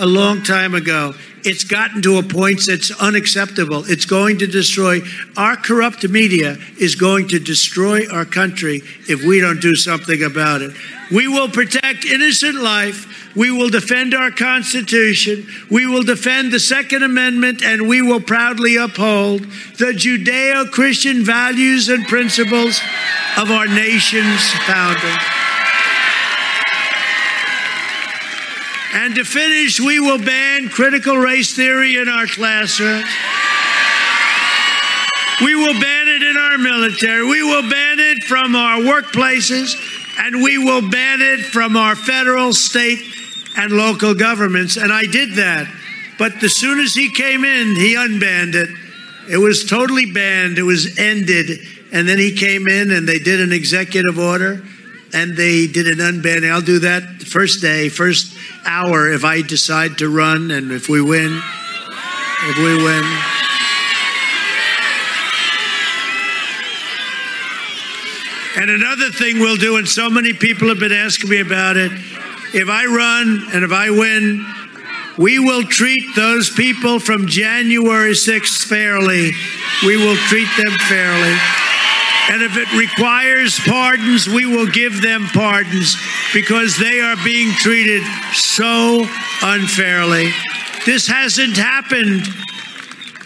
a 0.00 0.06
long 0.06 0.42
time 0.42 0.74
ago. 0.74 1.14
It's 1.44 1.64
gotten 1.64 2.02
to 2.02 2.18
a 2.18 2.22
point 2.22 2.66
that's 2.66 2.90
unacceptable. 2.90 3.84
It's 3.86 4.04
going 4.04 4.38
to 4.38 4.46
destroy 4.46 5.00
our 5.36 5.56
corrupt 5.56 6.08
media 6.08 6.56
is 6.78 6.94
going 6.94 7.28
to 7.28 7.38
destroy 7.38 8.08
our 8.10 8.24
country 8.24 8.82
if 9.08 9.24
we 9.24 9.40
don't 9.40 9.60
do 9.60 9.74
something 9.74 10.22
about 10.22 10.62
it. 10.62 10.74
We 11.10 11.26
will 11.28 11.48
protect 11.48 12.04
innocent 12.04 12.56
life. 12.56 13.34
We 13.34 13.50
will 13.50 13.68
defend 13.68 14.14
our 14.14 14.30
Constitution. 14.30 15.46
We 15.70 15.86
will 15.86 16.02
defend 16.02 16.52
the 16.52 16.60
Second 16.60 17.02
Amendment, 17.02 17.62
and 17.62 17.88
we 17.88 18.02
will 18.02 18.20
proudly 18.20 18.76
uphold 18.76 19.42
the 19.78 19.92
Judeo 19.92 20.70
Christian 20.70 21.24
values 21.24 21.88
and 21.88 22.06
principles 22.06 22.80
of 23.38 23.50
our 23.50 23.66
nation's 23.66 24.50
founder. 24.66 25.47
And 28.94 29.14
to 29.16 29.24
finish, 29.24 29.80
we 29.80 30.00
will 30.00 30.18
ban 30.18 30.68
critical 30.68 31.16
race 31.16 31.54
theory 31.54 31.96
in 31.96 32.08
our 32.08 32.26
classrooms. 32.26 33.04
We 35.42 35.54
will 35.54 35.78
ban 35.78 36.08
it 36.08 36.22
in 36.22 36.36
our 36.36 36.58
military. 36.58 37.24
We 37.24 37.42
will 37.42 37.68
ban 37.68 38.00
it 38.00 38.24
from 38.24 38.56
our 38.56 38.78
workplaces. 38.78 39.76
And 40.18 40.42
we 40.42 40.58
will 40.58 40.88
ban 40.90 41.20
it 41.20 41.40
from 41.44 41.76
our 41.76 41.94
federal, 41.94 42.52
state, 42.54 43.00
and 43.56 43.72
local 43.72 44.14
governments. 44.14 44.76
And 44.76 44.92
I 44.92 45.04
did 45.04 45.34
that. 45.34 45.72
But 46.18 46.42
as 46.42 46.56
soon 46.56 46.80
as 46.80 46.94
he 46.94 47.12
came 47.12 47.44
in, 47.44 47.76
he 47.76 47.94
unbanned 47.94 48.54
it. 48.54 48.70
It 49.30 49.38
was 49.38 49.64
totally 49.64 50.10
banned, 50.10 50.58
it 50.58 50.62
was 50.62 50.98
ended. 50.98 51.60
And 51.92 52.08
then 52.08 52.18
he 52.18 52.32
came 52.34 52.66
in 52.66 52.90
and 52.90 53.06
they 53.06 53.18
did 53.18 53.40
an 53.40 53.52
executive 53.52 54.18
order 54.18 54.62
and 55.12 55.36
they 55.36 55.66
did 55.66 55.88
an 55.88 55.98
unbanning. 55.98 56.50
I'll 56.50 56.60
do 56.60 56.80
that 56.80 57.22
first 57.22 57.60
day, 57.60 57.88
first 57.88 58.36
hour 58.64 59.10
if 59.10 59.24
I 59.24 59.42
decide 59.42 59.98
to 59.98 60.08
run 60.08 60.50
and 60.50 60.72
if 60.72 60.88
we 60.88 61.00
win. 61.00 61.40
If 62.44 62.56
we 62.58 62.76
win. 62.76 63.04
And 68.56 68.70
another 68.70 69.10
thing 69.10 69.38
we'll 69.38 69.56
do, 69.56 69.76
and 69.76 69.88
so 69.88 70.10
many 70.10 70.32
people 70.32 70.68
have 70.68 70.80
been 70.80 70.92
asking 70.92 71.30
me 71.30 71.40
about 71.40 71.76
it 71.76 71.92
if 72.54 72.68
I 72.68 72.86
run 72.86 73.46
and 73.52 73.64
if 73.64 73.72
I 73.72 73.90
win, 73.90 74.44
we 75.18 75.38
will 75.38 75.64
treat 75.64 76.14
those 76.16 76.48
people 76.50 76.98
from 76.98 77.26
January 77.26 78.12
6th 78.12 78.64
fairly. 78.64 79.32
We 79.84 79.96
will 79.96 80.16
treat 80.28 80.48
them 80.56 80.72
fairly. 80.88 81.36
And 82.30 82.42
if 82.42 82.56
it 82.56 82.70
requires 82.76 83.58
pardons, 83.60 84.28
we 84.28 84.44
will 84.44 84.66
give 84.66 85.00
them 85.00 85.26
pardons 85.32 85.96
because 86.34 86.76
they 86.76 87.00
are 87.00 87.16
being 87.24 87.50
treated 87.52 88.02
so 88.34 89.06
unfairly. 89.42 90.30
This 90.84 91.06
hasn't 91.06 91.56
happened 91.56 92.26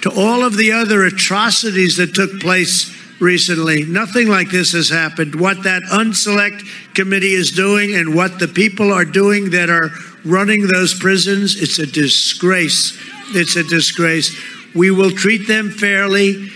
to 0.02 0.10
all 0.10 0.44
of 0.44 0.56
the 0.56 0.72
other 0.72 1.04
atrocities 1.04 1.96
that 1.96 2.14
took 2.14 2.40
place 2.40 2.96
recently. 3.20 3.84
Nothing 3.84 4.28
like 4.28 4.50
this 4.50 4.72
has 4.72 4.88
happened. 4.88 5.34
What 5.34 5.64
that 5.64 5.82
unselect 5.84 6.94
committee 6.94 7.34
is 7.34 7.52
doing 7.52 7.94
and 7.94 8.14
what 8.14 8.38
the 8.38 8.48
people 8.48 8.92
are 8.92 9.04
doing 9.04 9.50
that 9.50 9.70
are 9.70 9.90
running 10.24 10.66
those 10.66 10.94
prisons, 10.98 11.60
it's 11.60 11.78
a 11.78 11.86
disgrace. 11.86 12.98
It's 13.34 13.56
a 13.56 13.64
disgrace. 13.64 14.36
We 14.74 14.90
will 14.90 15.10
treat 15.10 15.48
them 15.48 15.70
fairly 15.70 16.50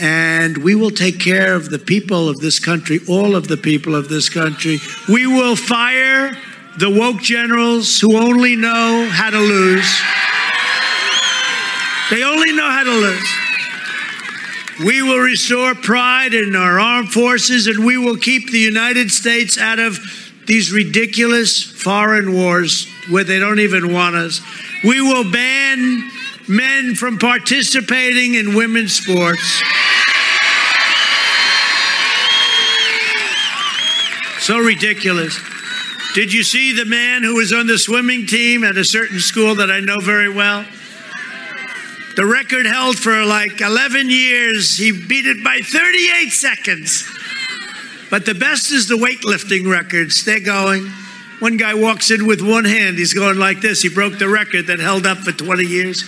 and 0.00 0.58
we 0.58 0.74
will 0.74 0.90
take 0.90 1.18
care 1.18 1.54
of 1.54 1.70
the 1.70 1.78
people 1.78 2.28
of 2.28 2.38
this 2.40 2.58
country, 2.58 3.00
all 3.08 3.34
of 3.34 3.48
the 3.48 3.56
people 3.56 3.94
of 3.94 4.08
this 4.08 4.28
country. 4.28 4.78
We 5.08 5.26
will 5.26 5.56
fire 5.56 6.36
the 6.78 6.90
woke 6.90 7.20
generals 7.20 7.98
who 8.00 8.16
only 8.16 8.54
know 8.54 9.08
how 9.10 9.30
to 9.30 9.38
lose. 9.38 10.00
They 12.10 12.22
only 12.22 12.52
know 12.52 12.70
how 12.70 12.84
to 12.84 12.90
lose. 12.90 13.28
We 14.86 15.02
will 15.02 15.18
restore 15.18 15.74
pride 15.74 16.34
in 16.34 16.54
our 16.54 16.78
armed 16.78 17.12
forces 17.12 17.66
and 17.66 17.84
we 17.84 17.98
will 17.98 18.16
keep 18.16 18.50
the 18.50 18.58
United 18.58 19.10
States 19.10 19.58
out 19.58 19.80
of 19.80 19.98
these 20.46 20.72
ridiculous 20.72 21.62
foreign 21.62 22.32
wars 22.32 22.86
where 23.10 23.24
they 23.24 23.40
don't 23.40 23.58
even 23.58 23.92
want 23.92 24.14
us. 24.14 24.40
We 24.84 25.00
will 25.00 25.30
ban 25.30 26.08
men 26.48 26.94
from 26.94 27.18
participating 27.18 28.34
in 28.34 28.54
women's 28.54 28.94
sports. 28.94 29.62
So 34.40 34.58
ridiculous. 34.58 35.38
Did 36.14 36.32
you 36.32 36.42
see 36.42 36.72
the 36.72 36.86
man 36.86 37.22
who 37.22 37.34
was 37.34 37.52
on 37.52 37.66
the 37.66 37.78
swimming 37.78 38.26
team 38.26 38.64
at 38.64 38.76
a 38.76 38.84
certain 38.84 39.20
school 39.20 39.56
that 39.56 39.70
I 39.70 39.80
know 39.80 40.00
very 40.00 40.32
well? 40.32 40.64
The 42.16 42.26
record 42.26 42.66
held 42.66 42.98
for 42.98 43.24
like 43.24 43.60
11 43.60 44.10
years. 44.10 44.76
He 44.76 44.90
beat 44.90 45.26
it 45.26 45.44
by 45.44 45.60
38 45.62 46.30
seconds. 46.30 47.06
But 48.10 48.24
the 48.24 48.34
best 48.34 48.72
is 48.72 48.88
the 48.88 48.96
weightlifting 48.96 49.70
records. 49.70 50.24
They're 50.24 50.40
going. 50.40 50.86
One 51.40 51.56
guy 51.56 51.74
walks 51.74 52.10
in 52.10 52.26
with 52.26 52.40
one 52.40 52.64
hand. 52.64 52.98
He's 52.98 53.14
going 53.14 53.38
like 53.38 53.60
this. 53.60 53.82
He 53.82 53.88
broke 53.88 54.18
the 54.18 54.28
record 54.28 54.66
that 54.66 54.80
held 54.80 55.06
up 55.06 55.18
for 55.18 55.30
20 55.30 55.62
years. 55.62 56.02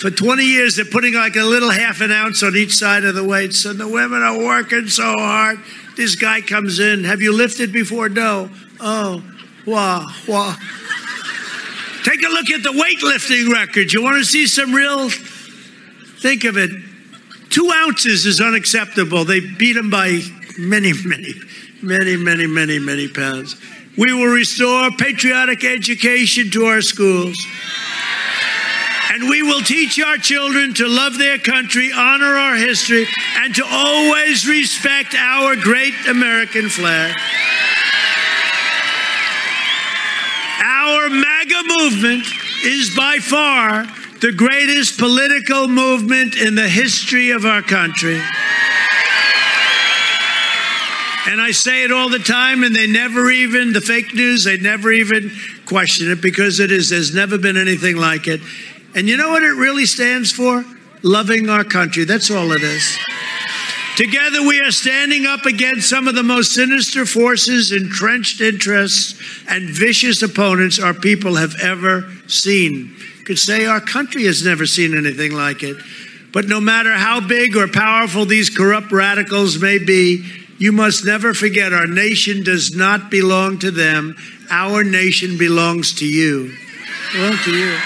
For 0.00 0.10
20 0.10 0.42
years, 0.42 0.76
they're 0.76 0.86
putting 0.86 1.12
like 1.12 1.36
a 1.36 1.44
little 1.44 1.68
half 1.68 2.00
an 2.00 2.10
ounce 2.10 2.42
on 2.42 2.56
each 2.56 2.74
side 2.74 3.04
of 3.04 3.14
the 3.14 3.22
weights, 3.22 3.66
and 3.66 3.78
the 3.78 3.86
women 3.86 4.22
are 4.22 4.38
working 4.38 4.88
so 4.88 5.02
hard. 5.02 5.58
This 5.94 6.14
guy 6.14 6.40
comes 6.40 6.80
in. 6.80 7.04
Have 7.04 7.20
you 7.20 7.36
lifted 7.36 7.70
before? 7.70 8.08
No. 8.08 8.48
Oh, 8.80 9.22
wow, 9.66 10.06
wow. 10.26 10.56
Take 12.02 12.22
a 12.22 12.28
look 12.28 12.48
at 12.48 12.62
the 12.62 12.72
weightlifting 12.72 13.52
records. 13.52 13.92
You 13.92 14.02
want 14.02 14.16
to 14.16 14.24
see 14.24 14.46
some 14.46 14.72
real, 14.72 15.10
think 15.10 16.44
of 16.44 16.56
it. 16.56 16.70
Two 17.50 17.70
ounces 17.70 18.24
is 18.24 18.40
unacceptable. 18.40 19.26
They 19.26 19.40
beat 19.40 19.76
him 19.76 19.90
by 19.90 20.22
many, 20.58 20.94
many, 21.04 21.34
many, 21.82 22.16
many, 22.16 22.46
many, 22.46 22.78
many 22.78 23.06
pounds. 23.06 23.54
We 23.98 24.14
will 24.14 24.32
restore 24.32 24.90
patriotic 24.92 25.62
education 25.62 26.50
to 26.52 26.64
our 26.64 26.80
schools. 26.80 27.36
And 29.12 29.28
we 29.28 29.42
will 29.42 29.60
teach 29.60 29.98
our 29.98 30.16
children 30.16 30.72
to 30.74 30.86
love 30.86 31.18
their 31.18 31.36
country, 31.36 31.90
honor 31.92 32.36
our 32.36 32.54
history, 32.54 33.08
and 33.38 33.52
to 33.56 33.64
always 33.68 34.46
respect 34.46 35.16
our 35.16 35.56
great 35.56 35.94
American 36.08 36.68
flag. 36.68 37.16
Our 40.62 41.10
MAGA 41.10 41.62
movement 41.66 42.26
is 42.64 42.94
by 42.96 43.18
far 43.18 43.84
the 44.20 44.32
greatest 44.32 44.98
political 44.98 45.66
movement 45.66 46.36
in 46.36 46.54
the 46.54 46.68
history 46.68 47.30
of 47.30 47.44
our 47.44 47.62
country. 47.62 48.20
And 51.26 51.40
I 51.40 51.50
say 51.50 51.84
it 51.84 51.90
all 51.90 52.08
the 52.08 52.18
time, 52.18 52.62
and 52.62 52.74
they 52.74 52.86
never 52.86 53.30
even, 53.30 53.72
the 53.72 53.80
fake 53.80 54.14
news, 54.14 54.44
they 54.44 54.56
never 54.56 54.92
even 54.92 55.30
question 55.66 56.10
it 56.10 56.20
because 56.20 56.60
it 56.60 56.70
is, 56.70 56.90
there's 56.90 57.14
never 57.14 57.38
been 57.38 57.56
anything 57.56 57.96
like 57.96 58.26
it. 58.26 58.40
And 58.94 59.08
you 59.08 59.16
know 59.16 59.30
what 59.30 59.42
it 59.42 59.56
really 59.56 59.86
stands 59.86 60.32
for? 60.32 60.64
Loving 61.02 61.48
our 61.48 61.64
country. 61.64 62.04
That's 62.04 62.30
all 62.30 62.52
it 62.52 62.62
is. 62.62 62.98
Together, 63.96 64.42
we 64.42 64.60
are 64.60 64.70
standing 64.70 65.26
up 65.26 65.44
against 65.44 65.88
some 65.88 66.08
of 66.08 66.14
the 66.14 66.22
most 66.22 66.54
sinister 66.54 67.04
forces, 67.04 67.70
entrenched 67.70 68.40
interests, 68.40 69.20
and 69.46 69.68
vicious 69.68 70.22
opponents 70.22 70.78
our 70.78 70.94
people 70.94 71.36
have 71.36 71.54
ever 71.60 72.10
seen. 72.26 72.96
Could 73.26 73.38
say 73.38 73.66
our 73.66 73.80
country 73.80 74.24
has 74.24 74.44
never 74.44 74.64
seen 74.64 74.96
anything 74.96 75.32
like 75.32 75.62
it. 75.62 75.76
But 76.32 76.46
no 76.46 76.60
matter 76.60 76.92
how 76.92 77.20
big 77.20 77.56
or 77.56 77.68
powerful 77.68 78.24
these 78.24 78.48
corrupt 78.48 78.90
radicals 78.90 79.60
may 79.60 79.78
be, 79.78 80.24
you 80.58 80.72
must 80.72 81.04
never 81.04 81.34
forget 81.34 81.72
our 81.72 81.86
nation 81.86 82.42
does 82.42 82.74
not 82.74 83.10
belong 83.10 83.58
to 83.58 83.70
them. 83.70 84.16
Our 84.50 84.82
nation 84.82 85.36
belongs 85.36 85.94
to 85.96 86.06
you. 86.06 86.54
Belong 87.12 87.36
to 87.44 87.50
you. 87.50 87.78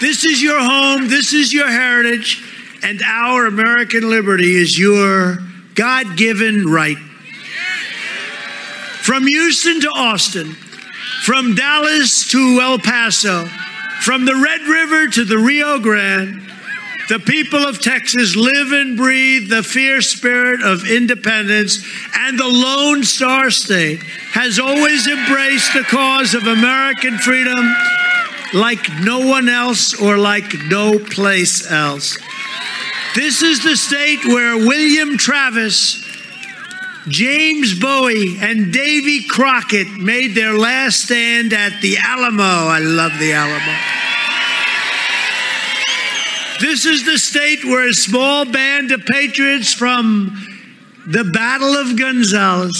This 0.00 0.24
is 0.24 0.42
your 0.42 0.58
home. 0.58 1.08
This 1.08 1.34
is 1.34 1.52
your 1.52 1.68
heritage. 1.68 2.42
And 2.82 3.02
our 3.02 3.46
American 3.46 4.08
liberty 4.08 4.56
is 4.56 4.78
your 4.78 5.38
God 5.74 6.16
given 6.16 6.66
right. 6.66 6.96
From 9.02 9.26
Houston 9.26 9.80
to 9.82 9.88
Austin, 9.88 10.52
from 11.22 11.54
Dallas 11.54 12.30
to 12.30 12.60
El 12.62 12.78
Paso, 12.78 13.46
from 14.00 14.24
the 14.24 14.34
Red 14.34 14.62
River 14.62 15.08
to 15.08 15.24
the 15.24 15.38
Rio 15.38 15.78
Grande, 15.78 16.42
the 17.08 17.18
people 17.18 17.58
of 17.58 17.82
Texas 17.82 18.36
live 18.36 18.72
and 18.72 18.96
breathe 18.96 19.50
the 19.50 19.62
fierce 19.62 20.10
spirit 20.10 20.62
of 20.62 20.88
independence, 20.88 21.84
and 22.14 22.38
the 22.38 22.46
Lone 22.46 23.02
Star 23.02 23.50
State 23.50 24.02
has 24.32 24.58
always 24.58 25.06
embraced 25.06 25.74
the 25.74 25.82
cause 25.82 26.34
of 26.34 26.46
American 26.46 27.18
freedom 27.18 27.74
like 28.52 28.88
no 29.00 29.26
one 29.26 29.48
else 29.48 30.00
or 30.00 30.18
like 30.18 30.54
no 30.68 30.98
place 30.98 31.70
else. 31.70 32.18
This 33.14 33.42
is 33.42 33.62
the 33.62 33.76
state 33.76 34.24
where 34.24 34.56
William 34.56 35.16
Travis, 35.18 36.04
James 37.08 37.78
Bowie, 37.78 38.38
and 38.40 38.72
Davy 38.72 39.24
Crockett 39.24 39.88
made 39.98 40.34
their 40.34 40.54
last 40.56 41.04
stand 41.04 41.52
at 41.52 41.80
the 41.80 41.96
Alamo. 41.98 42.42
I 42.44 42.78
love 42.78 43.12
the 43.18 43.32
Alamo. 43.32 43.78
This 46.60 46.84
is 46.84 47.04
the 47.04 47.18
state 47.18 47.64
where 47.64 47.88
a 47.88 47.94
small 47.94 48.44
band 48.44 48.92
of 48.92 49.04
patriots 49.06 49.72
from 49.72 50.46
the 51.06 51.24
Battle 51.24 51.74
of 51.74 51.98
Gonzales 51.98 52.78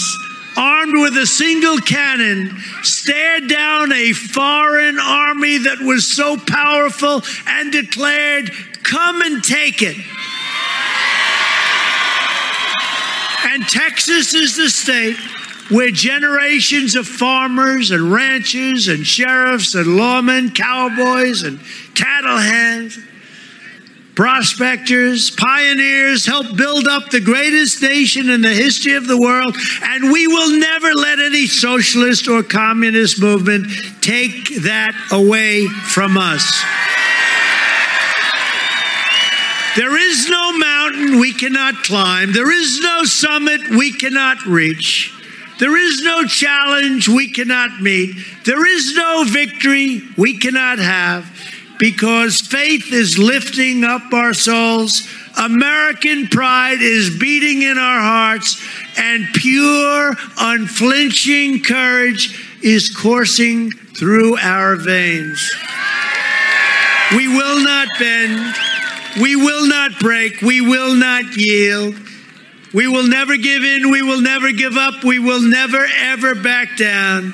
armed 0.57 0.93
with 1.01 1.17
a 1.17 1.25
single 1.25 1.77
cannon, 1.79 2.57
stared 2.83 3.47
down 3.47 3.91
a 3.91 4.13
foreign 4.13 4.99
army 4.99 5.57
that 5.59 5.79
was 5.79 6.11
so 6.11 6.37
powerful 6.37 7.21
and 7.47 7.71
declared, 7.71 8.51
Come 8.83 9.21
and 9.21 9.43
take 9.43 9.81
it. 9.81 9.97
And 13.45 13.63
Texas 13.63 14.33
is 14.33 14.55
the 14.55 14.69
state 14.69 15.17
where 15.69 15.91
generations 15.91 16.95
of 16.95 17.07
farmers 17.07 17.91
and 17.91 18.11
ranchers 18.11 18.87
and 18.87 19.05
sheriffs 19.05 19.75
and 19.75 19.85
lawmen, 19.87 20.53
cowboys 20.53 21.43
and 21.43 21.59
cattle 21.95 22.37
hands 22.37 22.97
prospectors, 24.15 25.31
pioneers 25.31 26.25
helped 26.25 26.55
build 26.55 26.87
up 26.87 27.09
the 27.09 27.21
greatest 27.21 27.81
nation 27.81 28.29
in 28.29 28.41
the 28.41 28.53
history 28.53 28.93
of 28.93 29.07
the 29.07 29.17
world, 29.17 29.55
and 29.83 30.11
we 30.11 30.27
will 30.27 30.59
never 30.59 30.93
let 30.93 31.19
any 31.19 31.47
socialist 31.47 32.27
or 32.27 32.43
communist 32.43 33.21
movement 33.21 33.67
take 34.01 34.61
that 34.63 34.93
away 35.11 35.67
from 35.67 36.17
us. 36.17 36.63
There 39.77 39.97
is 39.97 40.27
no 40.27 40.57
mountain 40.57 41.19
we 41.19 41.33
cannot 41.33 41.75
climb. 41.83 42.33
There 42.33 42.51
is 42.51 42.81
no 42.81 43.05
summit 43.05 43.69
we 43.69 43.93
cannot 43.93 44.45
reach. 44.45 45.13
There 45.59 45.77
is 45.77 46.01
no 46.01 46.25
challenge 46.25 47.07
we 47.07 47.31
cannot 47.31 47.81
meet. 47.81 48.17
There 48.43 48.65
is 48.65 48.95
no 48.95 49.23
victory 49.25 50.01
we 50.17 50.37
cannot 50.37 50.79
have 50.79 51.25
because 51.81 52.41
faith 52.41 52.93
is 52.93 53.17
lifting 53.17 53.83
up 53.83 54.13
our 54.13 54.35
souls. 54.35 55.09
American 55.35 56.27
pride 56.27 56.79
is 56.79 57.17
beating 57.17 57.63
in 57.63 57.79
our 57.79 57.99
hearts, 57.99 58.63
and 58.99 59.25
pure, 59.33 60.15
unflinching 60.37 61.63
courage 61.63 62.39
is 62.61 62.95
coursing 62.95 63.71
through 63.71 64.37
our 64.37 64.75
veins. 64.75 65.51
We 67.15 67.27
will 67.27 67.63
not 67.63 67.87
bend. 67.97 68.55
We 69.19 69.35
will 69.35 69.67
not 69.67 69.97
break. 69.99 70.39
We 70.43 70.61
will 70.61 70.93
not 70.93 71.35
yield. 71.35 71.95
We 72.75 72.87
will 72.87 73.07
never 73.07 73.35
give 73.37 73.63
in. 73.63 73.89
We 73.89 74.03
will 74.03 74.21
never 74.21 74.51
give 74.51 74.77
up. 74.77 75.03
We 75.03 75.17
will 75.17 75.41
never, 75.41 75.83
ever 75.97 76.35
back 76.35 76.77
down. 76.77 77.33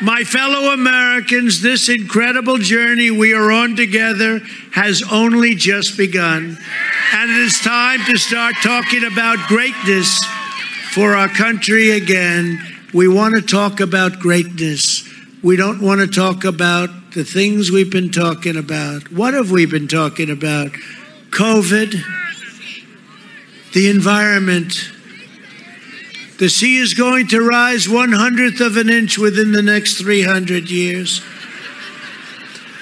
My 0.00 0.22
fellow 0.22 0.72
Americans, 0.72 1.60
this 1.60 1.88
incredible 1.88 2.58
journey 2.58 3.10
we 3.10 3.34
are 3.34 3.50
on 3.50 3.74
together 3.74 4.38
has 4.70 5.02
only 5.10 5.56
just 5.56 5.96
begun. 5.96 6.56
And 7.12 7.30
it 7.30 7.36
is 7.36 7.58
time 7.58 8.04
to 8.04 8.16
start 8.16 8.54
talking 8.62 9.04
about 9.04 9.48
greatness 9.48 10.24
for 10.92 11.16
our 11.16 11.28
country 11.28 11.90
again. 11.90 12.64
We 12.94 13.08
want 13.08 13.34
to 13.34 13.42
talk 13.42 13.80
about 13.80 14.20
greatness. 14.20 15.02
We 15.42 15.56
don't 15.56 15.82
want 15.82 16.00
to 16.00 16.06
talk 16.06 16.44
about 16.44 16.90
the 17.12 17.24
things 17.24 17.72
we've 17.72 17.90
been 17.90 18.12
talking 18.12 18.56
about. 18.56 19.10
What 19.10 19.34
have 19.34 19.50
we 19.50 19.66
been 19.66 19.88
talking 19.88 20.30
about? 20.30 20.70
COVID, 21.30 22.00
the 23.72 23.90
environment, 23.90 24.92
the 26.38 26.48
sea 26.48 26.76
is 26.76 26.94
going 26.94 27.26
to 27.28 27.40
rise 27.40 27.88
one 27.88 28.12
hundredth 28.12 28.60
of 28.60 28.76
an 28.76 28.88
inch 28.88 29.18
within 29.18 29.50
the 29.50 29.62
next 29.62 29.98
300 29.98 30.70
years. 30.70 31.20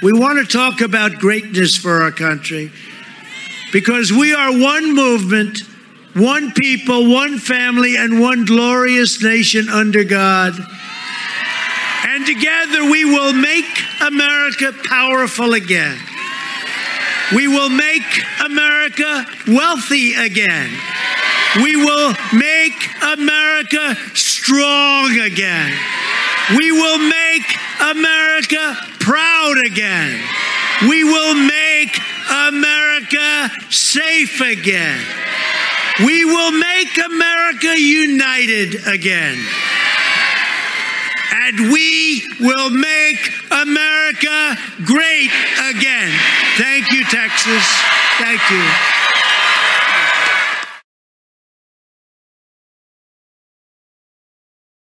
We 0.02 0.12
want 0.12 0.38
to 0.38 0.44
talk 0.44 0.82
about 0.82 1.14
greatness 1.14 1.74
for 1.74 2.02
our 2.02 2.10
country 2.12 2.70
because 3.72 4.12
we 4.12 4.34
are 4.34 4.52
one 4.52 4.94
movement, 4.94 5.60
one 6.14 6.52
people, 6.52 7.10
one 7.10 7.38
family, 7.38 7.96
and 7.96 8.20
one 8.20 8.44
glorious 8.44 9.22
nation 9.22 9.70
under 9.70 10.04
God. 10.04 10.52
And 12.06 12.26
together 12.26 12.90
we 12.90 13.06
will 13.06 13.32
make 13.32 13.64
America 14.02 14.72
powerful 14.84 15.54
again. 15.54 15.98
We 17.34 17.48
will 17.48 17.70
make 17.70 18.22
America 18.44 19.26
wealthy 19.48 20.14
again. 20.14 20.70
We 21.62 21.76
will 21.76 22.14
make 22.34 22.76
America 23.02 23.96
strong 24.14 25.18
again. 25.18 25.72
We 26.56 26.70
will 26.72 26.98
make 26.98 27.46
America 27.80 28.76
proud 29.00 29.56
again. 29.64 30.20
We 30.82 31.04
will 31.04 31.34
make 31.34 31.98
America 32.30 33.50
safe 33.70 34.40
again. 34.40 35.00
We 36.04 36.24
will 36.26 36.52
make 36.52 36.98
America 37.04 37.80
united 37.80 38.86
again. 38.86 39.38
And 41.32 41.72
we 41.72 42.22
will 42.40 42.70
make 42.70 43.32
America 43.50 44.56
great 44.84 45.30
again. 45.70 46.12
Thank 46.58 46.92
you, 46.92 47.04
Texas. 47.04 47.64
Thank 48.18 48.42
you. 48.50 49.05